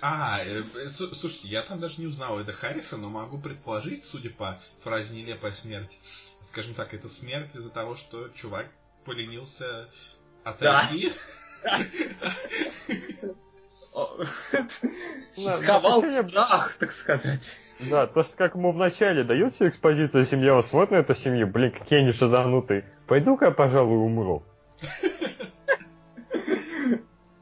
[0.00, 4.30] А, э, слу- слушайте, я там даже не узнал Эда Харриса, но могу предположить, судя
[4.30, 5.98] по фразе «нелепая смерть»,
[6.40, 8.66] скажем так, это смерть из-за того, что чувак
[9.04, 9.88] поленился
[10.44, 11.12] отойти.
[15.34, 17.56] Сковал страх, так сказать.
[17.90, 21.46] Да, то, что как ему вначале дают всю экспозицию семьи, вот смотрит на эту семью,
[21.46, 22.84] блин, какие они шизанутые.
[23.06, 24.42] Пойду-ка я, пожалуй, умру.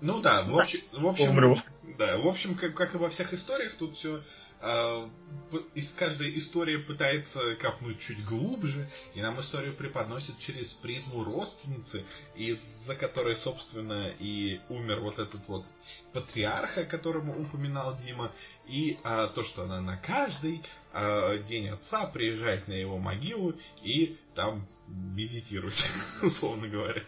[0.01, 1.59] Ну да, в общем, в общем, Умру.
[1.99, 4.21] да, в общем, как, как и во всех историях, тут все
[5.75, 12.05] из каждая история пытается копнуть чуть глубже, и нам историю преподносит через призму родственницы,
[12.35, 15.65] из-за которой, собственно, и умер вот этот вот
[16.13, 18.33] патриарх, о котором упоминал Дима,
[18.67, 24.19] и а, то, что она на каждый а, день отца приезжает на его могилу и
[24.35, 25.75] там медитирует,
[26.23, 27.03] условно говоря.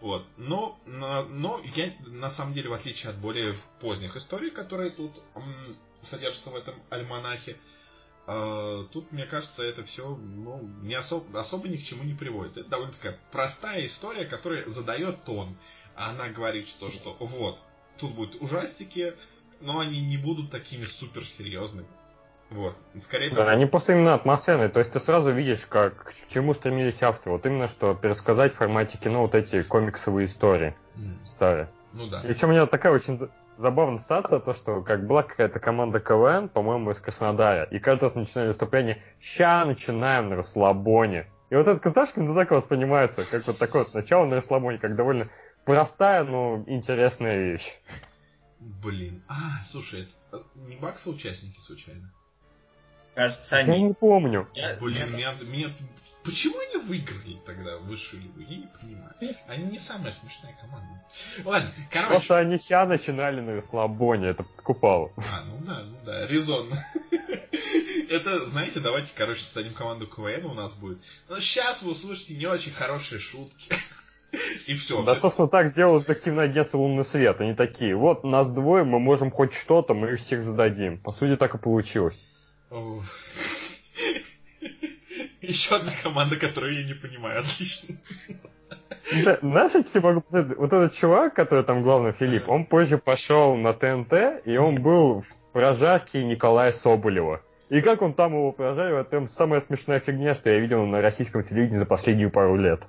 [0.00, 0.26] Вот.
[0.36, 5.12] Но, но, я, на самом деле, в отличие от более поздних историй, которые тут
[6.04, 7.56] содержатся в этом альманахе,
[8.26, 12.56] э, тут, мне кажется, это все ну, не особо, особо ни к чему не приводит.
[12.56, 15.56] Это довольно такая простая история, которая задает тон.
[15.96, 17.60] Она говорит, что, что вот,
[17.98, 19.14] тут будут ужастики,
[19.60, 21.88] но они не будут такими суперсерьезными.
[22.50, 22.76] Вот.
[23.00, 27.02] Скорее Да, они просто именно атмосферные, то есть ты сразу видишь, как, к чему стремились
[27.02, 27.36] авторы.
[27.36, 31.68] Вот именно, что пересказать в формате кино вот эти комиксовые истории М, старые.
[31.92, 32.20] Ну да.
[32.20, 33.18] И причем у меня такая очень
[33.56, 38.04] за- забавная ассоциация, то, что как была какая-то команда КВН, по-моему, из Краснодара, и каждый
[38.04, 41.26] раз начинали выступление «Ща начинаем на расслабоне».
[41.50, 44.96] И вот этот Каташка ну, так воспринимается, как вот такое вот начало на расслабоне, как
[44.96, 45.28] довольно
[45.64, 47.74] простая, но интересная вещь.
[48.60, 49.22] Блин.
[49.28, 52.10] А, слушай, это не Бакса участники случайно?
[53.14, 53.82] Кажется, Я они...
[53.84, 54.48] не помню.
[54.54, 55.68] Я- Блин, меня, меня...
[56.24, 58.40] Почему они выиграли тогда высшую лигу?
[58.40, 59.14] Я не понимаю.
[59.46, 60.88] Они не самая смешная команда.
[61.44, 62.10] Ладно, короче.
[62.10, 65.12] Просто они ща начинали на расслабоне, это подкупало.
[65.16, 66.82] А, ну да, ну да, резонно.
[68.08, 70.98] Это, знаете, давайте, короче, создадим команду КВН у нас будет.
[71.28, 73.72] Но сейчас вы услышите не очень хорошие шутки.
[74.66, 75.02] И все.
[75.02, 77.40] Да, собственно, так сделал детективное агентство «Лунный свет».
[77.40, 80.98] Они такие, вот нас двое, мы можем хоть что-то, мы их всех зададим.
[80.98, 82.16] По сути, так и получилось.
[85.48, 87.40] Еще одна команда, которую я не понимаю.
[87.40, 87.96] Отлично.
[89.24, 92.98] Да, знаешь, я тебе могу сказать, вот этот чувак, который там главный Филипп, он позже
[92.98, 97.42] пошел на ТНТ, и он был в прожарке Николая Соболева.
[97.68, 101.00] И как он там его прожарил, это прям самая смешная фигня, что я видел на
[101.00, 102.82] российском телевидении за последнюю пару лет.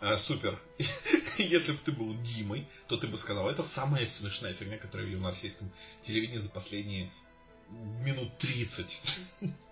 [0.00, 0.58] А, супер.
[1.38, 5.10] Если бы ты был Димой, то ты бы сказал, это самая смешная фигня, которую я
[5.10, 5.70] видел на российском
[6.02, 7.10] телевидении за последние
[8.04, 9.00] минут 30.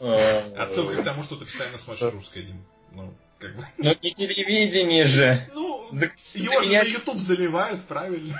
[0.00, 2.64] Э, Отсылка к тому, что ты постоянно смотришь русское, Дим.
[2.92, 3.64] Ну, как бы.
[3.78, 5.48] Ну, не телевидение же.
[5.54, 8.34] Ну, За- его же меня- на YouTube заливают, правильно?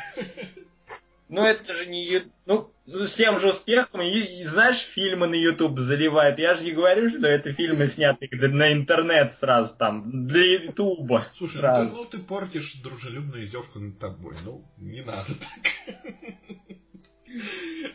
[1.29, 2.05] Ну, это же не...
[2.47, 6.41] Ну, ну, с тем же успехом, и, знаешь, фильмы на YouTube заливают.
[6.41, 11.29] Я же не говорю, что это фильмы сняты на интернет сразу там, для Ютуба.
[11.37, 14.35] Слушай, ну ты, ну ты портишь дружелюбную издевку над тобой.
[14.45, 15.97] Ну, не надо так.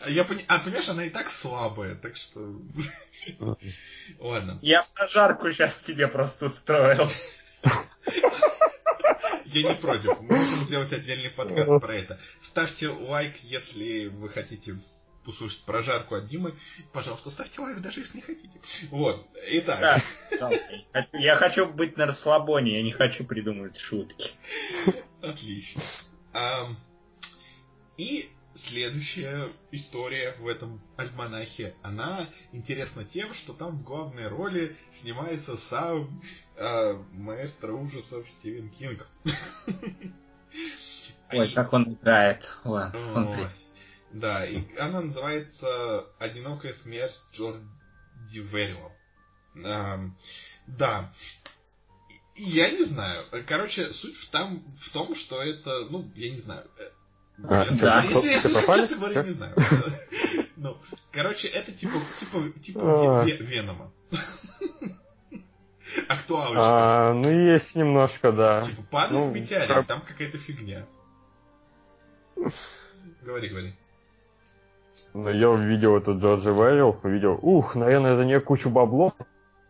[0.01, 2.61] А Я пони- а понимаешь, она и так слабая, так что.
[4.19, 4.59] Ладно.
[4.61, 7.09] Я прожарку сейчас тебе просто устроил.
[9.45, 10.19] Я не против.
[10.21, 12.19] Мы можем сделать отдельный подкаст про это.
[12.41, 14.75] Ставьте лайк, если вы хотите
[15.25, 16.53] услышать прожарку от Димы.
[16.93, 18.59] Пожалуйста, ставьте лайк, даже если не хотите.
[18.91, 19.27] Вот.
[19.49, 20.01] Итак.
[20.39, 20.51] Да.
[20.93, 24.31] Хочу- Я хочу быть на расслабоне, я не хочу придумывать шутки.
[25.21, 25.81] Отлично.
[27.97, 35.57] И следующая история в этом альманахе, она интересна тем, что там в главной роли снимается
[35.57, 36.21] сам
[36.57, 39.05] а, маэстро ужасов Стивен Кинг.
[41.31, 42.49] Ой, как он играет.
[42.63, 43.49] Ой.
[44.11, 48.91] Да, и она называется «Одинокая смерть Джорди Верила».
[49.63, 50.15] Ам,
[50.67, 51.11] да.
[52.35, 53.25] Я не знаю.
[53.47, 56.69] Короче, суть в, там, в том, что это, ну, я не знаю.
[57.43, 58.01] А, если- да.
[58.03, 58.81] если- если Ты попали?
[58.81, 59.53] честно говоря, не знаю.
[60.57, 60.77] Ну,
[61.11, 63.25] короче, это типа, типа, типа А.
[63.25, 63.91] Ве- Венома.
[66.07, 66.59] Актуалочка.
[66.61, 68.61] А, ну, есть немножко, да.
[68.63, 70.85] Типа падает ну, метеорит, как- там какая-то фигня.
[73.21, 73.75] Говори, говори.
[75.13, 79.13] Но я увидел этот Джорджа Вэрил, увидел, ух, наверное, за нее кучу баблов,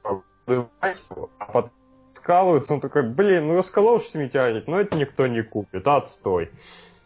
[0.04, 1.72] а потом
[2.16, 6.50] скалывается, он такой, блин, ну расколовшийся метеорит, но это никто не купит, отстой.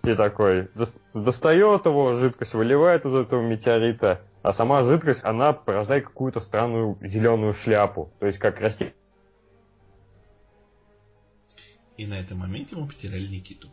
[0.04, 6.06] И такой, дос- достает его, жидкость выливает из этого метеорита, а сама жидкость, она порождает
[6.06, 8.93] какую-то странную зеленую шляпу, то есть как растение.
[11.97, 13.70] И на этом моменте мы потеряли Никиту.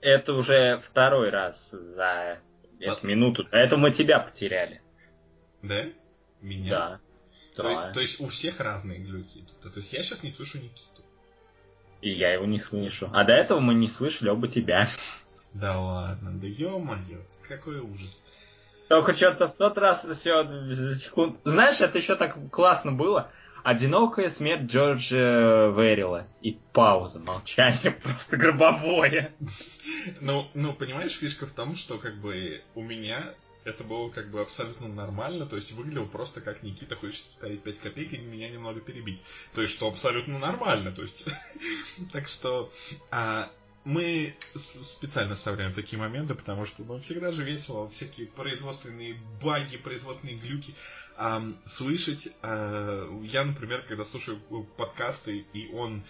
[0.00, 2.38] Это уже второй раз за
[2.80, 3.46] эту минуту.
[3.50, 4.80] Поэтому мы тебя потеряли.
[5.62, 5.82] Да?
[6.40, 6.70] Меня?
[6.70, 7.00] Да.
[7.56, 7.92] То, Да.
[7.92, 9.44] то есть у всех разные глюки.
[9.60, 11.02] То, то есть я сейчас не слышу Никиту.
[12.00, 13.10] И я его не слышу.
[13.12, 14.88] А до этого мы не слышали оба тебя.
[15.54, 18.24] Да ладно, да ё-моё, какой ужас.
[18.88, 21.38] Только что-то в тот раз все за секунд.
[21.44, 23.30] Знаешь, это еще так классно было.
[23.62, 26.26] Одинокая смерть Джорджа Верила.
[26.40, 29.34] И пауза, молчание просто гробовое.
[30.20, 34.40] Ну, ну, понимаешь, фишка в том, что как бы у меня это было как бы
[34.40, 38.80] абсолютно нормально, то есть выглядело просто как Никита хочет вставить 5 копеек и меня немного
[38.80, 39.20] перебить.
[39.54, 41.26] То есть, что абсолютно нормально, то есть.
[42.12, 42.70] Так что
[43.10, 43.50] а,
[43.88, 50.36] мы специально оставляем такие моменты, потому что ну, всегда же весело всякие производственные баги, производственные
[50.36, 50.74] глюки
[51.16, 52.28] ам, слышать.
[52.42, 54.40] А, я, например, когда слушаю
[54.76, 56.02] подкасты, и он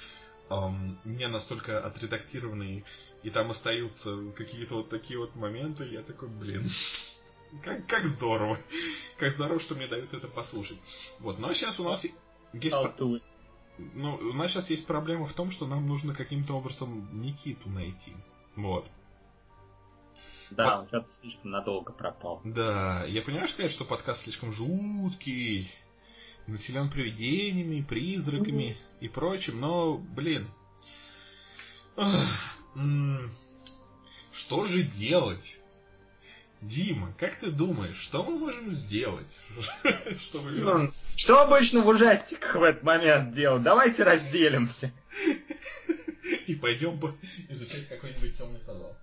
[0.50, 2.84] ам, не настолько отредактированный,
[3.22, 6.68] и там остаются какие-то вот такие вот моменты, я такой, блин,
[7.62, 8.58] как, как здорово.
[9.18, 10.78] Как здорово, что мне дают это послушать.
[11.20, 12.16] Вот, но сейчас у нас есть...
[13.94, 18.12] Ну, у нас сейчас есть проблема в том, что нам нужно каким-то образом Никиту найти.
[18.56, 18.86] Вот.
[20.50, 22.40] Да, он что-то слишком надолго пропал.
[22.44, 25.70] Да, я понимаю, сказать, что подкаст слишком жуткий,
[26.46, 30.48] населен привидениями, призраками и прочим, но, блин,
[34.32, 35.60] что же делать?
[36.60, 39.38] Дима, как ты думаешь, что мы можем сделать,
[40.20, 43.62] чтобы Ну, Что обычно в ужастиках в этот момент делать?
[43.62, 44.92] Давайте разделимся.
[46.46, 47.14] и пойдем по-
[47.48, 48.96] изучать какой-нибудь темный подвал?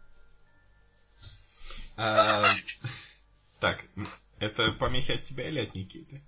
[1.98, 2.56] А,
[3.60, 3.84] Так,
[4.40, 6.22] это помехи от тебя или от Никиты?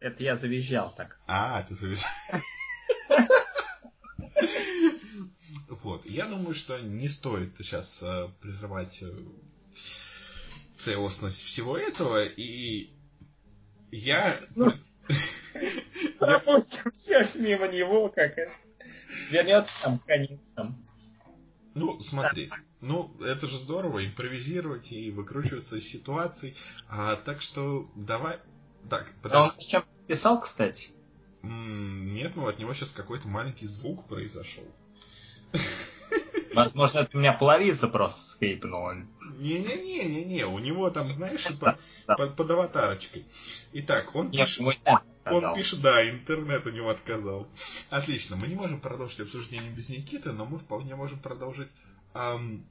[0.00, 1.18] Это я завизжал так.
[1.26, 2.04] А, ты завис.
[5.68, 9.10] Вот, я думаю, что не стоит сейчас э, прерывать э,
[10.74, 12.90] целостность всего этого, и
[13.90, 14.36] я...
[14.54, 14.72] Ну.
[16.18, 18.34] Пропустим все мимо него, как.
[19.30, 20.40] Вернется там конец.
[21.74, 22.50] Ну, смотри,
[22.80, 26.56] ну, это же здорово, импровизировать и выкручиваться из ситуаций,
[26.88, 28.38] а, так что давай...
[28.90, 29.60] Так, А он подожди.
[29.60, 30.90] с чем писал, кстати?
[31.42, 34.64] Нет, ну от него сейчас какой-то маленький звук произошел.
[36.54, 38.96] Возможно, это у меня половица просто скрипнула.
[39.38, 42.16] Не-не-не-не-не, у него там, знаешь, это Да.
[42.16, 43.24] под, под аватарочкой.
[43.72, 44.60] Итак, он Нет, пишет...
[44.60, 47.48] мой дед Он пишет, да, интернет у него отказал.
[47.90, 51.70] Отлично, мы не можем продолжить обсуждение без Никиты, но мы вполне можем продолжить
[52.14, 52.64] ам,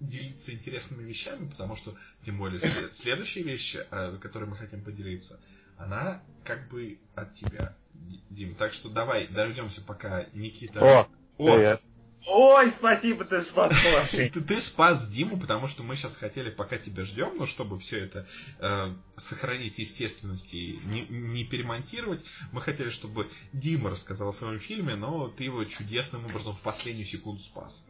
[0.00, 5.40] делиться интересными вещами, потому что, тем более, след- следующие вещи, э, которые мы хотим поделиться,
[5.76, 7.76] она как бы от тебя,
[8.30, 8.54] Дим.
[8.54, 10.80] Так что давай дождемся, пока Никита...
[10.80, 11.08] О,
[11.38, 11.80] О, привет.
[12.26, 13.74] Ой, спасибо, ты спас.
[14.10, 18.00] Ты, ты спас Диму, потому что мы сейчас хотели, пока тебя ждем, но чтобы все
[18.00, 18.26] это
[18.60, 24.94] э, сохранить естественность и не, не перемонтировать, мы хотели, чтобы Дима рассказал о своем фильме,
[24.94, 27.84] но ты его чудесным образом в последнюю секунду спас.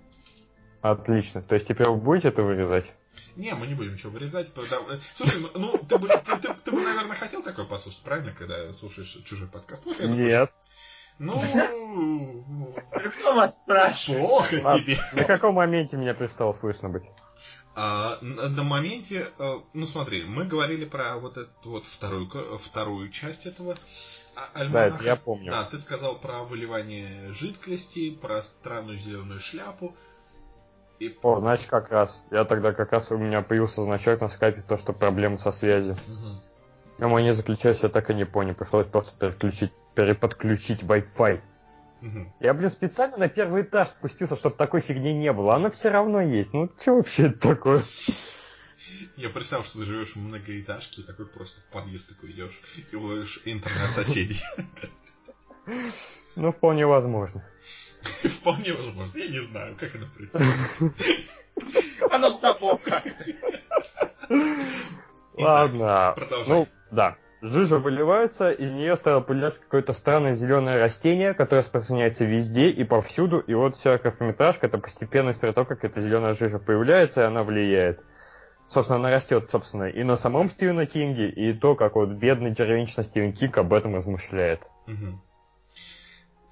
[0.82, 1.40] Отлично.
[1.40, 2.90] То есть теперь вы будете это вырезать?
[3.36, 4.52] Не, мы не будем ничего вырезать.
[4.52, 8.32] потому- Слушай, ну, ну, ты, бы, ты, ты- ты бы, наверное, хотел такое послушать, правильно,
[8.32, 9.86] когда слушаешь чужой подкаст?
[9.86, 10.52] Вот я такой, Нет.
[11.18, 11.40] Ну,
[13.18, 14.20] Кто вас спрашивает?
[14.20, 14.98] плохо А тебе.
[15.12, 17.04] На каком моменте меня перестало слышно быть?
[17.76, 22.28] А, на, на моменте, э, ну смотри, мы говорили про вот эту вот вторую,
[22.58, 23.76] вторую часть этого
[24.36, 24.94] а- Да, альманаха.
[24.96, 25.50] это я помню.
[25.50, 29.96] Да, ты сказал про выливание жидкости, про странную зеленую шляпу.
[31.00, 31.16] И...
[31.22, 32.22] О, значит, как раз.
[32.30, 35.96] Я тогда как раз у меня появился значок на скайпе, то, что проблемы со связью.
[36.98, 38.54] Но они заключались, я так и не понял.
[38.54, 41.40] Пришлось просто переключить, переподключить Wi-Fi.
[42.00, 42.32] Мгм.
[42.40, 45.54] Я, блин, специально на первый этаж спустился, чтобы такой фигни не было.
[45.54, 46.52] Она все равно есть.
[46.52, 47.82] Ну, что вообще это такое?
[49.16, 52.60] Я представил, что ты живешь в многоэтажке и такой просто в подъезд такой идешь
[52.92, 54.42] и ловишь интернет соседей.
[56.36, 57.42] Ну, вполне возможно.
[58.02, 59.18] Вполне возможно.
[59.18, 60.94] Я не знаю, как это происходит.
[62.10, 63.04] Оно само как.
[65.34, 66.12] Ладно.
[66.16, 66.68] продолжай.
[66.94, 67.16] Да.
[67.42, 73.40] Жижа выливается, из нее стало появляться какое-то странное зеленое растение, которое распространяется везде и повсюду.
[73.40, 77.42] И вот вся короткометражка это постепенная история того, как эта зеленая жижа появляется, и она
[77.42, 78.02] влияет.
[78.68, 83.04] Собственно, она растет, собственно, и на самом Стивена Кинге, и то, как вот бедный деревенчный
[83.04, 84.62] Стивен Кинг об этом размышляет.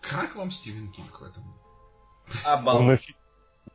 [0.03, 1.45] Как вам Стивен Кинг в этом?
[2.45, 3.17] Обалдеть.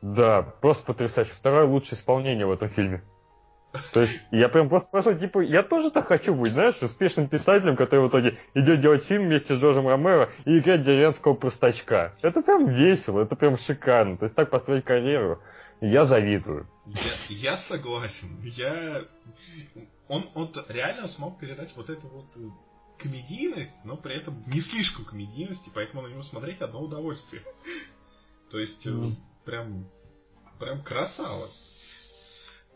[0.02, 1.32] Да, просто потрясающе.
[1.34, 3.02] Второе лучшее исполнение в этом фильме.
[3.92, 7.76] То есть я прям просто спрашиваю, типа, я тоже так хочу быть, знаешь, успешным писателем,
[7.76, 12.14] который в итоге идет делать фильм вместе с Джорджем Ромеро и играть деревенского простачка.
[12.22, 14.16] Это прям весело, это прям шикарно.
[14.16, 15.42] То есть так построить карьеру.
[15.80, 16.66] Я завидую.
[16.86, 18.28] Я, я согласен.
[18.42, 19.02] Я...
[20.08, 22.48] Он, он реально смог передать вот эту вот э,
[22.96, 27.42] комедийность, но при этом не слишком комедийность, и поэтому на него смотреть одно удовольствие.
[28.50, 28.92] То есть, э,
[29.44, 29.86] прям,
[30.58, 31.46] прям красава.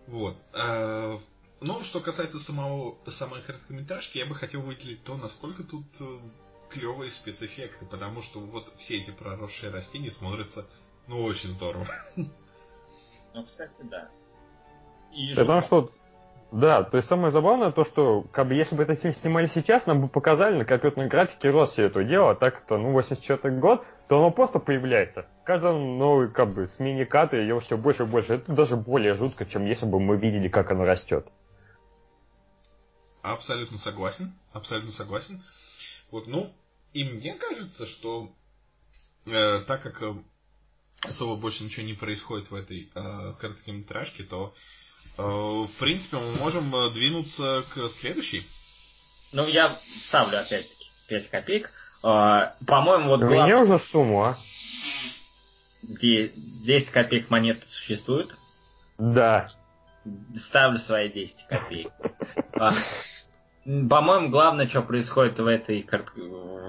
[0.06, 0.36] Вот.
[0.52, 1.18] А,
[1.60, 6.18] ну, что касается самого, самой короткометражки, я бы хотел выделить то, насколько тут э,
[6.70, 10.66] клевые спецэффекты, потому что вот все эти проросшие растения смотрятся,
[11.06, 11.86] ну, очень здорово.
[13.34, 14.10] Ну, кстати, да.
[15.14, 15.66] И Потому жутко.
[15.66, 15.92] что,
[16.52, 19.86] да, то есть самое забавное то, что как бы если бы этот фильм снимали сейчас,
[19.86, 23.86] нам бы показали на компьютерной графике все это дело, а так это, ну, 84 год,
[24.06, 25.26] то оно просто появляется.
[25.40, 28.34] В каждом новый, как бы, смене кадра ее все больше и больше.
[28.34, 31.26] Это даже более жутко, чем если бы мы видели, как оно растет.
[33.22, 35.42] Абсолютно согласен, абсолютно согласен.
[36.10, 36.52] Вот, ну,
[36.92, 38.30] и мне кажется, что
[39.24, 40.14] э, так как э,
[41.00, 44.54] особо больше ничего не происходит в этой э, короткометражке, то
[45.16, 48.46] в принципе мы можем э, двинуться к следующей.
[49.32, 49.70] Ну, я
[50.00, 51.70] ставлю опять-таки 5 копеек.
[52.02, 54.36] А, По-моему, вот У глав- меня уже сумму, а?
[55.82, 58.34] где 10 копеек монеты существуют.
[58.98, 59.48] Да.
[60.34, 61.92] Ставлю свои 10 копеек.
[62.54, 62.72] А,
[63.64, 65.82] По-моему, главное, что происходит в этой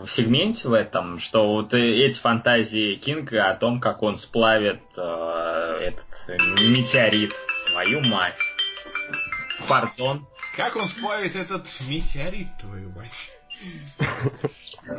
[0.03, 4.81] в сегменте, в этом, что вот э, эти фантазии Кинга о том, как он сплавит
[4.97, 7.33] э, этот э, метеорит.
[7.73, 8.37] Твою мать.
[9.67, 10.27] Пардон.
[10.55, 13.31] Как он сплавит этот метеорит, твою мать?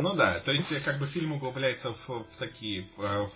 [0.01, 3.27] Ну да, то есть э, как бы фильм углубляется в, такие э,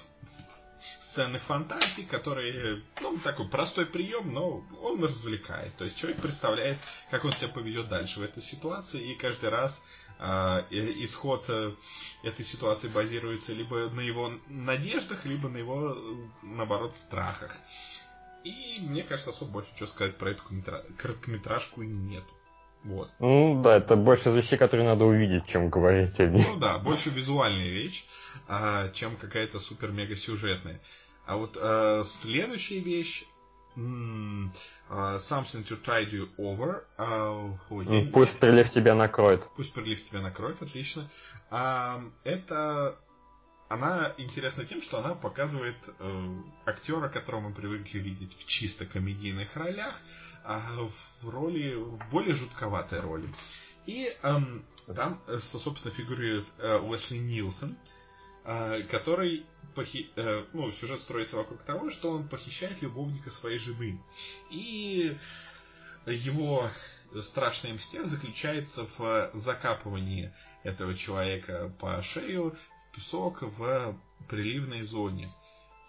[1.00, 5.76] сцены фантазии, которые, ну, такой простой прием, но он развлекает.
[5.76, 6.78] То есть человек представляет,
[7.10, 9.84] как он себя поведет дальше в этой ситуации, и каждый раз
[10.18, 11.74] э, исход э,
[12.24, 17.56] этой ситуации базируется либо на его надеждах, либо на его, э, наоборот, страхах.
[18.48, 20.42] И мне кажется, особо больше ничего сказать про эту
[20.96, 22.26] короткометражку нету.
[22.84, 23.10] Вот.
[23.18, 26.46] Ну да, это больше вещей, которые надо увидеть, чем говорить о ней.
[26.46, 28.06] Ну да, больше визуальная вещь,
[28.46, 30.80] а, чем какая-то супер-мега сюжетная.
[31.26, 33.24] А вот а, следующая вещь
[33.76, 36.84] а, Something to Tide You Over.
[37.90, 39.46] я не- Пусть прилив тебя накроет.
[39.56, 41.06] Пусть прилив тебя накроет, отлично.
[41.50, 42.98] А, это
[43.68, 49.56] она интересна тем, что она показывает э, актера, которого мы привыкли видеть в чисто комедийных
[49.56, 50.00] ролях,
[50.44, 50.60] а
[51.22, 53.28] в роли, в более жутковатой роли.
[53.86, 54.64] И эм,
[54.94, 57.76] там, э, со- собственно, фигурирует э, Уэсли Нилсон,
[58.44, 64.00] э, который похи- э, ну, сюжет строится вокруг того, что он похищает любовника своей жены.
[64.50, 65.16] И
[66.06, 66.70] его
[67.20, 70.32] страшная мстя заключается в закапывании
[70.62, 72.56] этого человека по шею
[72.92, 73.96] песок в
[74.28, 75.32] приливной зоне.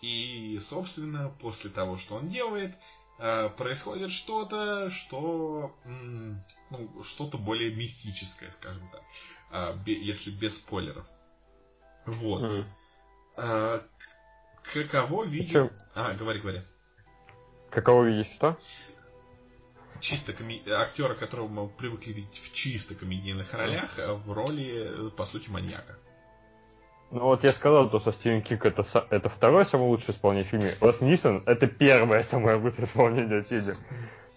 [0.01, 2.73] И, собственно, после того, что он делает,
[3.19, 5.75] э, происходит что-то, что
[6.69, 9.03] ну, что-то более мистическое, скажем так,
[9.51, 11.05] э, если без спойлеров.
[12.05, 12.65] Вот.
[13.35, 13.81] Э,
[14.63, 15.25] к- каково.
[15.25, 16.61] Причем, А, говори, говори.
[17.71, 18.57] каково видишь что?
[19.99, 20.63] Чисто коми...
[20.69, 25.97] актера, которого мы привыкли видеть в чисто комедийных ролях, в роли, по сути, маньяка.
[27.11, 30.49] Ну вот я сказал, то, что Стивен Кинг это, это второе самое лучшее исполнение в
[30.49, 30.73] фильме.
[30.79, 33.75] Лес Нисон это первое самое лучшее исполнение в фильме.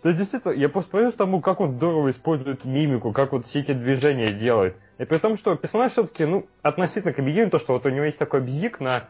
[0.03, 3.73] То есть, действительно, я просто поверюсь тому, как он здорово использует мимику, как все эти
[3.73, 4.77] движения делает.
[4.99, 8.19] И при том, что персонаж все-таки, ну, относительно комедийный, то, что вот у него есть
[8.19, 9.09] такой бзик на,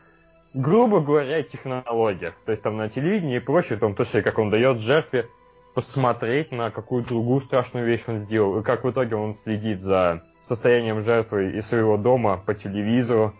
[0.53, 2.35] грубо говоря, технологиях.
[2.45, 5.29] То есть там на телевидении и прочее, там то, что как он дает жертве
[5.75, 10.23] посмотреть на какую другую страшную вещь он сделал, и как в итоге он следит за
[10.43, 13.35] состоянием жертвы из своего дома по телевизору.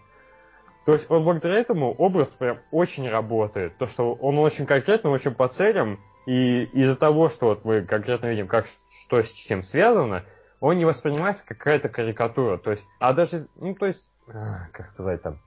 [0.85, 3.77] То есть вот благодаря этому образ прям очень работает.
[3.79, 8.27] То, что он очень конкретно, очень по целям, и из-за того, что вот мы конкретно
[8.27, 10.25] видим, как что с чем связано,
[10.61, 12.57] он не воспринимается как какая-то карикатура.
[12.59, 15.39] То есть, а даже, ну, то есть, а, как сказать там,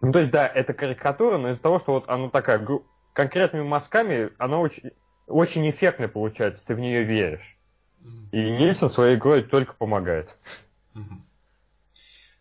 [0.00, 2.64] ну, то есть, да, это карикатура, но из-за того, что вот она такая
[3.12, 4.92] конкретными мазками, она очень,
[5.26, 7.56] очень эффектная получается, ты в нее веришь.
[8.30, 10.36] И Нильсон своей игрой только помогает.
[10.94, 11.24] Мгм.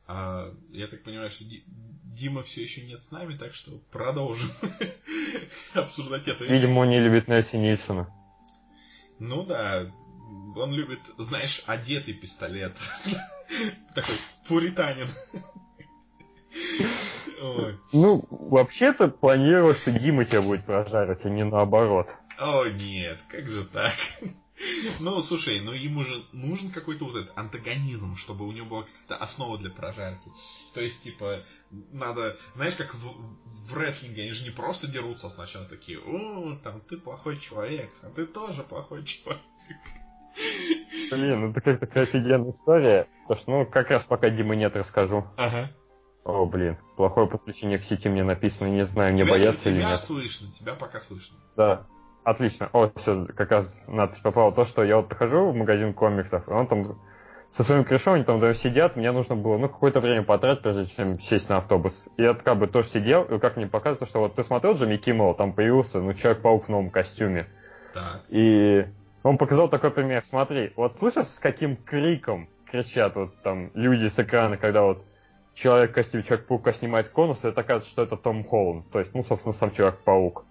[0.08, 1.66] А, я так понимаю, что Ди-
[2.04, 4.50] Дима все еще нет с нами, так что продолжим
[5.74, 6.46] обсуждать это.
[6.46, 8.10] Видимо, он не любит Нельси Нильсона.
[9.20, 9.92] Ну да,
[10.56, 12.74] он любит, знаешь, одетый пистолет.
[13.96, 14.16] Такой
[14.48, 15.08] пуританин.
[17.42, 17.78] Ой.
[17.94, 22.16] Ну, вообще-то планировал, что Дима тебя будет прожаривать, а не наоборот.
[22.40, 23.94] О, нет, как же так?
[25.00, 29.24] Ну, слушай, ну ему же нужен какой-то вот этот антагонизм, чтобы у него была какая-то
[29.24, 30.32] основа для прожарки.
[30.74, 33.16] То есть, типа, надо, знаешь, как в,
[33.46, 37.92] в рестлинге, они же не просто дерутся а сначала такие, о, там, ты плохой человек,
[38.02, 39.42] а ты тоже плохой человек.
[41.12, 43.08] Блин, ну это как такая офигенная история.
[43.24, 45.26] Потому что, ну, как раз пока Димы нет, расскажу.
[45.36, 45.72] Ага.
[46.24, 49.92] О, блин, плохое подключение к сети мне написано, не знаю, мне тебя, бояться или тебя
[49.92, 50.02] нет.
[50.02, 51.38] слышно, тебя пока слышно.
[51.56, 51.88] Да,
[52.28, 52.70] отлично.
[52.74, 54.52] О, все, как раз надпись попала.
[54.52, 56.86] То, что я вот прихожу в магазин комиксов, и он там
[57.50, 61.18] со своим крышом, они там, сидят, мне нужно было, ну, какое-то время потратить, прежде чем
[61.18, 62.08] сесть на автобус.
[62.18, 64.98] И я как бы тоже сидел, и как мне показывают, что вот ты смотрел Джимми
[64.98, 67.48] Киммел, там появился, ну, Человек-паук в новом костюме.
[67.94, 68.24] Так.
[68.28, 68.86] И
[69.24, 70.24] он показал такой пример.
[70.26, 75.06] Смотри, вот слышишь, с каким криком кричат вот там люди с экрана, когда вот
[75.54, 78.90] человек в костюме Человек-паука снимает конус, и это кажется, что это Том Холланд.
[78.92, 80.46] То есть, ну, собственно, сам Человек-паук.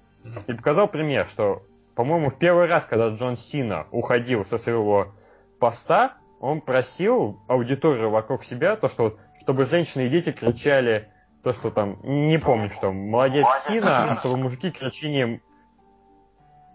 [0.47, 1.63] И показал пример, что,
[1.95, 5.15] по-моему, в первый раз, когда Джон Сина уходил со своего
[5.59, 11.11] поста, он просил аудиторию вокруг себя, то, что вот, чтобы женщины и дети кричали
[11.43, 15.41] то, что там, не помню, что молодец Сина, а чтобы мужики кричением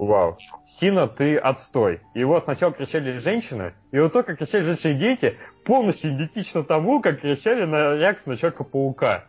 [0.02, 0.36] Вау.
[0.66, 2.02] Сина, ты отстой.
[2.16, 7.02] И вот сначала кричали женщины, и вот только кричали женщины и дети, полностью идентично тому,
[7.02, 9.26] как кричали на реакцию на Человека-паука.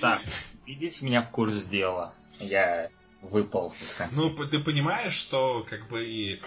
[0.00, 0.22] Так,
[0.64, 2.14] видите меня в курс дела.
[2.40, 2.88] Я
[3.22, 3.74] выпал.
[4.12, 6.40] Ну, ты понимаешь, что как бы и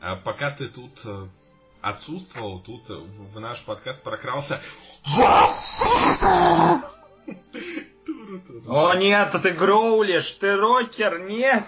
[0.00, 1.28] а, пока ты тут э,
[1.80, 4.60] отсутствовал, тут э, в, наш подкаст прокрался.
[8.66, 11.66] О нет, ты гроулишь, ты рокер, нет!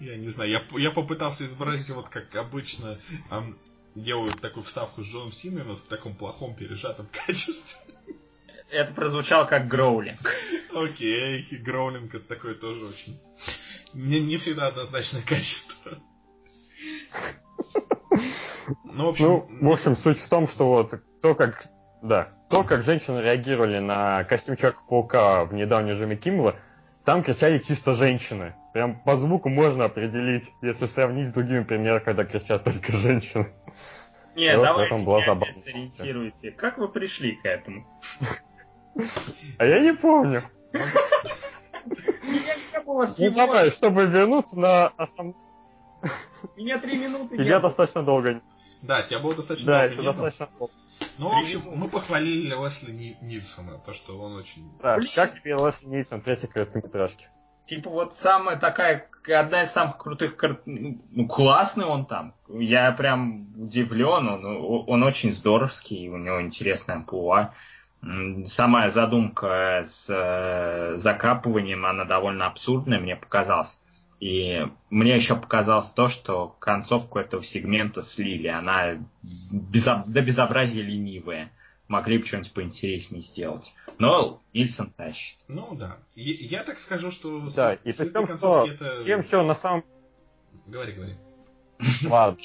[0.00, 2.98] Я не знаю, я, я попытался изобразить вот как обычно
[3.30, 3.56] ам,
[3.94, 7.78] делают такую вставку с Джоном Синой, но в таком плохом пережатом качестве.
[8.72, 10.34] Это прозвучало как гроулинг.
[10.74, 13.20] Окей, гроулинг это такое тоже очень...
[13.92, 15.98] Не, не всегда однозначное качество.
[18.84, 21.66] Ну, в общем, Ну, в общем, суть в том, что вот то, как
[22.00, 26.56] да, то, как женщины реагировали на костюм Человека-паука в недавнем Джимми Киммела,
[27.04, 28.54] там кричали чисто женщины.
[28.72, 33.52] Прям по звуку можно определить, если сравнить с другими примерами, когда кричат только женщины.
[34.34, 36.52] Нет, И вот в давайте этом была опять сориентируйте.
[36.52, 37.86] Как вы пришли к этому?
[39.58, 40.42] А я не помню.
[40.72, 45.34] Меня не было Ну давай, чтобы вернуться на основ...
[46.56, 48.40] Меня три минуты Тебя достаточно долго.
[48.82, 50.14] да, тебя было достаточно Да, долго это не было.
[50.14, 50.72] достаточно долго.
[51.18, 54.70] Ну, в общем, мы похвалили Лесли Ни- Нильсона, то, что он очень...
[54.80, 55.10] Так, Блин.
[55.14, 57.28] как тебе Лесли Нильсон, третья короткометражки?
[57.66, 60.36] Типа вот самая такая, одна из самых крутых,
[60.66, 62.34] ну классный он там.
[62.48, 67.54] Я прям удивлен, он, он очень здоровский, у него интересная амплуа.
[68.02, 73.80] М, Самая задумка с э, закапыванием, она довольно абсурдная, мне показалась.
[74.20, 78.46] И мне еще показалось то, что концовку этого сегмента слили.
[78.46, 78.98] Она
[79.50, 80.04] безо...
[80.06, 81.50] до безобразия ленивая.
[81.88, 83.74] Могли бы что-нибудь поинтереснее сделать.
[83.98, 85.38] Но Ильсон тащит.
[85.48, 85.98] Ну да.
[86.14, 89.04] Я, я так скажу, что Да, и при том, что это...
[89.04, 89.84] тем, что на самом...
[90.66, 91.14] Говори, говори.
[92.04, 92.38] Ладно,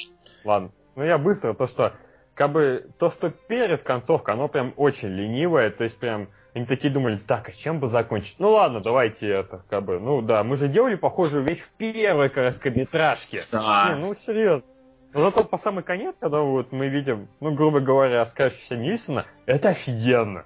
[0.44, 0.72] ладно.
[0.96, 1.94] Ну я быстро, то что
[2.38, 6.94] как бы то, что перед концовкой, оно прям очень ленивое, то есть прям они такие
[6.94, 8.40] думали, так, а чем бы закончить?
[8.40, 12.30] Ну ладно, давайте это, как бы, ну да, мы же делали похожую вещь в первой
[12.30, 13.44] короткометражке.
[13.52, 13.90] Да.
[13.90, 14.68] Не, ну серьезно.
[15.14, 19.70] Но зато по самый конец, когда вот мы видим, ну, грубо говоря, скачущегося Нильсона, это
[19.70, 20.46] офигенно.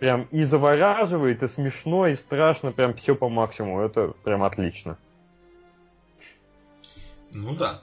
[0.00, 3.80] Прям и завораживает, и смешно, и страшно, прям все по максимуму.
[3.80, 4.98] Это прям отлично.
[7.32, 7.80] Ну да.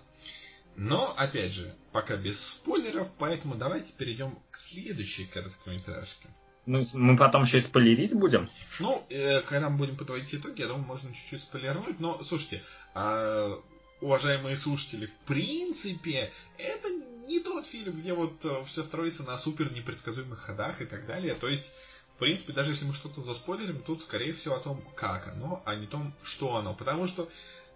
[0.76, 6.28] Но, опять же, пока без спойлеров, поэтому давайте перейдем к следующей короткометражке.
[6.65, 8.49] Ну, мы потом еще и спойлерить будем?
[8.80, 11.99] Ну, э, когда мы будем подводить итоги, я думаю, можно чуть-чуть спойлернуть.
[11.99, 12.64] Но, слушайте,
[12.95, 13.57] э,
[14.02, 16.90] уважаемые слушатели, в принципе, это
[17.28, 21.36] не тот фильм, где вот э, все строится на супер непредсказуемых ходах и так далее.
[21.36, 21.74] То есть,
[22.15, 25.76] в принципе, даже если мы что-то заспойлерим, тут, скорее всего, о том, как оно, а
[25.76, 26.74] не том, что оно.
[26.74, 27.30] Потому что,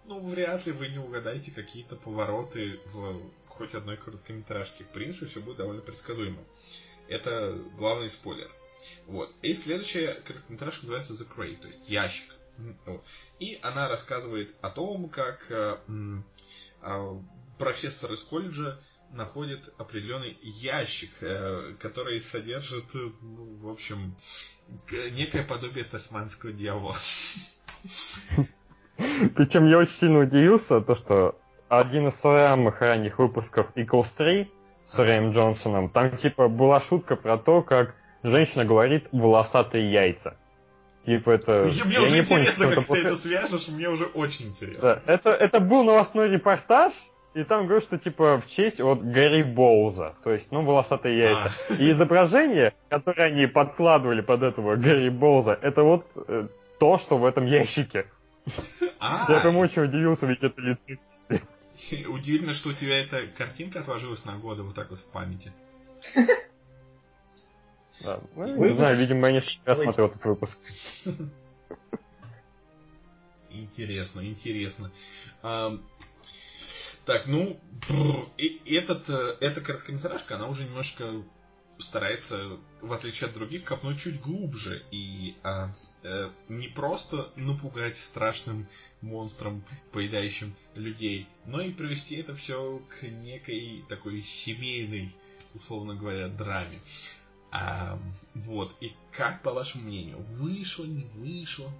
[0.04, 4.84] ну, вряд ли вы не угадаете какие-то повороты в хоть одной короткометражке.
[4.84, 6.42] В принципе, все будет довольно предсказуемо.
[7.08, 8.50] Это главный спойлер.
[9.06, 9.32] Вот.
[9.42, 12.34] И следующая короткометражка называется The Crate, то есть ящик.
[13.38, 15.78] И она рассказывает о том, как э,
[16.82, 17.20] э,
[17.56, 18.80] профессор из колледжа
[19.10, 24.16] находит определенный ящик, э, который содержит, э, ну, в общем,
[24.90, 26.96] некое подобие тасманского дьявола.
[29.36, 31.36] Причем я очень сильно удивился, то что
[31.68, 34.50] один из самых ранних выпусков Equals 3
[34.84, 40.36] с Рэем Джонсоном, там типа была шутка про то, как женщина говорит волосатые яйца.
[41.02, 41.64] Типа это...
[41.84, 44.48] Мне я уже не понял, интересно, что как это ты это свяжешь, мне уже очень
[44.48, 45.00] интересно.
[45.06, 46.92] Да, это, это был новостной репортаж,
[47.34, 51.52] и там говорят, что типа в честь вот Гарри Боуза, то есть, ну, волосатые яйца.
[51.70, 51.74] А.
[51.74, 56.48] И изображение, которое они подкладывали под этого Гарри Боуза, это вот э,
[56.80, 58.06] то, что в этом ящике.
[59.00, 60.80] А, Я прям очень удивился, ведь это лицо.
[62.08, 65.52] удивительно, что у тебя эта картинка отложилась на годы вот так вот в памяти.
[68.00, 68.76] Да, ну, не Вывод.
[68.76, 70.60] знаю, видимо, я не всегда смотрел этот выпуск.
[73.50, 74.92] Интересно, интересно.
[75.42, 75.84] Ам,
[77.04, 77.58] так, ну,
[77.88, 81.24] бррр, и этот, э, эта короткометражка, она уже немножко
[81.78, 85.70] старается, в отличие от других, копнуть чуть глубже и а,
[86.02, 88.66] э, не просто напугать страшным
[89.00, 89.62] монстром,
[89.92, 95.10] поедающим людей, но и привести это все к некой такой семейной,
[95.54, 96.78] условно говоря, драме.
[97.50, 98.00] Ам,
[98.34, 101.70] вот, и как, по вашему мнению, вышло, не вышло?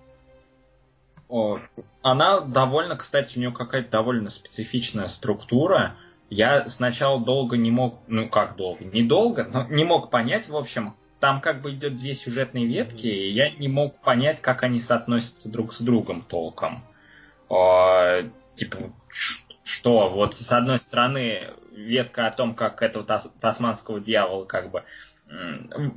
[1.28, 1.60] О,
[2.02, 5.96] она довольно, кстати, у нее какая-то довольно специфичная структура.
[6.30, 10.94] Я сначала долго не мог, ну как долго, недолго, но не мог понять, в общем,
[11.20, 15.48] там как бы идет две сюжетные ветки, и я не мог понять, как они соотносятся
[15.48, 16.84] друг с другом толком.
[17.48, 18.22] О,
[18.54, 24.44] типа, ш- что, вот с одной стороны ветка о том, как этого тас- тасманского дьявола
[24.44, 24.84] как бы,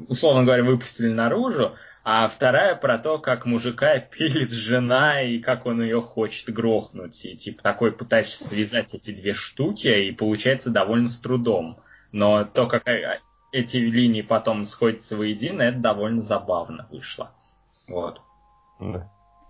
[0.08, 5.84] условно говоря, выпустили наружу, а вторая про то, как мужика пилит жена и как он
[5.84, 7.24] ее хочет грохнуть.
[7.26, 11.80] И типа такой пытаешься связать эти две штуки, и получается довольно с трудом.
[12.12, 13.20] Но то, как э,
[13.52, 17.32] эти линии потом сходятся воедино, это довольно забавно вышло.
[17.88, 18.22] Вот.
[18.80, 19.10] Да.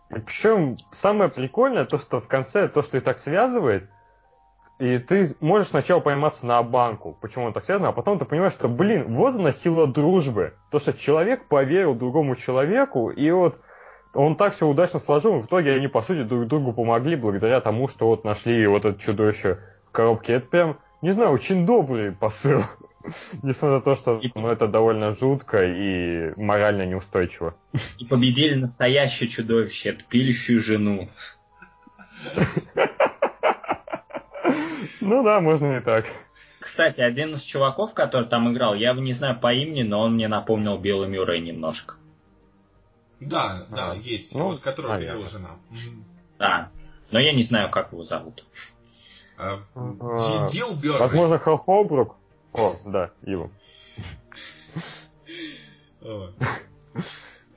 [0.10, 3.90] И причем самое прикольное, то, что в конце, то, что и так связывает,
[4.80, 8.54] и ты можешь сначала пойматься на банку, почему он так связано, а потом ты понимаешь,
[8.54, 10.56] что, блин, вот она сила дружбы.
[10.72, 13.62] То, что человек поверил другому человеку, и вот
[14.14, 17.62] он так все удачно сложил, и в итоге они, по сути, друг другу помогли благодаря
[17.62, 20.34] тому, что вот нашли вот это чудовище в коробке.
[20.34, 22.64] Это прям, не знаю, очень добрый посыл.
[23.42, 27.56] Несмотря на то, что ну, это довольно жутко и морально неустойчиво.
[27.98, 31.10] И победили настоящее чудовище, эту пилищую жену.
[35.02, 36.06] Ну да, можно и так.
[36.60, 40.28] Кстати, один из чуваков, который там играл, я не знаю по имени, но он мне
[40.28, 41.96] напомнил Билла Мюррей немножко.
[43.20, 44.34] Да, да, А, есть.
[44.34, 45.28] ну, вот, который наверное.
[45.30, 45.50] жена.
[46.40, 46.70] Да.
[47.12, 48.44] Но я не знаю, как его зовут.
[49.38, 51.00] Ди- Дил Бёрри.
[51.00, 52.16] Возможно, Хелл Холбрук.
[52.54, 53.50] О, да, его.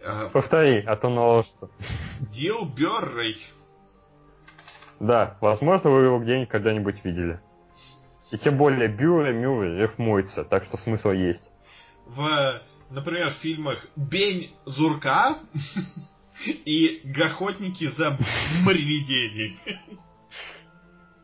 [0.06, 1.70] А, Повтори, а то наложится.
[2.20, 3.36] Дил Бёррей.
[5.00, 7.40] Да, возможно, вы его где-нибудь когда-нибудь видели.
[8.30, 11.50] И тем более Бюре Мюррей рифмуется, так что смысл есть.
[12.06, 12.60] В,
[12.90, 15.36] например, в фильмах Бень Зурка
[16.64, 18.16] И гохотники за
[18.66, 19.56] привидениями.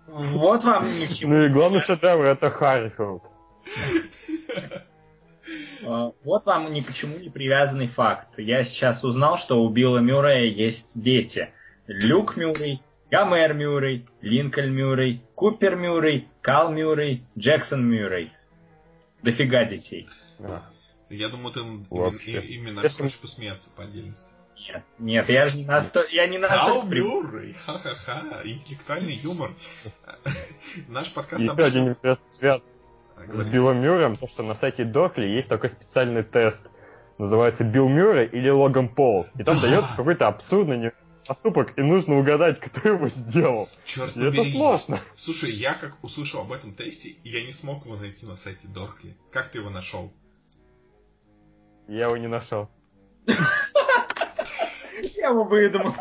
[0.07, 0.85] Вот вам.
[1.23, 3.25] Ну и главный шедевр это Харрифилд.
[5.87, 8.39] А, Вот вам ни к чему не привязанный факт.
[8.39, 11.51] Я сейчас узнал, что у Билла Мюррея есть дети.
[11.87, 18.33] Люк Мюррей, Гомер Мюррей, Линкольн Мюррей, Купер Мюррей, Кал Мюррей, Джексон Мюррей.
[19.23, 20.09] Дофига детей.
[20.39, 20.63] А.
[21.09, 21.61] Я думаю, ты
[21.91, 22.41] Вообще.
[22.43, 24.25] именно Если- хочешь посмеяться по отдельности.
[24.69, 26.05] Нет, нет, я же не насто...
[26.13, 26.87] я не Кал настолько...
[26.89, 29.51] при- Мюррей, ха-ха-ха, интеллектуальный юмор.
[30.89, 32.61] Наш подкаст Еще один А,
[33.29, 33.45] с.
[33.45, 36.67] Биллом Мюрреем, то, что на сайте Докли есть такой специальный тест.
[37.19, 39.27] Называется Билл Мюррей или Логан Пол.
[39.39, 39.63] И там Да.
[39.69, 40.93] дается какой-то абсурдный
[41.27, 43.69] поступок, и нужно угадать, кто его сделал.
[43.85, 44.53] Черт И это побери.
[44.53, 44.99] сложно.
[45.17, 49.15] Слушай, я как услышал об этом тесте, я не смог его найти на сайте Доркли.
[49.31, 50.13] Как ты его нашел?
[51.89, 52.69] Я его не нашел.
[55.17, 55.95] Я его выдумал.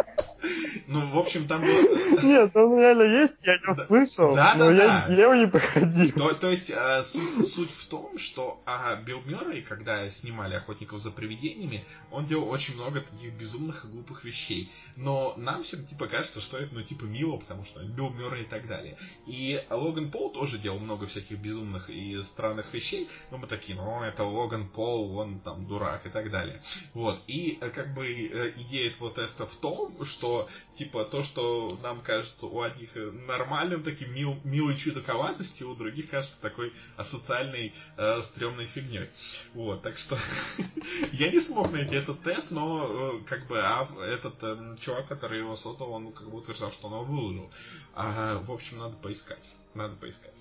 [0.92, 2.22] Ну, в общем, там было...
[2.24, 3.84] Нет, он реально есть, я не Да.
[3.84, 5.14] услышал, Да, но да, я, да.
[5.22, 6.12] его не проходил.
[6.14, 11.00] То, то есть э, суть, суть в том, что а, Билл Мюррей, когда снимали «Охотников
[11.00, 14.72] за привидениями», он делал очень много таких безумных и глупых вещей.
[14.96, 18.48] Но нам всем типа кажется, что это ну типа мило, потому что Билл Мюррей и
[18.48, 18.98] так далее.
[19.28, 24.02] И Логан Пол тоже делал много всяких безумных и странных вещей, но мы такие, ну
[24.02, 26.64] это Логан Пол, он там дурак и так далее.
[26.96, 27.22] Вот.
[27.28, 30.50] И э, как бы э, идея этого теста в том, что
[30.80, 36.10] типа то, что нам кажется у одних э, нормальным, таким мил, милой чудаковатостью, у других
[36.10, 39.10] кажется такой асоциальной, э, стрёмной фигней.
[39.54, 40.18] Вот, так что
[41.12, 45.40] я не смог найти этот тест, но э, как бы а этот э, чувак, который
[45.40, 47.52] его создал, он как бы утверждал, что он его выложил.
[47.94, 49.44] А, в общем, надо поискать.
[49.74, 50.36] Надо поискать.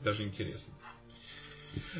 [0.00, 0.72] Даже интересно.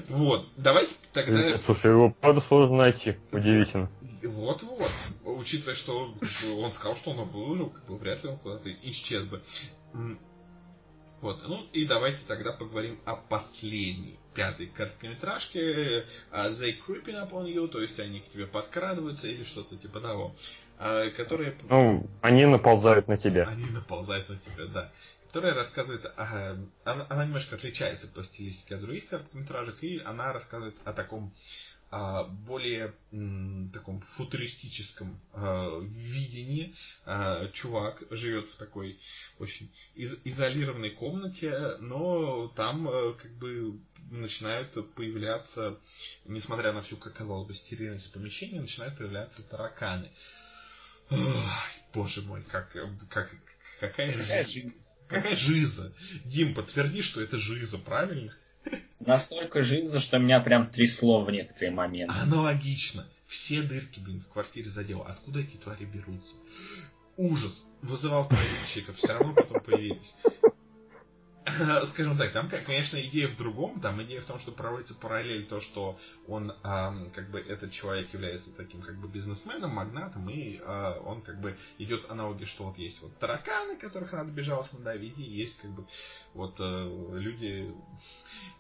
[0.09, 1.59] Вот, давайте тогда...
[1.59, 3.17] Слушай, его правда сложно найти.
[3.33, 3.91] Удивительно.
[4.27, 4.91] Вот-вот.
[5.25, 6.15] Учитывая, что
[6.57, 9.43] он сказал, что он выложил, как бы вряд ли он куда-то исчез бы.
[11.21, 11.43] Вот.
[11.49, 17.81] Ну и давайте тогда поговорим о последней, пятой короткометражке а, They Creeping Upon You, то
[17.81, 20.35] есть они к тебе подкрадываются или что-то типа того.
[20.79, 21.55] а, Которая...
[21.71, 23.45] Ну, они наползают на тебя.
[23.49, 24.93] Они наползают на тебя, да.
[25.29, 30.77] Которая рассказывает, о- она, она немножко отличается по стилистике от других короткометражек, и она рассказывает
[30.85, 31.35] о таком а,
[32.25, 36.75] более м, таком футуристическом а, видении.
[37.05, 38.99] А, чувак живет в такой
[39.39, 43.79] очень из- изолированной комнате, но там а, как бы
[44.11, 45.79] начинают появляться,
[46.25, 50.11] несмотря на всю, как казалось бы, стерильность помещения, начинают появляться тараканы.
[51.11, 51.19] Ой,
[51.93, 52.71] боже мой, как,
[53.11, 53.31] как,
[53.81, 54.73] какая, Какая жи- жизнь.
[55.09, 55.93] какая жиза.
[56.25, 58.35] Дим, подтверди, что это жиза, правильно?
[59.01, 62.15] Настолько жиза, что меня прям трясло в некоторые моменты.
[62.23, 63.07] Аналогично.
[63.27, 65.07] Все дырки, блин, в квартире задело.
[65.07, 66.37] Откуда эти твари берутся?
[67.17, 67.71] Ужас.
[67.83, 70.15] Вызывал правильщиков, все равно потом появились.
[71.87, 73.81] Скажем так, там, конечно, идея в другом.
[73.81, 78.13] Там идея в том, что проводится параллель то, что он, ам, как бы, этот человек
[78.13, 82.79] является таким, как бы, бизнесменом, магнатом, и а, он, как бы, идет аналоги, что вот
[82.79, 85.87] есть вот тараканы, которых надо безжалостно давить, и есть, как бы,
[86.33, 87.73] вот э, люди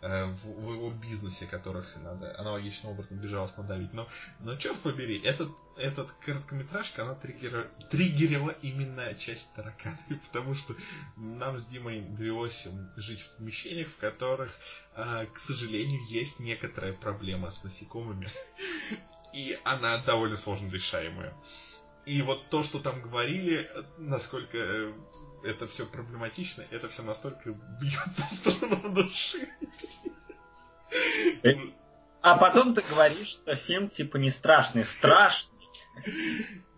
[0.00, 3.92] э, в, в его бизнесе, которых надо аналогичным образом безжалостно давить.
[3.94, 4.08] Но,
[4.40, 10.76] но черт побери, этот, этот короткометражка, она триггера, триггерила именно часть тараканов, потому что
[11.16, 14.52] нам с Димой довелось жить в помещениях, в которых,
[14.96, 18.28] э, к сожалению, есть некоторая проблема с насекомыми.
[19.32, 21.34] И она довольно сложно решаемая.
[22.06, 24.92] И вот то, что там говорили, насколько э,
[25.44, 29.48] это все проблематично, это все настолько бьет по струнам души.
[32.22, 34.84] А потом ты говоришь, что фильм типа не страшный.
[34.84, 35.54] Страшный.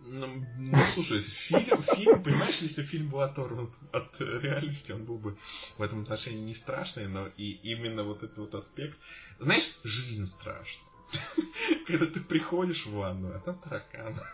[0.09, 5.37] Ну, ну, слушай, фильм, фильм, понимаешь, если фильм был оторван от реальности, он был бы
[5.77, 8.97] в этом отношении не страшный, но и именно вот этот вот аспект.
[9.39, 10.87] Знаешь, жизнь страшная.
[11.87, 14.15] Когда ты приходишь в ванну, а там таракан.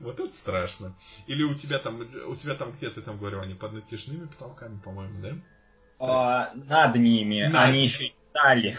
[0.00, 0.94] Вот это страшно.
[1.26, 5.22] Или у тебя там, у тебя там где-то там говорил, они под натяжными потолками, по-моему,
[5.22, 5.34] да?
[5.98, 7.44] А, над ними.
[7.44, 7.64] Над.
[7.64, 8.78] Они еще и стали.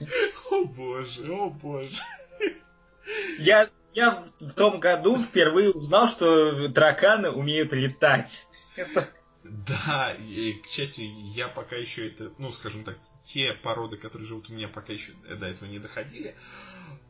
[0.50, 2.00] О боже, о боже.
[3.38, 8.46] Я, я в том году впервые узнал, что тараканы умеют летать.
[8.76, 9.08] Это-
[9.42, 14.48] Да, и, к счастью, я пока еще это, ну, скажем так, те породы, которые живут
[14.48, 16.34] у меня, пока еще до этого не доходили.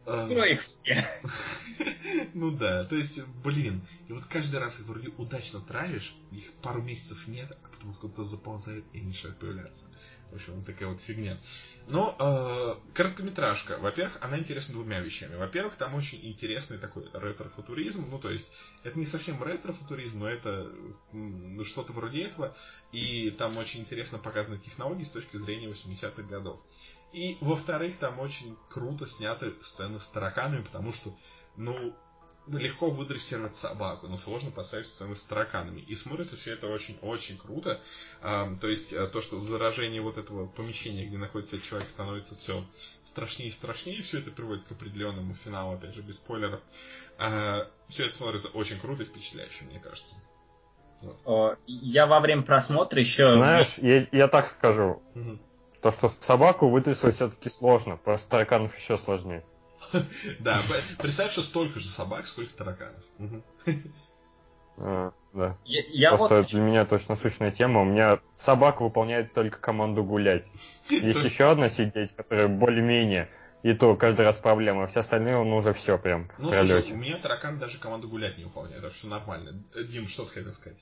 [0.07, 1.07] Эм, Открой их все.
[2.35, 6.83] Ну да, то есть, блин, и вот каждый раз их вроде удачно травишь, их пару
[6.83, 9.87] месяцев нет, а потом откуда-то заползают и они начинают появляться.
[10.35, 11.39] В общем, такая вот фигня.
[11.87, 15.37] Но э, короткометражка, во-первых, она интересна двумя вещами.
[15.37, 18.05] Во-первых, там очень интересный такой ретро-футуризм.
[18.11, 18.51] Ну, то есть,
[18.83, 20.69] это не совсем ретро-футуризм, но это
[21.13, 22.53] ну, что-то вроде этого.
[22.91, 26.59] И там очень интересно показаны технологии с точки зрения 80-х годов.
[27.13, 31.17] И, во-вторых, там очень круто сняты сцены с тараканами, потому что,
[31.57, 31.95] ну,
[32.47, 35.81] легко выдрессировать собаку, но сложно поставить сцены с тараканами.
[35.81, 37.81] И смотрится все это очень-очень круто.
[38.21, 42.65] А, то есть э, то, что заражение вот этого помещения, где находится человек, становится все
[43.05, 46.61] страшнее и страшнее, все это приводит к определенному финалу, опять же, без спойлеров.
[47.19, 50.17] А, все это смотрится очень круто и впечатляюще, мне кажется.
[51.25, 51.59] Вот.
[51.67, 53.33] Я во время просмотра еще...
[53.33, 55.03] Знаешь, я, я так скажу.
[55.15, 55.39] Угу.
[55.83, 59.45] То, что собаку вытрессовать все-таки сложно, просто тараканов еще сложнее.
[60.41, 60.61] Да,
[60.99, 63.03] представь, что столько же собак, сколько тараканов.
[64.77, 65.57] А, да.
[65.65, 66.49] Я, Просто вот...
[66.49, 67.83] для меня точно сущная тема.
[67.83, 70.45] У меня собака выполняет только команду гулять.
[70.89, 73.29] Есть еще одна сидеть, которая более-менее.
[73.63, 74.87] И то каждый раз проблема.
[74.89, 78.45] Все остальные он уже все прям ну, слушай, у меня таракан даже команду гулять не
[78.45, 79.63] выполняет, так что нормально.
[79.89, 80.79] Дим, что ты хотел сказать?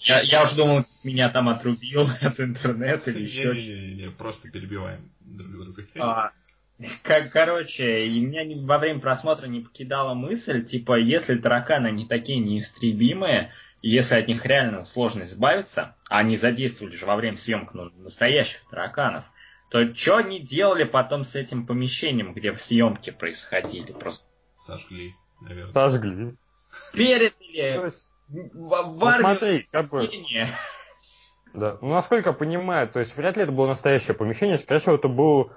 [0.00, 5.52] Я, я уже думал, меня там отрубил от интернета или еще Не-не-не, просто перебиваем друг
[5.52, 5.86] друга.
[5.98, 6.32] А,
[7.02, 12.38] как, короче, и меня во время просмотра не покидала мысль, типа, если тараканы не такие
[12.38, 13.52] неистребимые,
[13.82, 18.60] если от них реально сложно избавиться, а они задействовали же во время съемок ну, настоящих
[18.68, 19.24] тараканов,
[19.70, 23.92] то что они делали потом с этим помещением, где съемки происходили?
[23.92, 24.26] Просто
[24.56, 25.72] сожгли, наверное.
[25.72, 26.36] Сожгли.
[26.92, 27.92] Передали
[28.30, 30.08] ну, смотри, как бы...
[31.52, 31.78] Да.
[31.80, 35.08] Ну, насколько я понимаю, то есть вряд ли это было настоящее помещение, скорее всего, это
[35.08, 35.50] был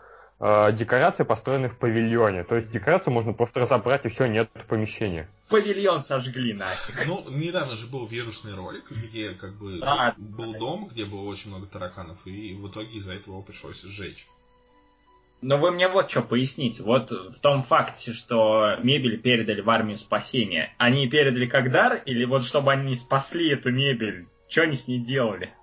[0.74, 2.44] декорации, построенные в павильоне.
[2.44, 5.30] То есть декорацию можно просто разобрать, и все, нет помещения.
[5.48, 7.08] Павильон сожгли нафиг.
[7.08, 11.50] Ну, недавно же был вирусный ролик, где как бы а, был дом, где было очень
[11.50, 14.28] много тараканов, и в итоге из-за этого его пришлось сжечь.
[15.42, 16.84] Но вы мне вот что поясните.
[16.84, 22.26] Вот в том факте, что мебель передали в армию спасения, они передали как дар, или
[22.26, 25.54] вот чтобы они спасли эту мебель, что они с ней делали?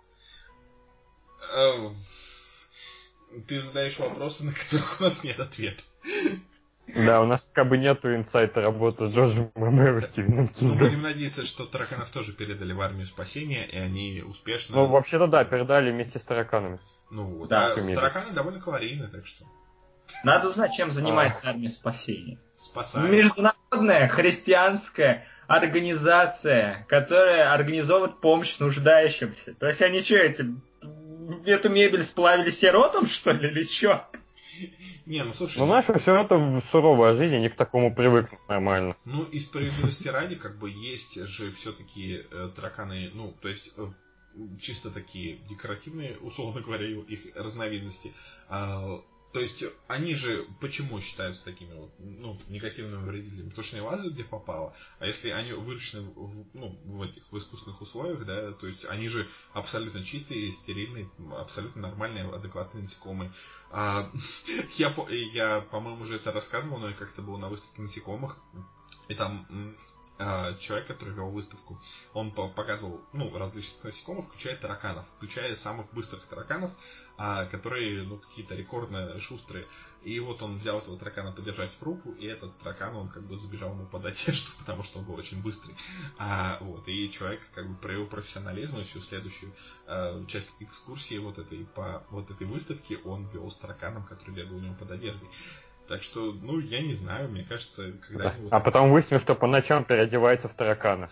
[3.46, 5.82] Ты задаешь вопросы, на которых у нас нет ответа.
[6.94, 10.78] Да, у нас как бы нету инсайта работы Джорджа Мэмэра Стивеном Кингом.
[10.78, 14.76] Ну, будем надеяться, что тараканов тоже передали в армию спасения, и они успешно...
[14.76, 16.80] Ну, вообще-то да, передали вместе с тараканами.
[17.10, 19.44] Ну, да, а тараканы довольно калорийны, так что...
[20.24, 21.50] Надо узнать, чем занимается а.
[21.50, 22.38] армия спасения.
[22.56, 23.10] Спасает.
[23.10, 29.54] Международная христианская организация, которая организовывает помощь нуждающимся.
[29.54, 30.44] То есть они что, эти,
[31.44, 34.08] эту мебель сплавили сиротам, что ли, или что?
[35.06, 35.58] Не, ну слушай.
[35.58, 38.96] Ну, наша все это суровая жизнь, они к такому привыкнут нормально.
[39.04, 43.86] Ну, и справедливости ради, как бы есть же все-таки э, тараканы, ну, то есть э,
[44.60, 48.12] чисто такие декоративные, условно говоря, их разновидности.
[48.48, 49.02] А,
[49.32, 53.50] то есть они же почему считаются такими вот, ну, негативными вредителями?
[53.50, 54.74] Потому что не лазят где попало.
[54.98, 59.08] А если они выращены в, ну, в этих в искусственных условиях, да, то есть они
[59.08, 61.08] же абсолютно чистые, стерильные,
[61.38, 63.32] абсолютно нормальные, адекватные насекомые.
[63.70, 64.10] А,
[64.78, 64.94] я,
[65.32, 68.36] я, по-моему, уже это рассказывал, но я как-то был на выставке насекомых.
[69.08, 69.76] И там
[70.22, 71.80] а, человек, который вел выставку,
[72.12, 76.72] он показывал ну, различных насекомых, включая тараканов, включая самых быстрых тараканов,
[77.16, 79.66] а, которые ну, какие-то рекордно шустрые.
[80.02, 83.36] И вот он взял этого таракана подержать в руку, и этот таракан, он как бы
[83.36, 85.74] забежал ему под одежду, потому что он был очень быстрый.
[86.18, 89.52] А, вот, и человек как бы проявил профессионализм, и всю следующую
[89.86, 94.56] а, часть экскурсии вот этой, по вот этой выставке он вел с тараканом, который бегал
[94.56, 95.28] у него под одеждой.
[95.86, 98.32] Так что, ну, я не знаю, мне кажется, когда...
[98.38, 98.56] Да.
[98.56, 101.10] А потом выяснилось, что по ночам переодевается в таракана.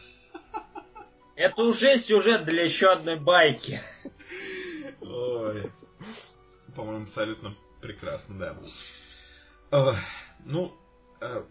[1.35, 3.83] Это уже сюжет для еще одной байки.
[5.01, 5.71] Ой.
[6.79, 8.57] По-моему, абсолютно прекрасно, да.
[9.73, 9.97] Uh,
[10.45, 10.73] ну,
[11.21, 11.45] uh,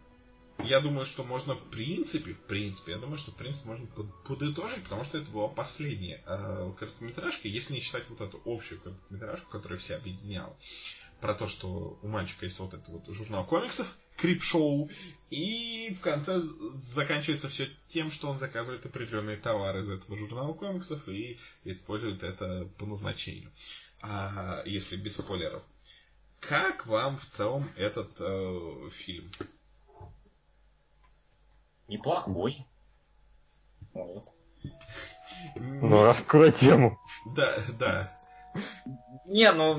[0.64, 3.88] я думаю, что можно в принципе, в принципе, я думаю, что в принципе можно
[4.26, 9.52] подытожить, потому что это была последняя uh, короткометражка, если не считать вот эту общую короткометражку,
[9.52, 10.56] которая все объединяла
[11.20, 14.90] про то, что у мальчика есть вот этот вот журнал комиксов, Крип-шоу,
[15.30, 21.08] и в конце заканчивается все тем, что он заказывает определенные товары из этого журнала комиксов
[21.08, 23.52] и использует это по назначению,
[24.02, 25.64] а, если без спойлеров.
[26.40, 29.32] Как вам в целом этот э, фильм?
[31.88, 32.66] Неплохой.
[33.94, 34.30] Вот.
[35.56, 37.00] Ну, раскрой тему.
[37.26, 38.14] Да, да.
[39.26, 39.76] Не, ну,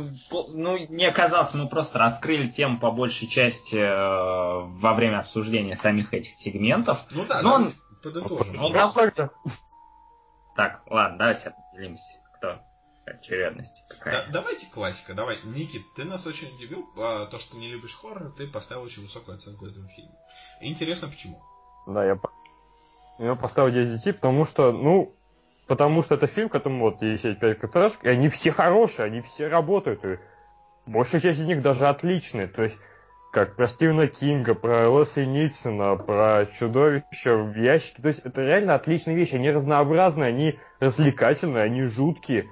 [0.48, 6.12] ну, мне казалось, мы просто раскрыли тему по большей части э, во время обсуждения самих
[6.12, 6.98] этих сегментов.
[7.10, 7.74] Ну да, Но он...
[8.02, 8.62] подытожим.
[8.62, 8.96] Он раз...
[10.54, 12.04] Так, ладно, давайте определимся,
[12.36, 12.60] кто
[13.10, 13.82] очередности.
[14.04, 15.38] Да, давайте классика, давай.
[15.44, 19.36] Никит, ты нас очень удивил, а, то, что не любишь хоррор, ты поставил очень высокую
[19.36, 20.18] оценку этому фильму.
[20.60, 21.42] Интересно, почему?
[21.86, 22.18] Да, я,
[23.18, 25.14] я поставил 10 10, потому что, ну,
[25.66, 29.48] потому что это фильм, которому вот есть 5 короткометражек, и они все хорошие, они все
[29.48, 30.18] работают, и
[30.86, 32.76] большая часть из них даже отличные, то есть
[33.30, 38.02] как про Стивена Кинга, про Лесли Нильсона, про чудовища в ящике.
[38.02, 39.34] То есть это реально отличные вещи.
[39.34, 42.48] Они разнообразные, они развлекательные, они жуткие.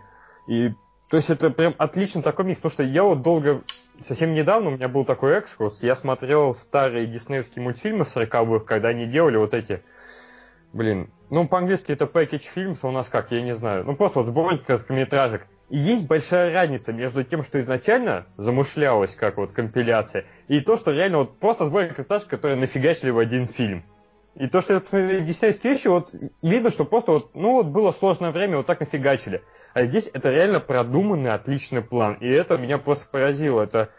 [0.46, 0.72] И
[1.08, 3.62] то есть это прям отлично такой миг, потому что я вот долго,
[4.00, 9.06] совсем недавно у меня был такой экскурс, я смотрел старые диснеевские мультфильмы 40-х, когда они
[9.06, 9.84] делали вот эти,
[10.72, 14.20] блин, ну по-английски это package films, а у нас как, я не знаю, ну просто
[14.20, 15.46] вот сборник короткометражек.
[15.68, 20.92] И есть большая разница между тем, что изначально замышлялось как вот компиляция, и то, что
[20.92, 23.84] реально вот просто сборник короткометражек, которые нафигачили в один фильм.
[24.34, 26.10] И то, что я посмотрел диснеевские вещи, вот
[26.42, 29.42] видно, что просто вот, ну вот было сложное время, вот так нафигачили.
[29.76, 32.14] А здесь это реально продуманный, отличный план.
[32.14, 33.60] И это меня просто поразило.
[33.60, 33.90] Это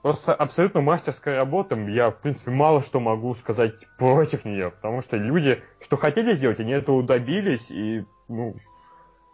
[0.00, 1.74] просто абсолютно мастерская работа.
[1.74, 4.70] Я, в принципе, мало что могу сказать против нее.
[4.70, 7.72] Потому что люди, что хотели сделать, они этого добились.
[7.72, 8.54] И, ну,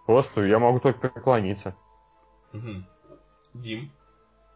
[0.06, 1.74] просто я могу только преклониться.
[2.54, 2.84] Угу.
[3.52, 3.92] Дим?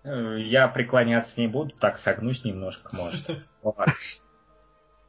[0.03, 3.45] Э, я преклоняться не буду, так согнусь немножко, может.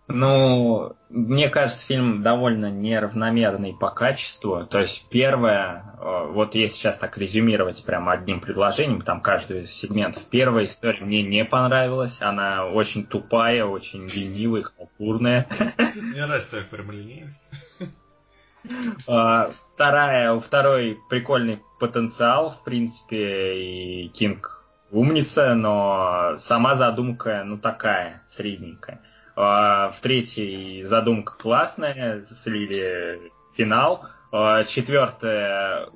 [0.10, 4.66] Ну, мне кажется, фильм довольно неравномерный по качеству.
[4.66, 9.72] То есть первое, э, вот если сейчас так резюмировать прямо одним предложением, там каждый из
[9.72, 10.24] сегментов.
[10.26, 12.22] Первая история мне не понравилась.
[12.22, 15.48] Она очень тупая, очень ленивая, халтурная.
[15.96, 17.50] Мне нравится твоя прямолинейность.
[19.08, 24.58] А, вторая, у второй прикольный потенциал, в принципе, и Кинг
[24.92, 29.02] умница, но сама задумка, ну, такая, средненькая.
[29.40, 34.06] А, в третьей задумка классная, слили финал.
[34.32, 35.90] А, четвертая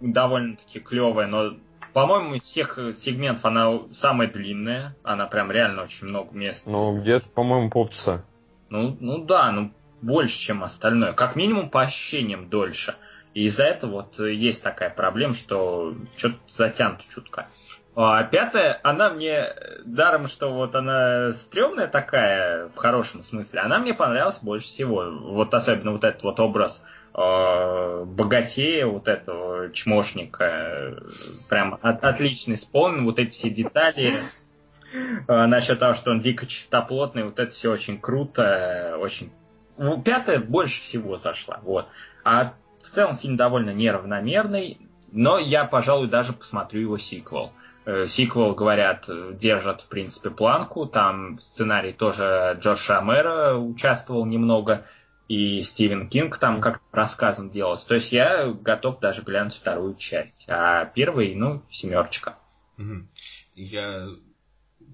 [0.00, 1.54] довольно-таки клевая, но
[1.92, 4.96] по-моему, из всех сегментов она самая длинная.
[5.04, 6.66] Она прям реально очень много мест.
[6.66, 8.24] Ну, где-то, по-моему, полчаса.
[8.68, 11.12] Ну, ну да, ну больше, чем остальное.
[11.12, 12.96] Как минимум по ощущениям дольше.
[13.34, 17.46] И из-за этого вот есть такая проблема, что что-то затянуто чутка.
[17.94, 19.54] А пятая, она мне,
[19.84, 25.10] даром, что вот она стрёмная такая, в хорошем смысле, она мне понравилась больше всего.
[25.10, 26.82] Вот особенно вот этот вот образ
[27.14, 31.02] э, богатея, вот этого чмошника,
[31.50, 34.12] прям от, отлично исполнен, вот эти все детали.
[35.28, 39.30] Э, насчет того, что он дико чистоплотный, вот это все очень круто, очень...
[39.76, 41.88] Ну, пятая больше всего зашла, вот.
[42.24, 44.78] А в целом фильм довольно неравномерный,
[45.10, 47.52] но я, пожалуй, даже посмотрю его сиквел.
[47.84, 50.86] Э, сиквел, говорят, держат, в принципе, планку.
[50.86, 54.86] Там сценарий тоже Джордж Ромеро участвовал немного,
[55.26, 57.88] и Стивен Кинг там как рассказом делался.
[57.88, 60.46] То есть я готов даже глянуть вторую часть.
[60.48, 62.36] А первый, ну, семерочка.
[63.54, 64.08] Я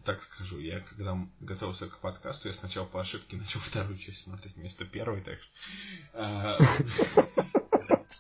[0.05, 4.57] так скажу, я когда готовился к подкасту, я сначала по ошибке начал вторую часть смотреть
[4.57, 6.59] вместо первой, так что...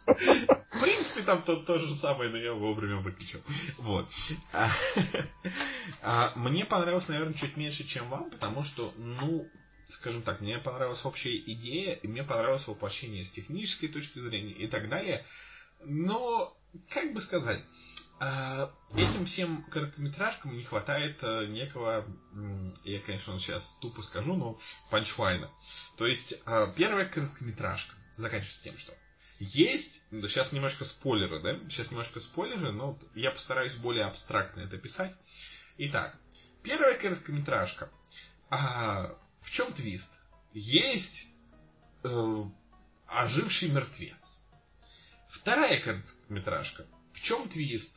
[0.09, 3.41] В принципе, там то, то же самое, но я вовремя выключил.
[3.79, 4.09] Вот.
[4.53, 4.71] А,
[6.03, 9.49] а, мне понравилось, наверное, чуть меньше, чем вам, потому что, ну,
[9.89, 14.67] скажем так, мне понравилась общая идея, и мне понравилось воплощение с технической точки зрения и
[14.67, 15.25] так далее.
[15.85, 16.57] Но,
[16.89, 17.61] как бы сказать,
[18.21, 22.05] а, этим всем короткометражкам не хватает а, некого,
[22.85, 24.59] я, конечно, сейчас тупо скажу, но
[24.91, 25.51] панчлайна.
[25.97, 28.93] То есть, а, первая короткометражка заканчивается тем, что
[29.39, 31.59] есть, сейчас немножко спойлеры, да?
[31.71, 35.15] Сейчас немножко спойлеры, но я постараюсь более абстрактно это писать.
[35.79, 36.19] Итак,
[36.63, 37.91] первая короткометражка.
[38.51, 40.11] А, в чем твист?
[40.53, 41.29] Есть
[42.03, 42.45] э,
[43.07, 44.49] оживший мертвец.
[45.29, 46.87] Вторая короткометражка.
[47.13, 47.97] В чем твист?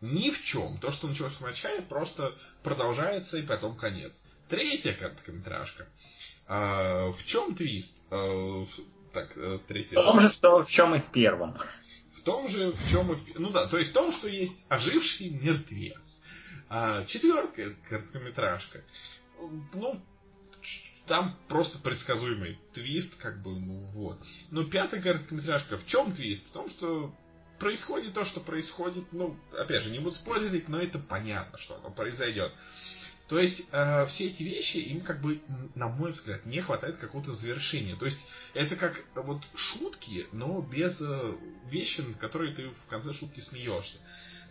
[0.00, 0.78] Ни в чем.
[0.78, 4.24] То, что началось в просто продолжается и потом конец.
[4.48, 5.88] Третья короткометражка.
[6.46, 7.96] А, в чем твист?
[8.10, 8.66] А,
[9.12, 9.96] так, э, третий.
[9.96, 11.58] В том же, что в чем и в первом.
[12.16, 13.38] В том же, в чем и в...
[13.38, 16.20] Ну да, то есть в том, что есть оживший мертвец.
[16.68, 18.82] А, четвертая короткометражка.
[19.74, 19.96] Ну,
[21.06, 24.18] там просто предсказуемый твист, как бы, ну вот.
[24.50, 26.48] Но пятая короткометражка, в чем твист?
[26.48, 27.12] В том, что
[27.58, 29.04] происходит то, что происходит.
[29.12, 32.52] Ну, опять же, не буду спойлерить, но это понятно, что оно произойдет.
[33.30, 35.40] То есть э, все эти вещи, им как бы,
[35.76, 37.94] на мой взгляд, не хватает какого-то завершения.
[37.94, 41.36] То есть это как вот шутки, но без э,
[41.66, 43.98] вещи, над которой ты в конце шутки смеешься.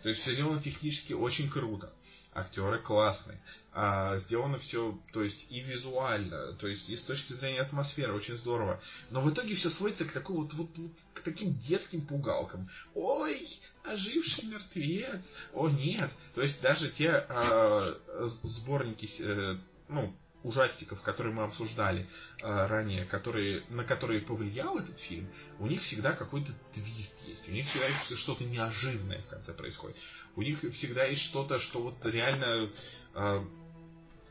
[0.02, 1.92] То есть все сделано технически очень круто.
[2.32, 3.38] Актеры классные.
[3.72, 8.38] А, сделано все, то есть и визуально, то есть и с точки зрения атмосферы очень
[8.38, 8.80] здорово.
[9.10, 12.70] Но в итоге все сводится к такой вот, вот, вот к таким детским пугалкам.
[12.94, 15.34] Ой, оживший мертвец.
[15.52, 16.10] О нет.
[16.34, 17.94] То есть даже те э,
[18.42, 19.56] сборники, э,
[19.88, 22.08] ну, ужастиков, которые мы обсуждали
[22.42, 25.28] э, ранее, которые, на которые повлиял этот фильм,
[25.58, 27.48] у них всегда какой-то твист есть.
[27.48, 27.86] У них всегда
[28.16, 29.96] что-то неожиданное в конце происходит.
[30.36, 32.70] У них всегда есть что-то, что вот реально,
[33.14, 33.44] э,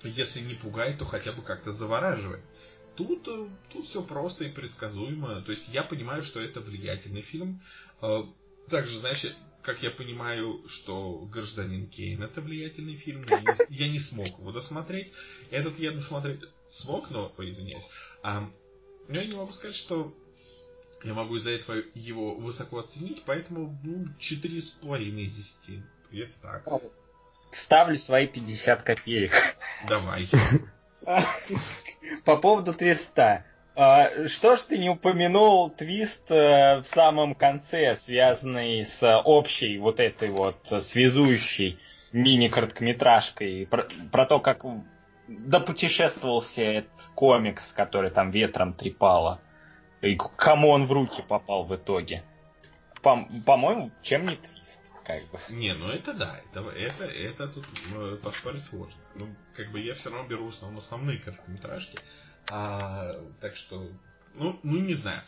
[0.03, 2.43] если не пугает, то хотя бы как-то завораживает.
[2.95, 5.41] Тут, э, тут все просто и предсказуемо.
[5.41, 7.61] То есть я понимаю, что это влиятельный фильм.
[8.69, 9.25] Также, знаешь,
[9.61, 14.51] как я понимаю, что «Гражданин Кейн»— это влиятельный фильм, я не, я не смог его
[14.51, 15.11] досмотреть.
[15.51, 16.41] Этот я досмотреть
[16.71, 17.87] смог, но, извиняюсь.
[18.23, 18.49] А,
[19.07, 20.15] но я не могу сказать, что
[21.03, 25.83] я могу из-за этого его высоко оценить, поэтому ну, 4,5 из 10.
[26.11, 26.81] Где-то так.
[27.51, 29.33] Ставлю свои 50 копеек.
[29.87, 30.27] Давай.
[32.25, 33.45] По поводу твиста.
[33.81, 40.01] А, что ж ты не упомянул твист э, в самом конце, связанный с общей вот
[40.01, 41.79] этой вот связующей
[42.11, 44.65] мини-короткометражкой, про, про то, как
[45.29, 49.39] допутешествовался этот комикс, который там ветром трепало,
[50.01, 52.25] и кому он в руки попал в итоге.
[53.01, 55.39] По- по-моему, чем не твист, как бы.
[55.47, 57.65] Не, ну это да, это, это, это тут
[57.95, 59.01] э, поспорить сложно.
[59.15, 61.97] Ну, как бы я все равно беру в основные короткометражки,
[62.47, 63.91] а, так что,
[64.35, 65.21] ну, ну, не знаю.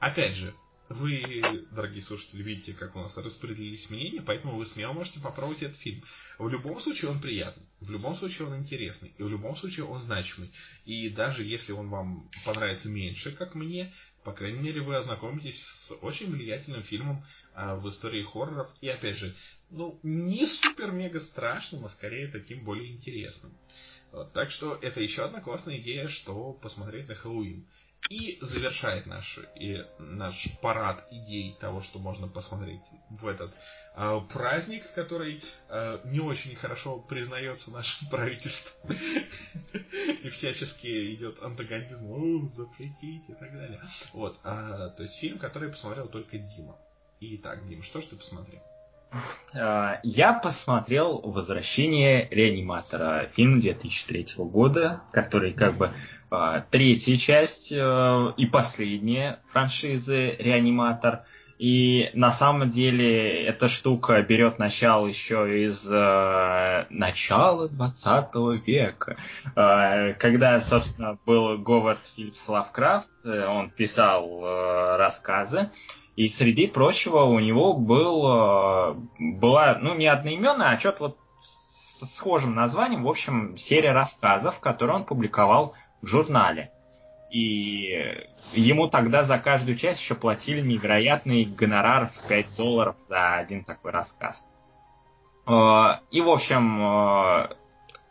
[0.00, 0.54] Опять же,
[0.88, 5.76] вы, дорогие слушатели, видите, как у нас распределились мнения, поэтому вы смело можете попробовать этот
[5.76, 6.04] фильм.
[6.38, 10.00] В любом случае он приятный, в любом случае он интересный, и в любом случае он
[10.00, 10.52] значимый.
[10.84, 15.92] И даже если он вам понравится меньше, как мне, по крайней мере, вы ознакомитесь с
[16.02, 17.24] очень влиятельным фильмом
[17.54, 18.68] а, в истории хорроров.
[18.80, 19.34] И опять же,
[19.70, 23.52] ну, не супер-мега страшным, а скорее таким более интересным.
[24.24, 27.66] Так что это еще одна классная идея, что посмотреть на Хэллоуин.
[28.08, 33.52] И завершает наш, и наш парад идей того, что можно посмотреть в этот
[33.96, 38.96] э, праздник, который э, не очень хорошо признается нашим правительством.
[40.22, 43.82] И всячески идет антагонизм, запретить и так далее.
[44.12, 46.78] Вот, а, то есть фильм, который посмотрел только Дима.
[47.20, 48.62] Итак, Дим, что ж ты посмотрел?
[49.54, 55.92] А, я посмотрел «Возвращение реаниматора», фильм 2003 года, который как бы
[56.30, 61.22] а, третья часть э, и последняя франшизы «Реаниматор».
[61.58, 68.34] И на самом деле эта штука берет начало еще из э, начала 20
[68.66, 69.16] века,
[69.54, 75.70] э, когда, собственно, был Говард Филлипс Лавкрафт, э, он писал э, рассказы,
[76.16, 82.16] и среди прочего у него был, э, была, ну, не одноименная, а что-то вот с
[82.16, 86.72] схожим названием, в общем, серия рассказов, которые он публиковал в журнале.
[87.30, 88.18] И
[88.54, 93.90] ему тогда за каждую часть еще платили невероятный гонорар в 5 долларов за один такой
[93.90, 94.42] рассказ.
[95.46, 97.48] Э, и, в общем, э,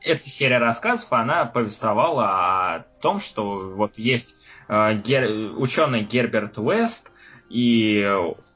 [0.01, 4.37] эта серия рассказов, она повествовала о том, что вот есть
[4.67, 7.11] ученый Герберт Уэст,
[7.49, 8.07] и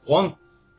[0.06, 0.34] он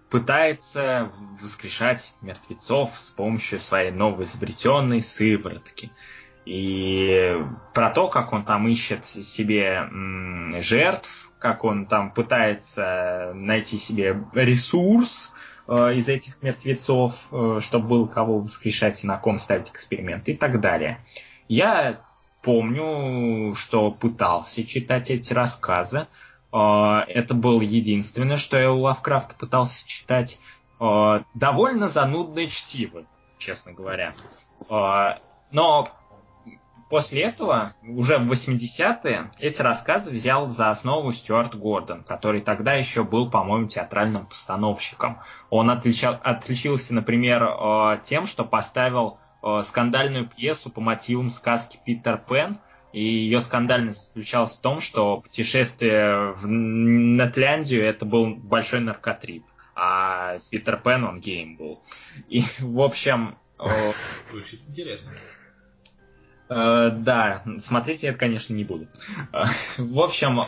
[0.10, 1.12] пытается
[1.42, 5.92] воскрешать мертвецов с помощью своей новоизобретенной сыворотки.
[6.46, 7.38] И
[7.74, 9.88] про то, как он там ищет себе
[10.62, 15.32] жертв, как он там пытается найти себе ресурс
[15.68, 20.36] э, из этих мертвецов, э, чтобы было кого воскрешать и на ком ставить эксперимент и
[20.36, 21.00] так далее.
[21.48, 22.02] Я
[22.44, 26.08] помню, что пытался читать эти рассказы,
[26.52, 30.40] это было единственное, что я у Лавкрафта пытался читать.
[30.84, 33.06] А, довольно занудное чтиво,
[33.38, 34.16] честно говоря.
[34.68, 35.20] А,
[35.52, 35.90] но
[36.90, 43.04] после этого, уже в 80-е, эти рассказы взял за основу Стюарт Гордон, который тогда еще
[43.04, 45.20] был, по-моему, театральным постановщиком.
[45.52, 49.20] Он отличал, отличился, например, тем, что поставил
[49.64, 52.60] скандальную пьесу по мотивам сказки «Питер Пен»,
[52.94, 59.44] и ее скандальность заключалась в том, что путешествие в Нетляндию это был большой наркотрип,
[59.76, 61.82] а Питер Пен он гейм был.
[62.30, 63.38] И, в общем...
[64.32, 65.12] Звучит интересно.
[66.50, 68.88] Э, да, смотреть я это, конечно, не буду.
[69.78, 70.42] В общем,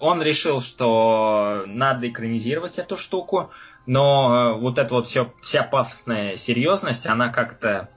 [0.00, 3.50] он решил, что надо экранизировать эту штуку,
[3.86, 7.88] но вот эта вот все, вся пафосная серьезность, она как-то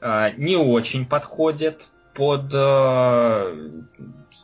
[0.00, 1.86] э, не очень подходит
[2.18, 3.70] под э,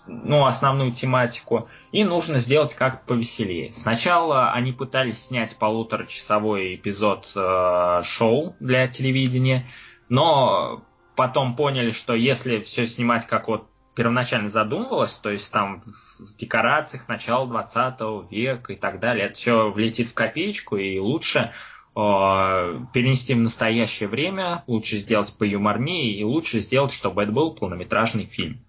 [0.07, 3.73] ну, основную тематику, и нужно сделать как повеселее.
[3.73, 9.67] Сначала они пытались снять полуторачасовой эпизод э, шоу для телевидения,
[10.09, 10.85] но
[11.17, 15.83] потом поняли, что если все снимать как вот первоначально задумывалось, то есть там
[16.21, 21.53] в декорациях начала 20 века и так далее, это все влетит в копеечку, и лучше
[21.95, 28.27] перенести в настоящее время, лучше сделать по юморнее и лучше сделать, чтобы это был полнометражный
[28.27, 28.65] фильм.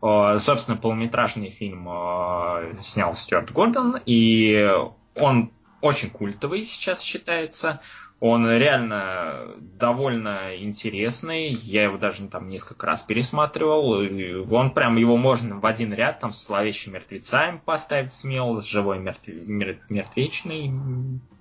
[0.00, 1.88] Собственно, полнометражный фильм
[2.82, 4.70] снял Стюарт Гордон, и
[5.14, 7.80] он очень культовый сейчас считается.
[8.20, 11.52] Он реально довольно интересный.
[11.52, 14.00] Я его даже там несколько раз пересматривал.
[14.02, 18.66] И он прям его можно в один ряд там с зловещими мертвецами поставить смело, с
[18.66, 19.28] живой мертв...
[19.28, 19.78] мер...
[19.88, 20.72] мертвечной.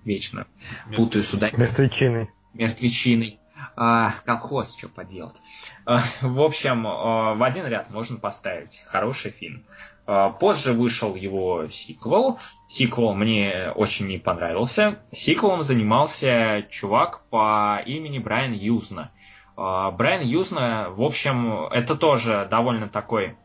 [0.04, 0.46] Вечно.
[0.88, 0.98] Мертв...
[0.98, 1.52] Путаю сюда.
[1.52, 2.30] Мертвечиной.
[2.54, 3.40] Мертвечиной.
[3.76, 5.38] А, колхоз, что поделать.
[5.86, 8.84] А, в общем, а, в один ряд можно поставить.
[8.88, 9.64] Хороший фильм.
[10.06, 12.40] А, позже вышел его сиквел.
[12.68, 15.00] Сиквел мне очень не понравился.
[15.12, 19.12] Сиквелом занимался чувак по имени Брайан Юзна.
[19.56, 23.38] А, Брайан Юзна, в общем, это тоже довольно такой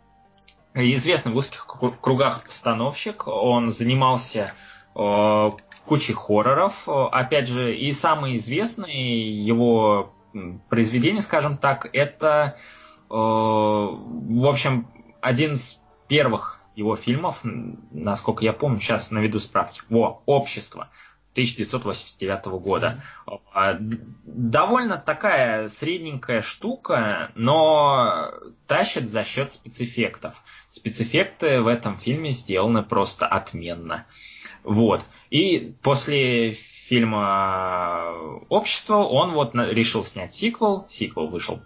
[0.75, 1.67] известный в узких
[2.01, 3.29] кругах постановщик.
[3.29, 4.55] Он занимался
[4.95, 5.55] а,
[5.87, 6.89] кучей хорроров.
[6.89, 10.13] Опять же, и самые известные его
[10.69, 12.59] произведения, скажем так, это,
[13.09, 14.87] в общем,
[15.23, 19.83] один из первых его фильмов, насколько я помню, сейчас наведу справки.
[19.89, 20.89] Во, «Общество»
[21.33, 23.03] 1989 года.
[23.27, 24.01] Mm-hmm.
[24.25, 28.31] Довольно такая средненькая штука, но
[28.67, 30.35] тащит за счет спецэффектов.
[30.69, 34.07] Спецэффекты в этом фильме сделаны просто отменно.
[34.65, 35.03] Вот.
[35.31, 38.13] И после фильма
[38.49, 40.87] «Общество» он вот решил снять сиквел.
[40.89, 41.61] Сиквел вышел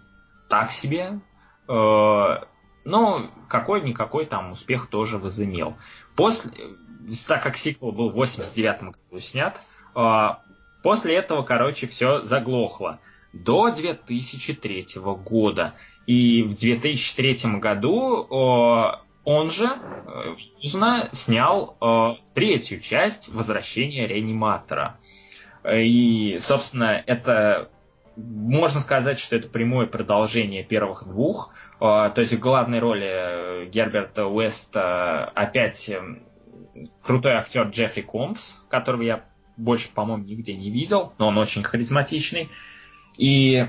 [0.48, 1.20] так себе.
[2.84, 5.76] Но какой-никакой там успех тоже возымел.
[6.16, 6.52] После,
[7.26, 9.60] так как сиквел был в 89 году снят,
[9.94, 10.42] а,
[10.82, 12.98] после этого, короче, все заглохло.
[13.32, 14.86] До 2003
[15.24, 15.74] года.
[16.06, 18.26] И в 2003 году
[19.24, 19.70] он же
[20.60, 24.98] Юзна э, снял э, третью часть «Возвращение реаниматора».
[25.64, 27.70] И, собственно, это
[28.16, 31.50] можно сказать, что это прямое продолжение первых двух.
[31.84, 36.22] А, то есть в главной роли э, Герберта Уэста опять эм,
[37.02, 39.24] крутой актер Джеффри Компс, которого я
[39.56, 42.50] больше, по-моему, нигде не видел, но он очень харизматичный.
[43.18, 43.66] И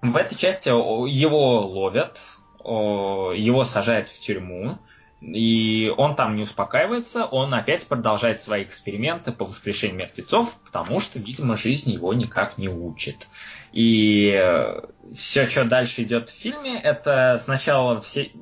[0.00, 2.20] в этой части его ловят,
[2.64, 4.78] его сажают в тюрьму,
[5.22, 11.20] и он там не успокаивается, он опять продолжает свои эксперименты по воскрешению мертвецов, потому что,
[11.20, 13.28] видимо, жизнь его никак не учит.
[13.72, 14.80] И э,
[15.14, 18.32] все, что дальше идет в фильме, это сначала все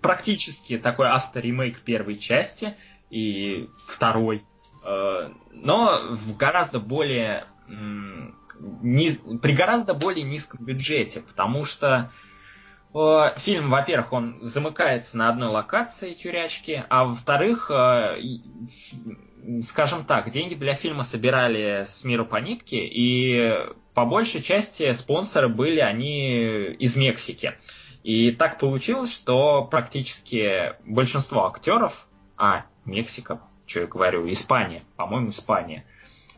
[0.00, 2.76] практически такой авторемейк первой части
[3.10, 4.44] и второй,
[4.84, 12.12] э, но в гораздо более при гораздо более низком бюджете, потому что
[13.36, 18.18] фильм, во-первых, он замыкается на одной локации тюрячки, а во-вторых, э,
[19.66, 23.54] скажем так, деньги для фильма собирали с мира по нитке, и
[23.94, 27.54] по большей части спонсоры были они из Мексики.
[28.02, 32.06] И так получилось, что практически большинство актеров,
[32.36, 35.84] а, Мексика, что я говорю, Испания, по-моему, Испания.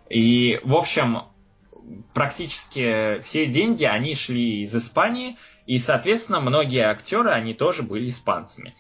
[0.09, 1.25] И, в общем,
[2.15, 5.37] практически все деньги, они шли из Испании,
[5.67, 8.75] и, соответственно, многие актеры, они тоже были испанцами.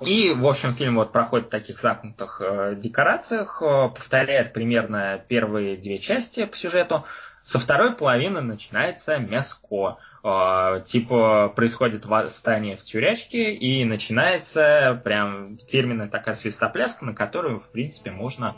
[0.00, 5.76] И, в общем, фильм вот проходит в таких замкнутых э, декорациях, э, повторяет примерно первые
[5.76, 7.04] две части по сюжету.
[7.42, 9.98] Со второй половины начинается мяско.
[10.24, 17.70] Э, типа происходит восстание в тюрячке, и начинается прям фирменная такая свистопляска, на которую, в
[17.70, 18.56] принципе, можно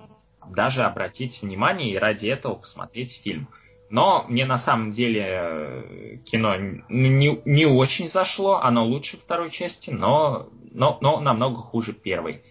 [0.50, 3.48] даже обратить внимание и ради этого посмотреть фильм.
[3.88, 6.56] Но мне на самом деле э, кино
[6.88, 8.56] не, не очень зашло.
[8.56, 12.42] Оно лучше второй части, но, но, но намного хуже первой.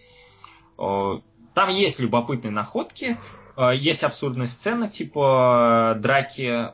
[0.76, 3.16] Там есть любопытные находки,
[3.56, 6.70] э, есть абсурдные сцены, типа э, драки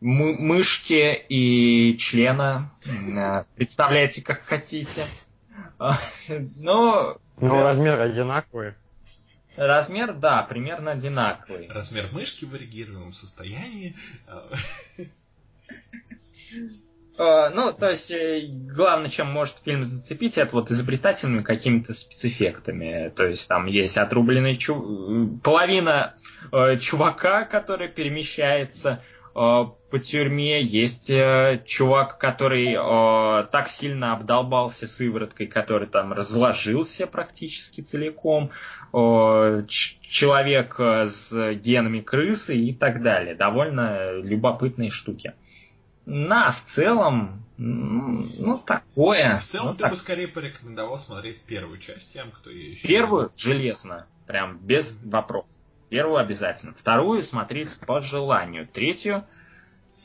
[0.00, 2.72] мышки и члена.
[3.56, 5.04] Представляете, как хотите.
[6.56, 7.16] Но...
[7.40, 8.74] Ну, размер одинаковый.
[9.56, 11.68] Размер, да, примерно одинаковый.
[11.68, 13.94] Размер мышки в эрегированном состоянии.
[17.16, 23.12] А, ну, то есть, э, главное, чем может фильм зацепить, это вот изобретательными какими-то спецэффектами.
[23.14, 25.38] То есть, там есть отрубленный чу...
[25.44, 26.16] половина
[26.50, 30.62] э, чувака, который перемещается э, по тюрьме.
[30.62, 38.50] Есть э, чувак, который э, так сильно обдолбался сывороткой, который там разложился практически целиком
[38.92, 43.34] человек э, с генами крысы и так далее.
[43.34, 45.34] Довольно любопытные штуки.
[46.06, 49.38] На, в целом, ну, такое.
[49.38, 49.90] В целом, ну, ты так.
[49.90, 53.32] бы скорее порекомендовал смотреть первую часть тем, кто ее еще Первую?
[53.36, 54.06] Железно.
[54.26, 55.53] Прям без вопросов.
[55.94, 56.74] Первую обязательно.
[56.74, 58.66] Вторую смотреть по желанию.
[58.66, 59.24] Третью,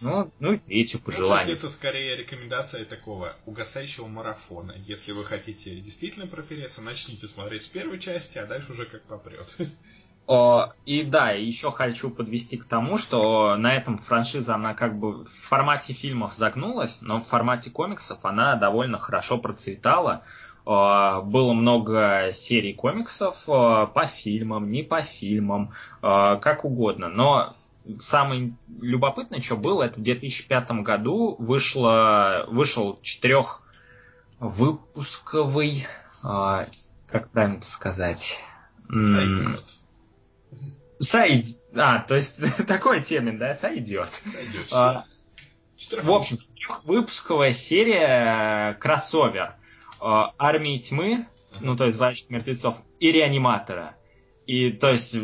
[0.02, 1.48] ну, ну и третью по Ну, то желанию.
[1.48, 4.76] есть это скорее рекомендация такого угасающего марафона.
[4.86, 9.52] Если вы хотите действительно пропереться, начните смотреть с первой части, а дальше уже как попрет.
[10.28, 15.24] О, И да, еще хочу подвести к тому, что на этом франшиза, она как бы
[15.26, 20.24] в формате фильмов загнулась, но в формате комиксов она довольно хорошо процветала.
[20.70, 25.74] О, Было много серий комиксов о, по фильмам, не по фильмам,
[26.04, 27.10] о, как угодно.
[27.10, 27.56] Но
[28.00, 35.88] самое любопытное, что было, это в 2005 году вышло, вышел четырехвыпусковый,
[36.22, 38.38] как правильно это сказать?
[38.90, 39.64] Сойдет.
[41.00, 41.48] Сайд...
[41.74, 42.36] А, то есть
[42.68, 44.12] такой термин, да, сойдет.
[44.24, 44.68] Сойдет.
[44.72, 45.06] А,
[46.04, 46.38] В общем,
[46.84, 49.56] выпусковая серия э, кроссовер
[50.02, 51.28] Армии тьмы,
[51.62, 53.96] ну то есть Злачных мертвецов, и Реаниматора.
[54.46, 55.20] И то есть э,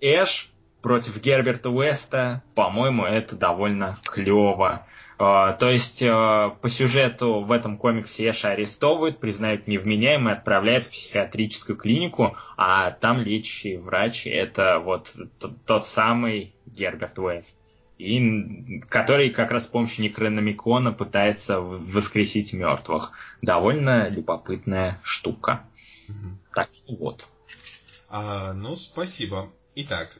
[0.00, 0.50] Эш
[0.82, 4.86] против Герберта Уэста, по-моему, это довольно клево.
[5.18, 10.84] Э, То есть э, по сюжету в этом комиксе Эша арестовывают, признают невменяемым и отправляют
[10.84, 17.61] в психиатрическую клинику, а там лечащий врач это вот т- тот самый Герберт Уэст
[18.02, 23.12] и который как раз с помощью Некрономикона пытается воскресить мертвых.
[23.42, 25.64] Довольно любопытная штука.
[26.08, 26.38] Мгм.
[26.54, 27.26] Так вот.
[28.08, 29.52] А, ну, спасибо.
[29.74, 30.18] Итак,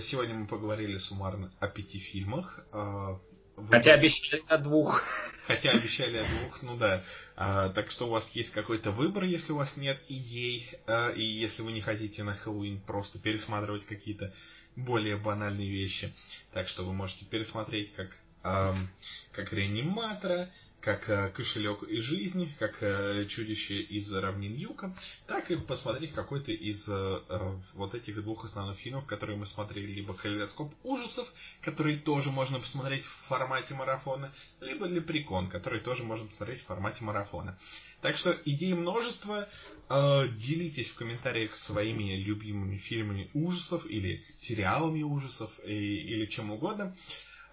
[0.00, 2.60] сегодня мы поговорили суммарно о пяти фильмах.
[2.72, 3.18] А,
[3.56, 5.02] вы- Хотя обещали о двух.
[5.46, 7.02] Хотя обещали о двух, ну да.
[7.36, 11.22] А, так что у вас есть какой-то выбор, если у вас нет идей, а, и
[11.22, 14.32] если вы не хотите на Хэллоуин просто пересматривать какие-то
[14.78, 16.12] более банальные вещи.
[16.52, 18.88] Так что вы можете пересмотреть как, ам,
[19.32, 20.50] как реаниматора,
[20.80, 24.96] как э, кошелек из жизни, как э, чудище из равнин Юка,
[25.26, 26.92] так и посмотреть какой-то из э,
[27.28, 31.32] э, вот этих двух основных фильмов, которые мы смотрели, либо «Калейдоскоп ужасов»,
[31.62, 37.02] который тоже можно посмотреть в формате марафона, либо «Лепрекон», который тоже можно посмотреть в формате
[37.02, 37.58] марафона.
[38.00, 39.48] Так что идей множество.
[39.90, 46.94] Э, Делитесь в комментариях своими любимыми фильмами ужасов или сериалами ужасов и- или чем угодно.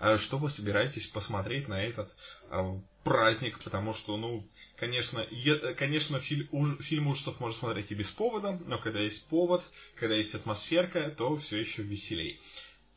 [0.01, 2.13] Э, Что вы собираетесь посмотреть на этот
[2.51, 4.45] э, праздник, потому что, ну,
[4.77, 9.27] конечно, е- конечно, фильм, уж- фильм ужасов можно смотреть и без повода, но когда есть
[9.30, 9.63] повод,
[9.95, 12.39] когда есть атмосферка, то все еще веселей.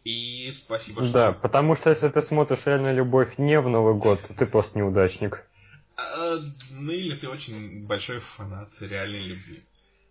[0.05, 1.13] И спасибо, что...
[1.13, 4.79] Да, потому что если ты смотришь реально любовь не в Новый год, то ты просто
[4.79, 5.45] неудачник.
[5.99, 6.39] А,
[6.71, 9.63] ну или ты очень большой фанат реальной любви.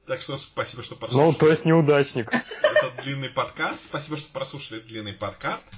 [0.05, 2.30] Так что спасибо, что Ну, прослушали то есть неудачник.
[2.31, 3.85] этот длинный подкаст.
[3.85, 5.69] Спасибо, что прослушали этот длинный подкаст.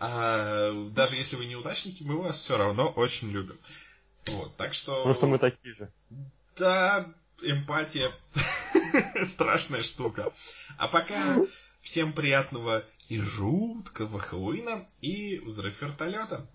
[0.00, 3.56] А, даже если вы неудачники, мы вас все равно очень любим.
[4.26, 4.96] Вот, так что...
[4.96, 5.90] Потому что мы такие же.
[6.56, 7.06] Да,
[7.42, 8.10] эмпатия
[9.24, 10.32] страшная штука.
[10.76, 11.38] А пока
[11.80, 16.46] всем приятного и жуткого Хэллоуина и взрыв вертолета.